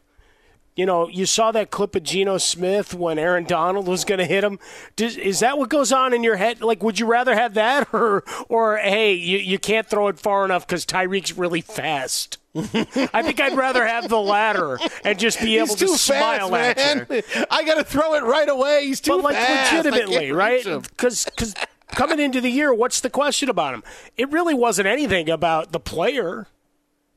You 0.74 0.84
know, 0.84 1.08
you 1.08 1.24
saw 1.24 1.52
that 1.52 1.70
clip 1.70 1.94
of 1.94 2.02
Geno 2.02 2.36
Smith 2.36 2.92
when 2.92 3.18
Aaron 3.18 3.44
Donald 3.44 3.86
was 3.86 4.04
going 4.04 4.18
to 4.18 4.26
hit 4.26 4.44
him. 4.44 4.58
Does, 4.94 5.16
is 5.16 5.40
that 5.40 5.56
what 5.56 5.70
goes 5.70 5.90
on 5.90 6.12
in 6.12 6.22
your 6.22 6.36
head? 6.36 6.60
Like, 6.60 6.82
would 6.82 6.98
you 6.98 7.06
rather 7.06 7.34
have 7.34 7.54
that, 7.54 7.88
or, 7.94 8.24
or 8.48 8.76
hey, 8.78 9.14
you, 9.14 9.38
you 9.38 9.58
can't 9.58 9.88
throw 9.88 10.08
it 10.08 10.18
far 10.18 10.44
enough 10.44 10.66
because 10.66 10.84
Tyreek's 10.84 11.36
really 11.36 11.62
fast? 11.62 12.38
I 12.56 13.22
think 13.22 13.40
I'd 13.40 13.56
rather 13.56 13.86
have 13.86 14.08
the 14.08 14.20
latter 14.20 14.78
and 15.04 15.18
just 15.18 15.40
be 15.40 15.58
able 15.58 15.74
to 15.74 15.86
too 15.86 15.96
smile 15.96 16.50
fast, 16.50 16.78
at 16.78 17.08
man. 17.08 17.22
you. 17.34 17.44
I 17.50 17.64
got 17.64 17.74
to 17.74 17.84
throw 17.84 18.14
it 18.14 18.22
right 18.22 18.48
away. 18.48 18.86
He's 18.86 19.00
too 19.00 19.16
but 19.16 19.24
like 19.24 19.36
fast. 19.36 19.84
Legitimately, 19.84 20.32
right? 20.32 20.64
Because 20.64 21.24
because 21.26 21.54
coming 21.88 22.20
into 22.20 22.40
the 22.40 22.50
year, 22.50 22.72
what's 22.72 23.00
the 23.00 23.10
question 23.10 23.48
about 23.48 23.74
him? 23.74 23.82
It 24.16 24.30
really 24.30 24.54
wasn't 24.54 24.88
anything 24.88 25.28
about 25.28 25.72
the 25.72 25.80
player 25.80 26.46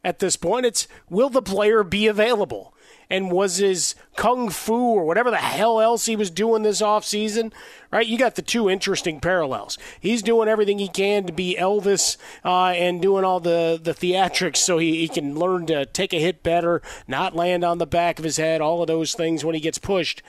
at 0.03 0.19
this 0.19 0.35
point. 0.35 0.65
It's 0.65 0.87
will 1.09 1.29
the 1.29 1.41
player 1.41 1.83
be 1.83 2.07
available? 2.07 2.73
And 3.09 3.31
was 3.31 3.57
his 3.57 3.95
kung 4.15 4.49
fu 4.49 4.75
or 4.75 5.03
whatever 5.03 5.31
the 5.31 5.37
hell 5.37 5.81
else 5.81 6.05
he 6.05 6.15
was 6.15 6.29
doing 6.29 6.61
this 6.61 6.81
offseason, 6.81 7.51
right? 7.91 8.05
You 8.05 8.17
got 8.17 8.35
the 8.35 8.43
two 8.43 8.69
interesting 8.69 9.19
parallels. 9.19 9.79
He's 9.99 10.21
doing 10.21 10.47
everything 10.47 10.77
he 10.77 10.87
can 10.87 11.25
to 11.25 11.33
be 11.33 11.57
Elvis 11.59 12.17
uh, 12.45 12.67
and 12.67 13.01
doing 13.01 13.23
all 13.23 13.39
the, 13.39 13.79
the 13.81 13.93
theatrics 13.93 14.57
so 14.57 14.77
he, 14.77 14.97
he 14.97 15.07
can 15.07 15.37
learn 15.37 15.65
to 15.67 15.87
take 15.87 16.13
a 16.13 16.19
hit 16.19 16.43
better, 16.43 16.83
not 17.07 17.35
land 17.35 17.63
on 17.63 17.79
the 17.79 17.87
back 17.87 18.19
of 18.19 18.25
his 18.25 18.37
head, 18.37 18.61
all 18.61 18.81
of 18.81 18.87
those 18.87 19.15
things 19.15 19.43
when 19.43 19.55
he 19.55 19.61
gets 19.61 19.79
pushed. 19.79 20.21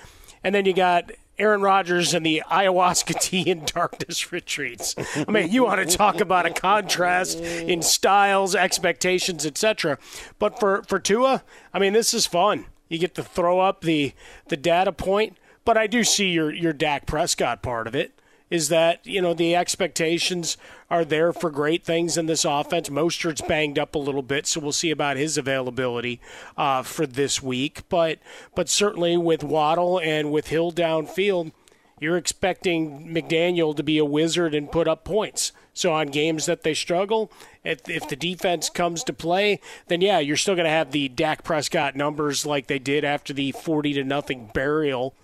And 0.42 0.54
then 0.54 0.64
you 0.64 0.72
got 0.72 1.10
Aaron 1.40 1.62
Rodgers 1.62 2.12
and 2.12 2.24
the 2.24 2.42
ayahuasca 2.50 3.18
tea 3.22 3.50
and 3.50 3.64
darkness 3.66 4.30
retreats. 4.30 4.94
I 5.26 5.30
mean, 5.30 5.50
you 5.50 5.64
want 5.64 5.88
to 5.88 5.96
talk 5.96 6.20
about 6.20 6.46
a 6.46 6.50
contrast 6.50 7.40
in 7.40 7.80
styles, 7.82 8.54
expectations, 8.54 9.46
etc. 9.46 9.98
But 10.38 10.60
for 10.60 10.82
for 10.82 10.98
Tua, 10.98 11.42
I 11.72 11.78
mean, 11.78 11.94
this 11.94 12.12
is 12.12 12.26
fun. 12.26 12.66
You 12.90 12.98
get 12.98 13.14
to 13.14 13.22
throw 13.22 13.60
up 13.60 13.80
the 13.80 14.12
the 14.48 14.56
data 14.56 14.92
point, 14.92 15.38
but 15.64 15.78
I 15.78 15.86
do 15.86 16.04
see 16.04 16.30
your 16.30 16.52
your 16.52 16.74
Dak 16.74 17.06
Prescott 17.06 17.62
part 17.62 17.86
of 17.86 17.94
it. 17.94 18.12
Is 18.50 18.68
that 18.68 19.06
you 19.06 19.22
know 19.22 19.32
the 19.32 19.54
expectations 19.54 20.56
are 20.90 21.04
there 21.04 21.32
for 21.32 21.50
great 21.50 21.84
things 21.84 22.18
in 22.18 22.26
this 22.26 22.44
offense? 22.44 22.88
Mostert's 22.88 23.42
banged 23.42 23.78
up 23.78 23.94
a 23.94 23.98
little 23.98 24.22
bit, 24.22 24.44
so 24.48 24.58
we'll 24.58 24.72
see 24.72 24.90
about 24.90 25.16
his 25.16 25.38
availability 25.38 26.20
uh, 26.56 26.82
for 26.82 27.06
this 27.06 27.40
week. 27.40 27.88
But 27.88 28.18
but 28.56 28.68
certainly 28.68 29.16
with 29.16 29.44
Waddle 29.44 30.00
and 30.00 30.32
with 30.32 30.48
Hill 30.48 30.72
downfield, 30.72 31.52
you're 32.00 32.16
expecting 32.16 33.14
McDaniel 33.14 33.76
to 33.76 33.84
be 33.84 33.98
a 33.98 34.04
wizard 34.04 34.52
and 34.52 34.72
put 34.72 34.88
up 34.88 35.04
points. 35.04 35.52
So 35.80 35.94
on 35.94 36.08
games 36.08 36.44
that 36.44 36.62
they 36.62 36.74
struggle, 36.74 37.32
if, 37.64 37.88
if 37.88 38.06
the 38.06 38.14
defense 38.14 38.68
comes 38.68 39.02
to 39.04 39.14
play, 39.14 39.60
then 39.88 40.02
yeah, 40.02 40.18
you're 40.18 40.36
still 40.36 40.54
going 40.54 40.66
to 40.66 40.70
have 40.70 40.90
the 40.90 41.08
Dak 41.08 41.42
Prescott 41.42 41.96
numbers 41.96 42.44
like 42.44 42.66
they 42.66 42.78
did 42.78 43.02
after 43.02 43.32
the 43.32 43.52
40 43.52 43.94
to 43.94 44.04
nothing 44.04 44.50
burial 44.52 45.14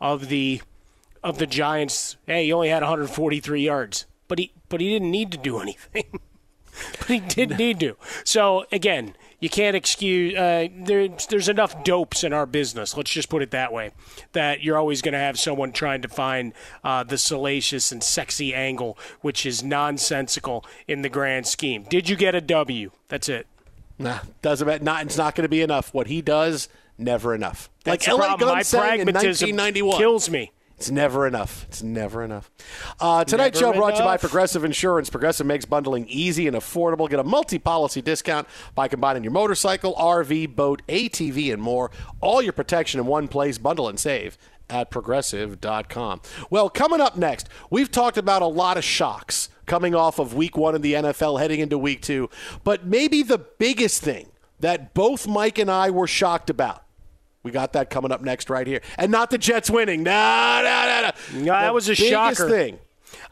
of 0.00 0.28
the 0.28 0.62
of 1.22 1.38
the 1.38 1.46
Giants. 1.46 2.16
Hey, 2.26 2.46
he 2.46 2.52
only 2.52 2.70
had 2.70 2.82
143 2.82 3.62
yards, 3.62 4.06
but 4.26 4.40
he 4.40 4.52
but 4.68 4.80
he 4.80 4.88
didn't 4.88 5.12
need 5.12 5.30
to 5.30 5.38
do 5.38 5.58
anything. 5.60 6.18
but 6.98 7.06
he 7.06 7.20
did 7.20 7.56
need 7.56 7.78
to. 7.78 7.96
So 8.24 8.66
again, 8.72 9.14
you 9.40 9.48
can't 9.48 9.74
excuse. 9.74 10.34
Uh, 10.36 10.68
there, 10.76 11.08
there's 11.28 11.48
enough 11.48 11.82
dopes 11.82 12.22
in 12.22 12.32
our 12.32 12.46
business. 12.46 12.96
Let's 12.96 13.10
just 13.10 13.28
put 13.28 13.42
it 13.42 13.50
that 13.50 13.72
way. 13.72 13.90
That 14.32 14.62
you're 14.62 14.78
always 14.78 15.02
going 15.02 15.12
to 15.12 15.18
have 15.18 15.38
someone 15.38 15.72
trying 15.72 16.02
to 16.02 16.08
find 16.08 16.52
uh, 16.84 17.02
the 17.04 17.18
salacious 17.18 17.90
and 17.90 18.02
sexy 18.02 18.54
angle, 18.54 18.98
which 19.22 19.46
is 19.46 19.62
nonsensical 19.62 20.64
in 20.86 21.02
the 21.02 21.08
grand 21.08 21.46
scheme. 21.46 21.84
Did 21.88 22.08
you 22.08 22.16
get 22.16 22.34
a 22.34 22.40
W? 22.40 22.90
That's 23.08 23.28
it. 23.28 23.46
Nah, 23.98 24.20
doesn't. 24.42 24.82
Not, 24.82 25.06
it's 25.06 25.16
not 25.16 25.34
going 25.34 25.44
to 25.44 25.48
be 25.48 25.62
enough. 25.62 25.92
What 25.92 26.06
he 26.06 26.22
does, 26.22 26.68
never 26.98 27.34
enough. 27.34 27.70
That's 27.84 28.06
like 28.06 28.18
LA. 28.18 28.36
Gun 28.36 28.48
My 28.48 28.60
in 28.60 28.64
pragmatism 28.66 29.56
1991. 29.56 29.98
kills 29.98 30.30
me. 30.30 30.52
It's 30.80 30.90
never 30.90 31.26
enough. 31.26 31.66
It's 31.68 31.82
never 31.82 32.24
enough. 32.24 32.50
Uh, 32.98 33.22
tonight's 33.22 33.58
show 33.58 33.70
brought 33.70 33.96
to 33.96 33.98
you 33.98 34.04
by. 34.04 34.16
Progressive 34.16 34.64
Insurance. 34.64 35.10
Progressive 35.10 35.46
makes 35.46 35.66
bundling 35.66 36.08
easy 36.08 36.46
and 36.46 36.56
affordable. 36.56 37.06
Get 37.06 37.20
a 37.20 37.24
multi-policy 37.24 38.00
discount 38.00 38.48
by 38.74 38.88
combining 38.88 39.22
your 39.22 39.32
motorcycle, 39.32 39.94
RV, 39.96 40.56
boat, 40.56 40.80
ATV, 40.88 41.52
and 41.52 41.60
more. 41.60 41.90
All 42.22 42.40
your 42.40 42.54
protection 42.54 42.98
in 42.98 43.04
one 43.04 43.28
place. 43.28 43.58
Bundle 43.58 43.90
and 43.90 44.00
save 44.00 44.38
at 44.70 44.90
progressive.com. 44.90 46.22
Well, 46.48 46.70
coming 46.70 47.02
up 47.02 47.14
next, 47.14 47.50
we've 47.68 47.90
talked 47.90 48.16
about 48.16 48.40
a 48.40 48.46
lot 48.46 48.78
of 48.78 48.84
shocks 48.84 49.50
coming 49.66 49.94
off 49.94 50.18
of 50.18 50.32
week 50.32 50.56
one 50.56 50.74
in 50.74 50.80
the 50.80 50.94
NFL 50.94 51.40
heading 51.40 51.60
into 51.60 51.76
week 51.76 52.00
two. 52.00 52.30
But 52.64 52.86
maybe 52.86 53.22
the 53.22 53.36
biggest 53.36 54.02
thing 54.02 54.30
that 54.60 54.94
both 54.94 55.28
Mike 55.28 55.58
and 55.58 55.70
I 55.70 55.90
were 55.90 56.06
shocked 56.06 56.48
about. 56.48 56.84
We 57.42 57.50
got 57.50 57.72
that 57.72 57.88
coming 57.90 58.12
up 58.12 58.20
next 58.20 58.50
right 58.50 58.66
here. 58.66 58.82
And 58.98 59.10
not 59.10 59.30
the 59.30 59.38
Jets 59.38 59.70
winning. 59.70 60.02
No, 60.02 60.12
no, 60.62 60.62
no, 60.62 61.10
no. 61.38 61.44
No, 61.44 61.52
that 61.52 61.74
was 61.74 61.88
a 61.88 61.92
biggest 61.92 62.10
shocker. 62.10 62.48
thing. 62.48 62.78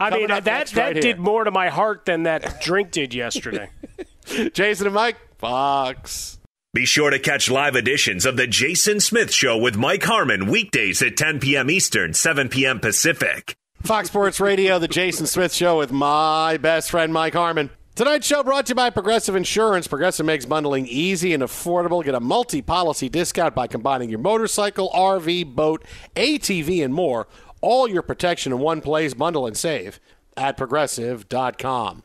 I 0.00 0.10
mean, 0.10 0.28
Coming 0.28 0.28
that 0.28 0.44
next 0.44 0.72
that 0.72 0.94
right 0.94 1.00
did 1.02 1.18
more 1.18 1.44
to 1.44 1.50
my 1.50 1.68
heart 1.68 2.04
than 2.06 2.24
that 2.24 2.60
drink 2.60 2.90
did 2.90 3.14
yesterday. 3.14 3.70
Jason 4.52 4.86
and 4.86 4.94
Mike, 4.94 5.16
Fox. 5.38 6.38
Be 6.74 6.84
sure 6.84 7.10
to 7.10 7.18
catch 7.18 7.50
live 7.50 7.76
editions 7.76 8.26
of 8.26 8.36
The 8.36 8.46
Jason 8.46 9.00
Smith 9.00 9.32
Show 9.32 9.56
with 9.56 9.76
Mike 9.76 10.04
Harmon 10.04 10.50
weekdays 10.50 11.00
at 11.02 11.16
10 11.16 11.40
p.m. 11.40 11.70
Eastern, 11.70 12.12
7 12.12 12.48
p.m. 12.48 12.78
Pacific. 12.78 13.56
Fox 13.82 14.08
Sports 14.08 14.38
Radio, 14.40 14.78
the 14.78 14.88
Jason 14.88 15.26
Smith 15.26 15.52
Show 15.54 15.78
with 15.78 15.92
my 15.92 16.56
best 16.58 16.90
friend 16.90 17.12
Mike 17.12 17.34
Harmon. 17.34 17.70
Tonight's 17.98 18.28
show 18.28 18.44
brought 18.44 18.66
to 18.66 18.70
you 18.70 18.74
by 18.76 18.90
Progressive 18.90 19.34
Insurance. 19.34 19.88
Progressive 19.88 20.24
makes 20.24 20.46
bundling 20.46 20.86
easy 20.86 21.34
and 21.34 21.42
affordable. 21.42 22.04
Get 22.04 22.14
a 22.14 22.20
multi-policy 22.20 23.08
discount 23.08 23.56
by 23.56 23.66
combining 23.66 24.08
your 24.08 24.20
motorcycle, 24.20 24.88
RV, 24.90 25.56
boat, 25.56 25.84
ATV, 26.14 26.84
and 26.84 26.94
more. 26.94 27.26
All 27.60 27.88
your 27.88 28.02
protection 28.02 28.52
in 28.52 28.60
one 28.60 28.82
place. 28.82 29.14
Bundle 29.14 29.48
and 29.48 29.56
save 29.56 29.98
at 30.36 30.56
progressive.com. 30.56 32.04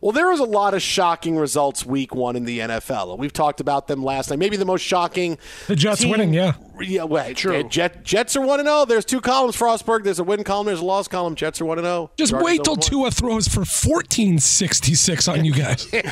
Well, 0.00 0.12
there 0.12 0.28
was 0.28 0.38
a 0.38 0.44
lot 0.44 0.74
of 0.74 0.82
shocking 0.82 1.36
results 1.36 1.84
week 1.84 2.14
one 2.14 2.36
in 2.36 2.44
the 2.44 2.60
NFL. 2.60 3.18
We've 3.18 3.32
talked 3.32 3.60
about 3.60 3.88
them 3.88 4.04
last 4.04 4.30
night. 4.30 4.38
Maybe 4.38 4.56
the 4.56 4.64
most 4.64 4.82
shocking. 4.82 5.38
The 5.66 5.74
Jets 5.74 6.02
team- 6.02 6.10
winning, 6.10 6.34
yeah. 6.34 6.52
Yeah, 6.80 7.04
well, 7.04 7.32
True. 7.34 7.62
Jet, 7.64 8.04
Jets 8.04 8.36
are 8.36 8.40
1 8.40 8.64
0. 8.64 8.84
There's 8.84 9.04
two 9.04 9.20
columns, 9.20 9.56
Frostberg. 9.56 10.04
There's 10.04 10.18
a 10.18 10.24
win 10.24 10.44
column, 10.44 10.66
there's 10.66 10.80
a 10.80 10.84
loss 10.84 11.08
column. 11.08 11.34
Jets 11.34 11.60
are 11.60 11.64
1 11.64 11.78
0. 11.78 12.10
Just 12.16 12.32
wait 12.32 12.62
till 12.64 12.76
Tua 12.76 13.10
throws 13.10 13.48
for 13.48 13.60
1466 13.60 15.28
on 15.28 15.44
you 15.44 15.52
guys. 15.54 15.88
I 15.92 16.04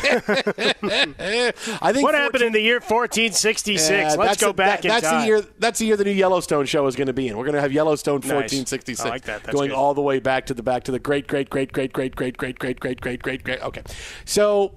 think 1.92 2.02
what 2.02 2.14
happened 2.14 2.42
in 2.44 2.52
the 2.52 2.60
year 2.60 2.76
1466? 2.80 3.90
Yeah, 3.90 4.14
Let's 4.18 4.40
go 4.40 4.48
the- 4.48 4.54
back 4.54 4.82
that- 4.82 4.84
in 4.84 4.88
that's 4.90 5.06
time. 5.06 5.20
the 5.22 5.26
year. 5.26 5.42
That's 5.58 5.78
the 5.78 5.86
year 5.86 5.96
the 5.96 6.04
new 6.04 6.10
Yellowstone 6.12 6.66
show 6.66 6.86
is 6.86 6.96
going 6.96 7.06
to 7.08 7.12
be 7.12 7.28
in. 7.28 7.36
We're 7.36 7.44
going 7.44 7.54
to 7.54 7.60
have 7.60 7.72
Yellowstone 7.72 8.20
Nice. 8.20 8.32
1466, 8.32 9.04
like 9.08 9.22
that. 9.24 9.44
Going 9.50 9.70
good. 9.70 9.76
all 9.76 9.94
the 9.94 10.02
way 10.02 10.18
back 10.20 10.46
to 10.46 10.54
the 10.54 10.62
back 10.62 10.84
to 10.84 10.92
the 10.92 10.98
great, 10.98 11.26
great, 11.26 11.50
great, 11.50 11.72
great, 11.72 11.92
great, 11.92 12.16
great, 12.16 12.36
great, 12.36 12.58
great, 12.58 12.80
great, 12.80 13.00
great, 13.00 13.22
great, 13.22 13.44
great. 13.44 13.62
Okay, 13.62 13.82
so 14.24 14.76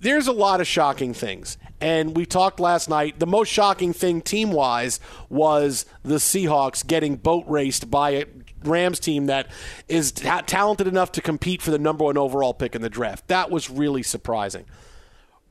there's 0.00 0.26
a 0.26 0.32
lot 0.32 0.60
of 0.60 0.66
shocking 0.66 1.14
things, 1.14 1.56
and 1.80 2.16
we 2.16 2.26
talked 2.26 2.60
last 2.60 2.88
night. 2.88 3.18
The 3.18 3.26
most 3.26 3.48
shocking 3.48 3.92
thing 3.92 4.20
team 4.20 4.50
wise 4.50 5.00
was 5.28 5.86
the 6.02 6.16
Seahawks 6.16 6.86
getting 6.86 7.16
boat 7.16 7.44
raced 7.46 7.90
by 7.90 8.10
a 8.10 8.24
Rams 8.64 8.98
team 8.98 9.26
that 9.26 9.48
is 9.88 10.12
ta- 10.12 10.42
talented 10.42 10.88
enough 10.88 11.12
to 11.12 11.20
compete 11.20 11.62
for 11.62 11.70
the 11.70 11.78
number 11.78 12.04
one 12.04 12.18
overall 12.18 12.54
pick 12.54 12.74
in 12.74 12.82
the 12.82 12.90
draft. 12.90 13.28
That 13.28 13.50
was 13.50 13.70
really 13.70 14.02
surprising. 14.02 14.64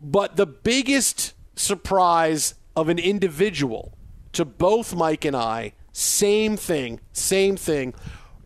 But 0.01 0.35
the 0.35 0.45
biggest 0.45 1.33
surprise 1.55 2.55
of 2.75 2.89
an 2.89 2.99
individual 2.99 3.97
to 4.33 4.45
both 4.45 4.93
Mike 4.93 5.25
and 5.25 5.35
I, 5.35 5.73
same 5.93 6.57
thing, 6.57 6.99
same 7.13 7.55
thing. 7.57 7.93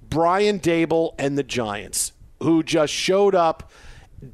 Brian 0.02 0.60
Daboll 0.60 1.16
and 1.18 1.38
the 1.38 1.44
Giants, 1.44 2.14
who 2.42 2.64
just 2.64 2.94
showed 2.94 3.36
up, 3.36 3.72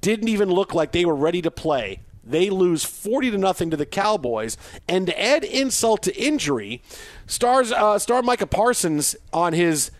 didn't 0.01 0.27
even 0.27 0.49
look 0.49 0.73
like 0.73 0.91
they 0.91 1.05
were 1.05 1.15
ready 1.15 1.41
to 1.41 1.51
play. 1.51 2.01
They 2.29 2.49
lose 2.49 2.83
40 2.83 3.31
to 3.31 3.37
nothing 3.37 3.69
to 3.71 3.77
the 3.77 3.85
Cowboys. 3.85 4.57
And 4.87 5.07
to 5.07 5.21
add 5.21 5.43
insult 5.43 6.03
to 6.03 6.15
injury, 6.15 6.81
stars 7.25 7.71
uh, 7.71 7.99
star 7.99 8.21
Micah 8.21 8.47
Parsons 8.47 9.15
on 9.31 9.53
his 9.53 9.91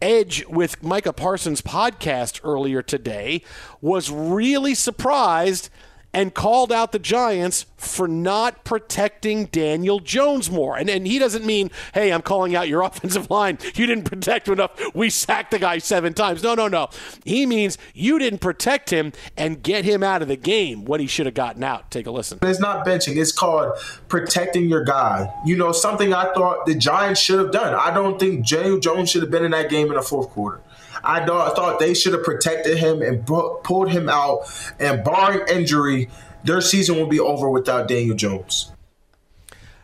Edge 0.00 0.46
with 0.46 0.82
Micah 0.82 1.12
Parsons 1.12 1.60
podcast 1.60 2.40
earlier 2.44 2.82
today 2.82 3.42
was 3.80 4.10
really 4.10 4.74
surprised 4.74 5.70
and 6.14 6.34
called 6.34 6.72
out 6.72 6.92
the 6.92 6.98
Giants 6.98 7.66
for 7.76 8.08
not 8.08 8.64
protecting 8.64 9.46
Daniel 9.46 10.00
Jones 10.00 10.50
more. 10.50 10.76
And, 10.76 10.88
and 10.88 11.06
he 11.06 11.18
doesn't 11.18 11.44
mean, 11.44 11.70
hey, 11.94 12.12
I'm 12.12 12.22
calling 12.22 12.56
out 12.56 12.68
your 12.68 12.82
offensive 12.88 13.30
line. 13.30 13.58
You 13.74 13.86
didn't 13.86 14.04
protect 14.04 14.48
him 14.48 14.54
enough. 14.54 14.72
We 14.94 15.10
sacked 15.10 15.50
the 15.50 15.58
guy 15.58 15.78
seven 15.78 16.14
times. 16.14 16.42
No, 16.42 16.54
no, 16.54 16.66
no. 16.66 16.88
He 17.24 17.46
means 17.46 17.78
you 17.94 18.18
didn't 18.18 18.40
protect 18.40 18.90
him 18.90 19.12
and 19.36 19.62
get 19.62 19.84
him 19.84 20.02
out 20.02 20.22
of 20.22 20.28
the 20.28 20.36
game 20.36 20.84
when 20.84 21.00
he 21.00 21.06
should 21.06 21.26
have 21.26 21.34
gotten 21.34 21.62
out. 21.62 21.90
Take 21.90 22.06
a 22.06 22.10
listen. 22.10 22.38
It's 22.42 22.60
not 22.60 22.86
benching. 22.86 23.16
It's 23.16 23.32
called 23.32 23.78
protecting 24.08 24.68
your 24.68 24.84
guy. 24.84 25.32
You 25.44 25.56
know, 25.56 25.72
something 25.72 26.14
I 26.14 26.32
thought 26.32 26.66
the 26.66 26.74
Giants 26.74 27.20
should 27.20 27.38
have 27.38 27.52
done. 27.52 27.74
I 27.74 27.92
don't 27.92 28.18
think 28.18 28.48
Daniel 28.48 28.80
Jones 28.80 29.10
should 29.10 29.22
have 29.22 29.30
been 29.30 29.44
in 29.44 29.50
that 29.52 29.70
game 29.70 29.88
in 29.88 29.94
the 29.94 30.02
fourth 30.02 30.30
quarter. 30.30 30.62
I 31.02 31.24
thought, 31.24 31.78
they 31.78 31.94
should 31.94 32.12
have 32.12 32.24
protected 32.24 32.78
him 32.78 33.02
and 33.02 33.26
pu- 33.26 33.58
pulled 33.62 33.90
him 33.90 34.08
out. 34.08 34.50
And 34.78 35.04
barring 35.04 35.46
injury, 35.48 36.08
their 36.44 36.60
season 36.60 36.96
will 36.96 37.06
be 37.06 37.20
over 37.20 37.50
without 37.50 37.88
Daniel 37.88 38.16
Jones. 38.16 38.72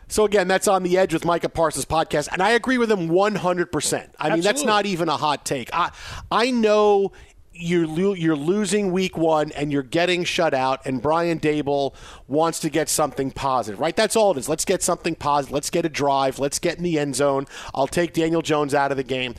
So 0.07 0.23
again, 0.23 0.47
that's 0.47 0.67
on 0.67 0.83
the 0.83 0.97
edge 0.97 1.13
with 1.13 1.25
Micah 1.25 1.49
Parsons 1.49 1.85
podcast, 1.85 2.29
and 2.31 2.41
I 2.41 2.51
agree 2.51 2.77
with 2.77 2.91
him 2.91 3.07
100. 3.07 3.71
percent 3.71 4.13
I 4.19 4.29
mean, 4.29 4.41
that's 4.41 4.63
not 4.63 4.85
even 4.85 5.09
a 5.09 5.17
hot 5.17 5.45
take. 5.45 5.69
I 5.73 5.91
I 6.31 6.51
know 6.51 7.11
you're 7.57 7.87
lo- 7.87 8.13
you're 8.13 8.35
losing 8.35 8.91
week 8.91 9.17
one 9.17 9.51
and 9.53 9.71
you're 9.71 9.81
getting 9.83 10.23
shut 10.23 10.53
out, 10.53 10.85
and 10.85 11.01
Brian 11.01 11.39
Daboll 11.39 11.95
wants 12.27 12.59
to 12.59 12.69
get 12.69 12.87
something 12.87 13.31
positive, 13.31 13.79
right? 13.79 13.95
That's 13.95 14.15
all 14.15 14.31
it 14.31 14.37
is. 14.37 14.47
Let's 14.47 14.65
get 14.65 14.83
something 14.83 15.15
positive. 15.15 15.53
Let's 15.53 15.69
get 15.69 15.85
a 15.85 15.89
drive. 15.89 16.37
Let's 16.37 16.59
get 16.59 16.77
in 16.77 16.83
the 16.83 16.99
end 16.99 17.15
zone. 17.15 17.47
I'll 17.73 17.87
take 17.87 18.13
Daniel 18.13 18.41
Jones 18.41 18.73
out 18.73 18.91
of 18.91 18.97
the 18.97 19.03
game. 19.03 19.35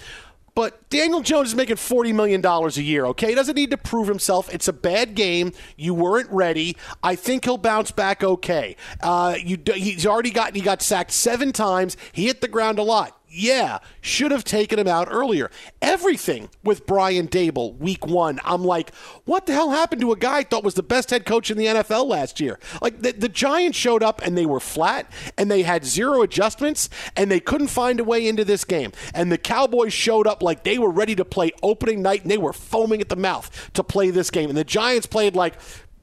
But 0.57 0.89
Daniel 0.89 1.21
Jones 1.21 1.49
is 1.49 1.55
making 1.55 1.77
$40 1.77 2.15
million 2.15 2.45
a 2.45 2.69
year, 2.81 3.05
okay? 3.09 3.29
He 3.29 3.35
doesn't 3.35 3.57
need 3.57 3.71
to 3.73 3.77
prove 3.77 4.09
himself. 4.09 4.53
It's 4.53 4.69
a 4.69 4.73
bad 4.73 5.15
game. 5.15 5.53
You 5.77 5.93
weren't 5.93 6.31
ready. 6.31 6.79
I 7.03 7.15
think 7.15 7.45
he'll 7.45 7.59
bounce 7.59 7.91
back 7.91 8.25
okay. 8.25 8.75
Uh, 9.03 9.37
you, 9.39 9.59
he's 9.75 10.07
already 10.07 10.31
got, 10.31 10.55
he 10.55 10.63
got 10.63 10.81
sacked 10.81 11.11
seven 11.11 11.53
times. 11.53 11.99
He 12.11 12.25
hit 12.25 12.41
the 12.41 12.49
ground 12.49 12.79
a 12.79 12.83
lot. 12.83 13.21
Yeah, 13.39 13.81
should 14.01 14.31
have 14.33 14.45
taken 14.45 14.79
him 14.79 14.89
out 14.89 15.09
earlier. 15.11 15.51
Everything 15.83 16.49
with 16.65 16.87
Brian 16.87 17.29
Daboll, 17.29 17.77
week 17.77 18.07
one, 18.07 18.41
I'm 18.45 18.65
like, 18.65 18.95
what 19.27 19.45
the 19.45 19.53
hell 19.53 19.73
happened 19.73 20.01
to 20.01 20.13
a 20.13 20.17
guy 20.17 20.39
I 20.39 20.43
thought 20.43 20.65
was 20.65 20.73
the 20.73 20.83
best 20.83 21.11
head 21.11 21.27
coach 21.27 21.51
in 21.51 21.59
the 21.59 21.67
NFL 21.67 22.07
last 22.07 22.41
year? 22.41 22.59
Like, 22.81 23.03
the, 23.03 23.13
the 23.13 23.29
Giants 23.29 23.77
showed 23.77 24.03
up 24.03 24.23
and 24.25 24.39
they 24.39 24.47
were 24.47 24.59
flat 24.59 25.13
and 25.37 25.51
they 25.51 25.63
had 25.63 25.85
zero 25.85 26.23
adjustments 26.23 26.89
and 27.15 27.31
they 27.31 27.41
couldn't 27.41 27.67
find 27.67 28.01
a 28.01 28.05
way 28.05 28.27
into 28.27 28.43
this 28.43 28.65
game. 28.65 28.93
And 29.13 29.31
the 29.31 29.37
Cowboys 29.37 29.93
showed 29.93 30.27
up 30.27 30.43
like 30.43 30.65
they 30.65 30.79
were 30.79 30.91
ready 30.91 31.15
to 31.17 31.25
play 31.25 31.51
opening 31.63 32.01
night 32.01 32.23
and 32.23 32.31
they 32.31 32.39
were 32.39 32.55
foaming 32.55 33.03
at 33.03 33.11
the 33.11 33.17
mouth 33.17 33.71
to 33.75 33.85
play 33.85 34.09
this 34.09 34.31
game. 34.31 34.49
And 34.49 34.57
the 34.57 34.65
Giants 34.65 35.07
played 35.07 35.37
like, 35.37 35.57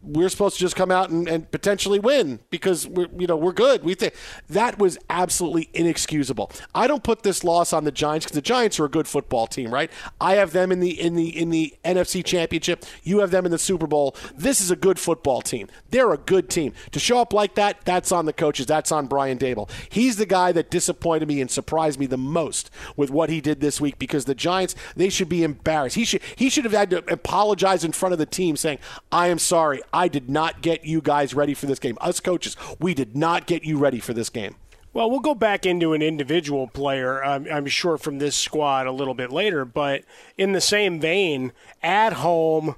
we're 0.03 0.29
supposed 0.29 0.55
to 0.55 0.61
just 0.61 0.75
come 0.75 0.91
out 0.91 1.09
and, 1.09 1.27
and 1.27 1.49
potentially 1.49 1.99
win 1.99 2.39
because 2.49 2.85
we're 2.87 3.07
you 3.17 3.27
know 3.27 3.37
we're 3.37 3.53
good. 3.53 3.83
We 3.83 3.95
think 3.95 4.13
that 4.49 4.77
was 4.77 4.97
absolutely 5.09 5.69
inexcusable. 5.73 6.51
I 6.75 6.87
don't 6.87 7.03
put 7.03 7.23
this 7.23 7.43
loss 7.43 7.73
on 7.73 7.85
the 7.85 7.91
Giants 7.91 8.25
because 8.25 8.35
the 8.35 8.41
Giants 8.41 8.79
are 8.79 8.85
a 8.85 8.89
good 8.89 9.07
football 9.07 9.47
team, 9.47 9.73
right? 9.73 9.91
I 10.19 10.35
have 10.35 10.51
them 10.51 10.71
in 10.71 10.79
the 10.79 10.99
in 10.99 11.15
the 11.15 11.29
in 11.39 11.49
the 11.49 11.73
NFC 11.85 12.23
Championship. 12.23 12.85
You 13.03 13.19
have 13.19 13.31
them 13.31 13.45
in 13.45 13.51
the 13.51 13.57
Super 13.57 13.87
Bowl. 13.87 14.15
This 14.35 14.59
is 14.59 14.71
a 14.71 14.75
good 14.75 14.99
football 14.99 15.41
team. 15.41 15.69
They're 15.89 16.11
a 16.11 16.17
good 16.17 16.49
team. 16.49 16.73
To 16.91 16.99
show 16.99 17.19
up 17.19 17.33
like 17.33 17.55
that, 17.55 17.85
that's 17.85 18.11
on 18.11 18.25
the 18.25 18.33
coaches. 18.33 18.65
That's 18.65 18.91
on 18.91 19.07
Brian 19.07 19.37
Daboll. 19.37 19.69
He's 19.89 20.17
the 20.17 20.25
guy 20.25 20.51
that 20.51 20.69
disappointed 20.69 21.27
me 21.27 21.39
and 21.39 21.49
surprised 21.49 21.99
me 21.99 22.05
the 22.07 22.17
most 22.17 22.69
with 22.97 23.09
what 23.09 23.29
he 23.29 23.39
did 23.39 23.61
this 23.61 23.79
week 23.79 23.97
because 23.97 24.25
the 24.25 24.35
Giants 24.35 24.75
they 24.95 25.09
should 25.09 25.29
be 25.29 25.43
embarrassed. 25.43 25.95
He 25.95 26.03
should 26.03 26.21
he 26.35 26.49
should 26.49 26.65
have 26.65 26.73
had 26.73 26.89
to 26.89 26.97
apologize 27.11 27.83
in 27.83 27.93
front 27.93 28.11
of 28.11 28.19
the 28.19 28.25
team 28.25 28.57
saying, 28.57 28.79
"I 29.11 29.27
am 29.27 29.39
sorry. 29.39 29.81
I 29.93 30.07
did 30.07 30.29
not 30.29 30.61
get 30.61 30.85
you 30.85 31.01
guys 31.01 31.33
ready 31.33 31.53
for 31.53 31.67
this 31.67 31.79
game. 31.79 31.97
Us 32.01 32.19
coaches, 32.19 32.57
we 32.79 32.93
did 32.93 33.15
not 33.15 33.45
get 33.45 33.63
you 33.63 33.77
ready 33.77 33.99
for 33.99 34.13
this 34.13 34.29
game." 34.29 34.55
Well, 34.93 35.09
we'll 35.09 35.21
go 35.21 35.33
back 35.33 35.65
into 35.65 35.93
an 35.93 36.03
individual 36.03 36.67
player, 36.67 37.23
I'm, 37.23 37.47
I'm 37.51 37.65
sure, 37.65 37.97
from 37.97 38.19
this 38.19 38.35
squad 38.35 38.85
a 38.85 38.91
little 38.91 39.15
bit 39.15 39.31
later. 39.31 39.65
But 39.65 40.03
in 40.37 40.51
the 40.51 40.61
same 40.61 40.99
vein, 40.99 41.51
at 41.81 42.13
home, 42.13 42.75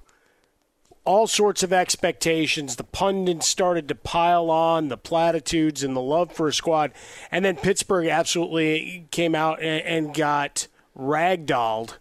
all 1.05 1.28
sorts 1.28 1.61
of 1.61 1.72
expectations. 1.72 2.76
The 2.76 2.84
pundits 2.84 3.47
started 3.47 3.88
to 3.88 3.95
pile 3.95 4.49
on 4.49 4.88
the 4.88 4.97
platitudes 4.97 5.84
and 5.84 5.95
the 5.95 6.01
love 6.01 6.32
for 6.32 6.47
a 6.47 6.53
squad. 6.53 6.91
And 7.32 7.45
then 7.45 7.55
Pittsburgh 7.55 8.07
absolutely 8.07 9.07
came 9.11 9.36
out 9.36 9.61
and, 9.61 9.86
and 9.86 10.16
got 10.16 10.68
ragdolled 10.97 11.97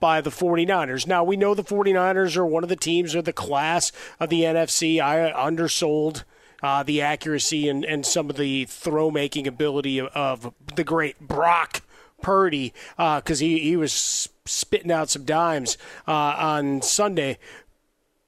by 0.00 0.20
the 0.20 0.30
49ers. 0.30 1.06
Now, 1.06 1.24
we 1.24 1.36
know 1.36 1.54
the 1.54 1.64
49ers 1.64 2.36
are 2.36 2.46
one 2.46 2.62
of 2.62 2.68
the 2.68 2.76
teams 2.76 3.14
or 3.14 3.22
the 3.22 3.32
class 3.32 3.92
of 4.20 4.28
the 4.30 4.42
NFC. 4.42 5.00
I 5.00 5.32
undersold 5.32 6.24
uh, 6.62 6.82
the 6.82 7.00
accuracy 7.00 7.68
and, 7.68 7.84
and 7.84 8.04
some 8.04 8.30
of 8.30 8.36
the 8.36 8.64
throw 8.64 9.10
making 9.10 9.46
ability 9.46 9.98
of, 9.98 10.08
of 10.08 10.54
the 10.74 10.84
great 10.84 11.20
Brock 11.20 11.82
Purdy 12.20 12.72
because 12.96 13.38
he, 13.38 13.60
he 13.60 13.76
was 13.76 14.28
spitting 14.44 14.90
out 14.90 15.10
some 15.10 15.24
dimes 15.24 15.78
uh, 16.06 16.12
on 16.12 16.82
Sunday. 16.82 17.38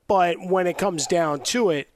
But 0.07 0.41
when 0.41 0.67
it 0.67 0.79
comes 0.79 1.07
down 1.07 1.41
to 1.45 1.71
it, 1.71 1.89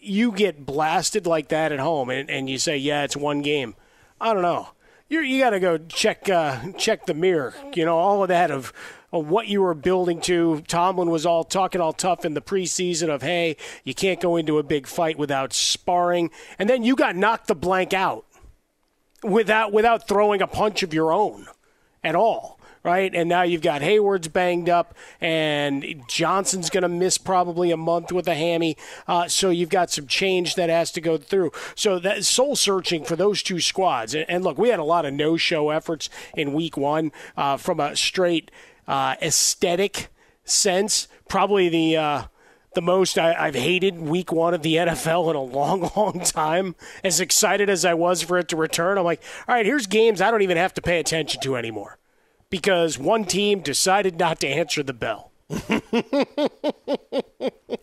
you 0.00 0.32
get 0.32 0.66
blasted 0.66 1.26
like 1.26 1.48
that 1.48 1.72
at 1.72 1.78
home 1.78 2.10
and, 2.10 2.28
and 2.30 2.48
you 2.50 2.58
say, 2.58 2.76
yeah, 2.76 3.04
it's 3.04 3.16
one 3.16 3.42
game. 3.42 3.74
I 4.20 4.32
don't 4.32 4.42
know. 4.42 4.68
you 5.08 5.20
you 5.20 5.40
got 5.40 5.50
to 5.50 5.60
go 5.60 5.78
check 5.78 6.28
uh, 6.28 6.72
check 6.78 7.06
the 7.06 7.14
mirror. 7.14 7.54
You 7.74 7.84
know, 7.84 7.96
all 7.96 8.22
of 8.22 8.28
that 8.28 8.50
of 8.50 8.72
what 9.20 9.48
you 9.48 9.62
were 9.62 9.74
building 9.74 10.20
to. 10.22 10.62
Tomlin 10.66 11.10
was 11.10 11.24
all 11.24 11.44
talking 11.44 11.80
all 11.80 11.92
tough 11.92 12.24
in 12.24 12.34
the 12.34 12.40
preseason 12.40 13.08
of, 13.08 13.22
hey, 13.22 13.56
you 13.84 13.94
can't 13.94 14.20
go 14.20 14.36
into 14.36 14.58
a 14.58 14.62
big 14.62 14.86
fight 14.86 15.18
without 15.18 15.52
sparring, 15.52 16.30
and 16.58 16.68
then 16.68 16.82
you 16.82 16.96
got 16.96 17.16
knocked 17.16 17.46
the 17.46 17.54
blank 17.54 17.92
out 17.92 18.24
without 19.22 19.72
without 19.72 20.08
throwing 20.08 20.42
a 20.42 20.46
punch 20.46 20.82
of 20.82 20.92
your 20.92 21.12
own 21.12 21.46
at 22.02 22.14
all. 22.14 22.58
Right, 22.82 23.14
and 23.14 23.30
now 23.30 23.44
you've 23.44 23.62
got 23.62 23.80
Heyward's 23.80 24.28
banged 24.28 24.68
up, 24.68 24.94
and 25.18 26.04
Johnson's 26.06 26.68
going 26.68 26.82
to 26.82 26.88
miss 26.90 27.16
probably 27.16 27.70
a 27.70 27.78
month 27.78 28.12
with 28.12 28.28
a 28.28 28.34
hammy. 28.34 28.76
Uh, 29.08 29.26
so 29.26 29.48
you've 29.48 29.70
got 29.70 29.90
some 29.90 30.06
change 30.06 30.54
that 30.56 30.68
has 30.68 30.90
to 30.92 31.00
go 31.00 31.16
through. 31.16 31.50
So 31.74 31.98
that 32.00 32.26
soul 32.26 32.56
searching 32.56 33.02
for 33.06 33.16
those 33.16 33.42
two 33.42 33.58
squads. 33.58 34.14
And, 34.14 34.28
and 34.28 34.44
look, 34.44 34.58
we 34.58 34.68
had 34.68 34.80
a 34.80 34.84
lot 34.84 35.06
of 35.06 35.14
no-show 35.14 35.70
efforts 35.70 36.10
in 36.36 36.52
Week 36.52 36.76
One 36.76 37.10
uh, 37.38 37.56
from 37.56 37.80
a 37.80 37.96
straight 37.96 38.50
uh, 38.86 39.16
aesthetic 39.22 40.08
sense. 40.44 41.08
Probably 41.28 41.68
the 41.68 41.96
uh, 41.96 42.22
the 42.74 42.82
most 42.82 43.18
I, 43.18 43.34
I've 43.34 43.54
hated 43.54 43.98
week 44.00 44.32
one 44.32 44.54
of 44.54 44.62
the 44.62 44.74
NFL 44.76 45.30
in 45.30 45.36
a 45.36 45.42
long, 45.42 45.90
long 45.96 46.20
time. 46.20 46.74
As 47.02 47.20
excited 47.20 47.70
as 47.70 47.84
I 47.84 47.94
was 47.94 48.22
for 48.22 48.38
it 48.38 48.48
to 48.48 48.56
return, 48.56 48.98
I'm 48.98 49.04
like, 49.04 49.22
all 49.48 49.54
right, 49.54 49.66
here's 49.66 49.86
games 49.86 50.20
I 50.20 50.30
don't 50.30 50.42
even 50.42 50.56
have 50.56 50.74
to 50.74 50.82
pay 50.82 51.00
attention 51.00 51.40
to 51.42 51.56
anymore 51.56 51.98
because 52.50 52.98
one 52.98 53.24
team 53.24 53.60
decided 53.60 54.18
not 54.18 54.40
to 54.40 54.48
answer 54.48 54.82
the 54.82 54.92
bell. 54.92 55.32
and 55.50 55.82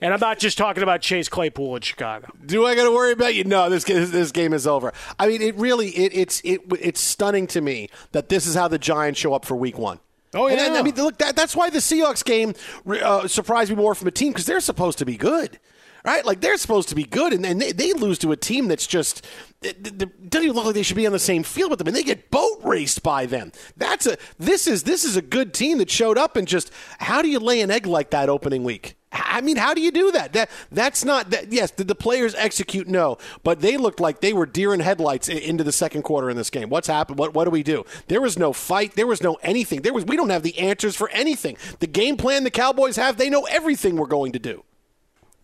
I'm 0.01 0.19
not 0.19 0.39
just 0.39 0.57
talking 0.57 0.81
about 0.81 1.01
Chase 1.01 1.29
Claypool 1.29 1.75
in 1.75 1.81
Chicago. 1.83 2.27
Do 2.45 2.65
I 2.65 2.75
got 2.75 2.85
to 2.85 2.91
worry 2.91 3.11
about 3.11 3.35
you? 3.35 3.43
No, 3.43 3.69
this 3.69 3.83
this 3.83 4.31
game 4.31 4.51
is 4.53 4.65
over. 4.65 4.93
I 5.19 5.27
mean, 5.27 5.41
it 5.41 5.55
really 5.55 5.89
it, 5.89 6.13
it's 6.15 6.41
it, 6.43 6.61
it's 6.79 6.99
stunning 6.99 7.47
to 7.47 7.61
me 7.61 7.89
that 8.13 8.29
this 8.29 8.47
is 8.47 8.55
how 8.55 8.67
the 8.67 8.79
Giants 8.79 9.19
show 9.19 9.33
up 9.33 9.45
for 9.45 9.55
Week 9.55 9.77
One. 9.77 9.99
Oh 10.33 10.47
And- 10.47 10.57
yeah, 10.57 10.67
and, 10.67 10.77
I 10.77 10.81
mean, 10.81 10.95
look, 10.95 11.17
that, 11.17 11.35
that's 11.35 11.55
why 11.55 11.69
the 11.69 11.79
Seahawks 11.79 12.23
game 12.23 12.53
uh, 12.87 13.27
surprised 13.27 13.69
me 13.69 13.75
more 13.75 13.93
from 13.95 14.07
a 14.07 14.11
team 14.11 14.31
because 14.31 14.45
they're 14.45 14.61
supposed 14.61 14.97
to 14.99 15.05
be 15.05 15.17
good, 15.17 15.59
right? 16.05 16.25
Like 16.25 16.39
they're 16.41 16.57
supposed 16.57 16.87
to 16.89 16.95
be 16.95 17.03
good, 17.03 17.33
and, 17.33 17.45
and 17.45 17.61
they, 17.61 17.71
they 17.73 17.91
lose 17.93 18.17
to 18.19 18.31
a 18.31 18.37
team 18.37 18.67
that's 18.69 18.87
just 18.87 19.25
it, 19.61 19.85
it, 19.85 20.01
it 20.01 20.29
doesn't 20.29 20.45
even 20.45 20.55
look 20.55 20.65
like 20.65 20.73
they 20.75 20.83
should 20.83 20.95
be 20.95 21.05
on 21.05 21.11
the 21.13 21.19
same 21.19 21.43
field 21.43 21.69
with 21.69 21.79
them, 21.79 21.87
and 21.87 21.95
they 21.95 22.03
get 22.03 22.31
boat 22.31 22.59
raced 22.63 23.03
by 23.03 23.25
them. 23.25 23.51
That's 23.75 24.07
a 24.07 24.17
this 24.39 24.67
is 24.67 24.83
this 24.83 25.03
is 25.03 25.17
a 25.17 25.21
good 25.21 25.53
team 25.53 25.79
that 25.79 25.89
showed 25.89 26.17
up 26.17 26.37
and 26.37 26.47
just 26.47 26.71
how 26.99 27.21
do 27.21 27.27
you 27.27 27.39
lay 27.39 27.59
an 27.61 27.69
egg 27.69 27.85
like 27.85 28.11
that 28.11 28.29
opening 28.29 28.63
week? 28.63 28.95
I 29.11 29.41
mean, 29.41 29.57
how 29.57 29.73
do 29.73 29.81
you 29.81 29.91
do 29.91 30.11
that? 30.11 30.33
That 30.33 30.49
that's 30.71 31.03
not 31.03 31.31
that. 31.31 31.51
Yes, 31.51 31.71
did 31.71 31.87
the 31.87 31.95
players 31.95 32.33
execute? 32.35 32.87
No, 32.87 33.17
but 33.43 33.59
they 33.59 33.75
looked 33.77 33.99
like 33.99 34.21
they 34.21 34.31
were 34.31 34.45
deer 34.45 34.73
in 34.73 34.79
headlights 34.79 35.27
into 35.27 35.63
the 35.63 35.71
second 35.71 36.03
quarter 36.03 36.29
in 36.29 36.37
this 36.37 36.49
game. 36.49 36.69
What's 36.69 36.87
happened? 36.87 37.19
What 37.19 37.33
what 37.33 37.45
do 37.45 37.51
we 37.51 37.63
do? 37.63 37.85
There 38.07 38.21
was 38.21 38.39
no 38.39 38.53
fight. 38.53 38.95
There 38.95 39.07
was 39.07 39.21
no 39.21 39.35
anything. 39.43 39.81
There 39.81 39.93
was 39.93 40.05
we 40.05 40.15
don't 40.15 40.29
have 40.29 40.43
the 40.43 40.57
answers 40.57 40.95
for 40.95 41.09
anything. 41.09 41.57
The 41.79 41.87
game 41.87 42.15
plan 42.15 42.43
the 42.43 42.51
Cowboys 42.51 42.95
have, 42.95 43.17
they 43.17 43.29
know 43.29 43.43
everything 43.43 43.95
we're 43.97 44.07
going 44.07 44.31
to 44.31 44.39
do. 44.39 44.63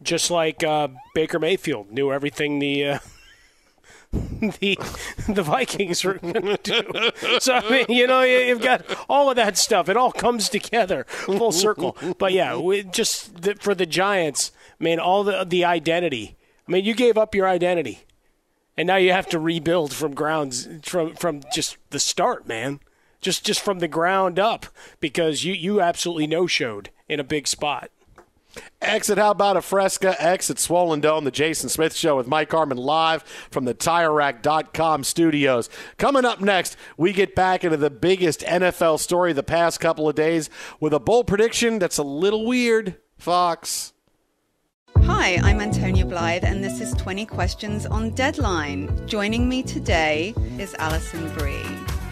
Just 0.01 0.32
like 0.32 0.63
uh, 0.63 0.88
Baker 1.13 1.39
Mayfield 1.39 1.91
knew 1.91 2.11
everything 2.11 2.59
the. 2.59 2.86
Uh... 2.86 2.99
the 4.59 4.78
the 5.28 5.43
Vikings 5.43 6.03
were 6.03 6.15
going 6.15 6.34
to 6.34 6.57
do. 6.63 7.39
So 7.39 7.53
I 7.55 7.70
mean, 7.70 7.86
you 7.89 8.07
know, 8.07 8.22
you- 8.24 8.39
you've 8.39 8.61
got 8.61 8.84
all 9.09 9.30
of 9.30 9.36
that 9.36 9.57
stuff. 9.57 9.89
It 9.89 9.97
all 9.97 10.11
comes 10.11 10.49
together 10.49 11.05
full 11.07 11.51
circle. 11.51 11.95
But 12.18 12.34
yeah, 12.34 12.59
just 12.91 13.41
the, 13.41 13.55
for 13.55 13.74
the 13.76 13.86
Giants, 13.86 14.51
man, 14.80 14.99
all 14.99 15.24
the 15.24 15.43
the 15.43 15.63
identity. 15.65 16.36
I 16.68 16.72
mean, 16.72 16.86
you 16.86 16.93
gave 16.93 17.18
up 17.18 17.34
your 17.34 17.47
identity, 17.47 17.99
and 18.76 18.88
now 18.88 18.97
you 18.97 19.11
have 19.11 19.30
to 19.30 19.39
rebuild 19.39 19.93
from 19.93 20.13
grounds 20.13 20.68
from 20.84 21.15
from 21.15 21.41
just 21.53 21.78
the 21.91 21.99
start, 21.99 22.47
man. 22.47 22.80
Just 23.22 23.43
just 23.45 23.61
from 23.61 23.80
the 23.80 23.88
ground 23.88 24.38
up 24.38 24.68
because 24.99 25.43
you 25.43 25.53
you 25.53 25.82
absolutely 25.82 26.28
no 26.28 26.45
showed 26.47 26.89
in 27.09 27.20
a 27.20 27.24
big 27.24 27.47
spot. 27.47 27.89
Exit, 28.82 29.18
how 29.18 29.32
about 29.32 29.58
a 29.58 29.62
Fresca? 29.62 30.16
Exit 30.22 30.60
Swollen 30.60 31.01
Dome, 31.01 31.24
the 31.24 31.32
Jason 31.32 31.70
Smith 31.70 31.95
Show 31.95 32.18
with 32.18 32.28
Mike 32.28 32.51
Harmon 32.51 32.78
live 32.78 33.24
from 33.51 33.66
the 33.66 33.74
TireRack.com 33.74 35.03
studios. 35.03 35.70
Coming 35.97 36.26
up 36.26 36.41
next, 36.41 36.78
we 36.97 37.14
get 37.14 37.36
back 37.36 37.64
into 37.64 37.78
the 37.78 37.89
biggest 37.89 38.41
NFL 38.41 38.99
story 38.99 39.34
the 39.34 39.43
past 39.43 39.80
couple 39.80 40.08
of 40.08 40.16
days 40.16 40.49
with 40.80 40.93
a 40.93 40.99
bold 40.99 41.28
prediction 41.28 41.80
that's 41.80 41.97
a 41.97 42.03
little 42.03 42.45
weird. 42.45 42.97
Fox. 43.18 43.93
Hi, 45.03 45.39
I'm 45.41 45.62
Antonia 45.62 46.05
Blythe, 46.05 46.43
and 46.43 46.64
this 46.64 46.82
is 46.82 46.93
20 46.95 47.26
Questions 47.26 47.86
on 47.86 48.12
Deadline. 48.12 49.08
Joining 49.08 49.47
me 49.47 49.64
today 49.64 50.34
is 50.58 50.76
Alison 50.76 51.34
Brie. 51.34 51.97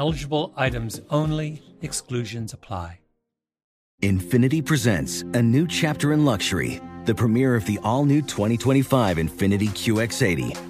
Eligible 0.00 0.54
items 0.56 1.02
only, 1.10 1.62
exclusions 1.82 2.54
apply. 2.54 3.00
Infiniti 4.02 4.64
presents 4.64 5.20
a 5.34 5.42
new 5.42 5.66
chapter 5.66 6.14
in 6.14 6.24
luxury, 6.24 6.80
the 7.04 7.14
premiere 7.14 7.54
of 7.54 7.66
the 7.66 7.78
all 7.84 8.06
new 8.06 8.22
2025 8.22 9.18
Infiniti 9.18 9.68
QX80, 9.68 10.69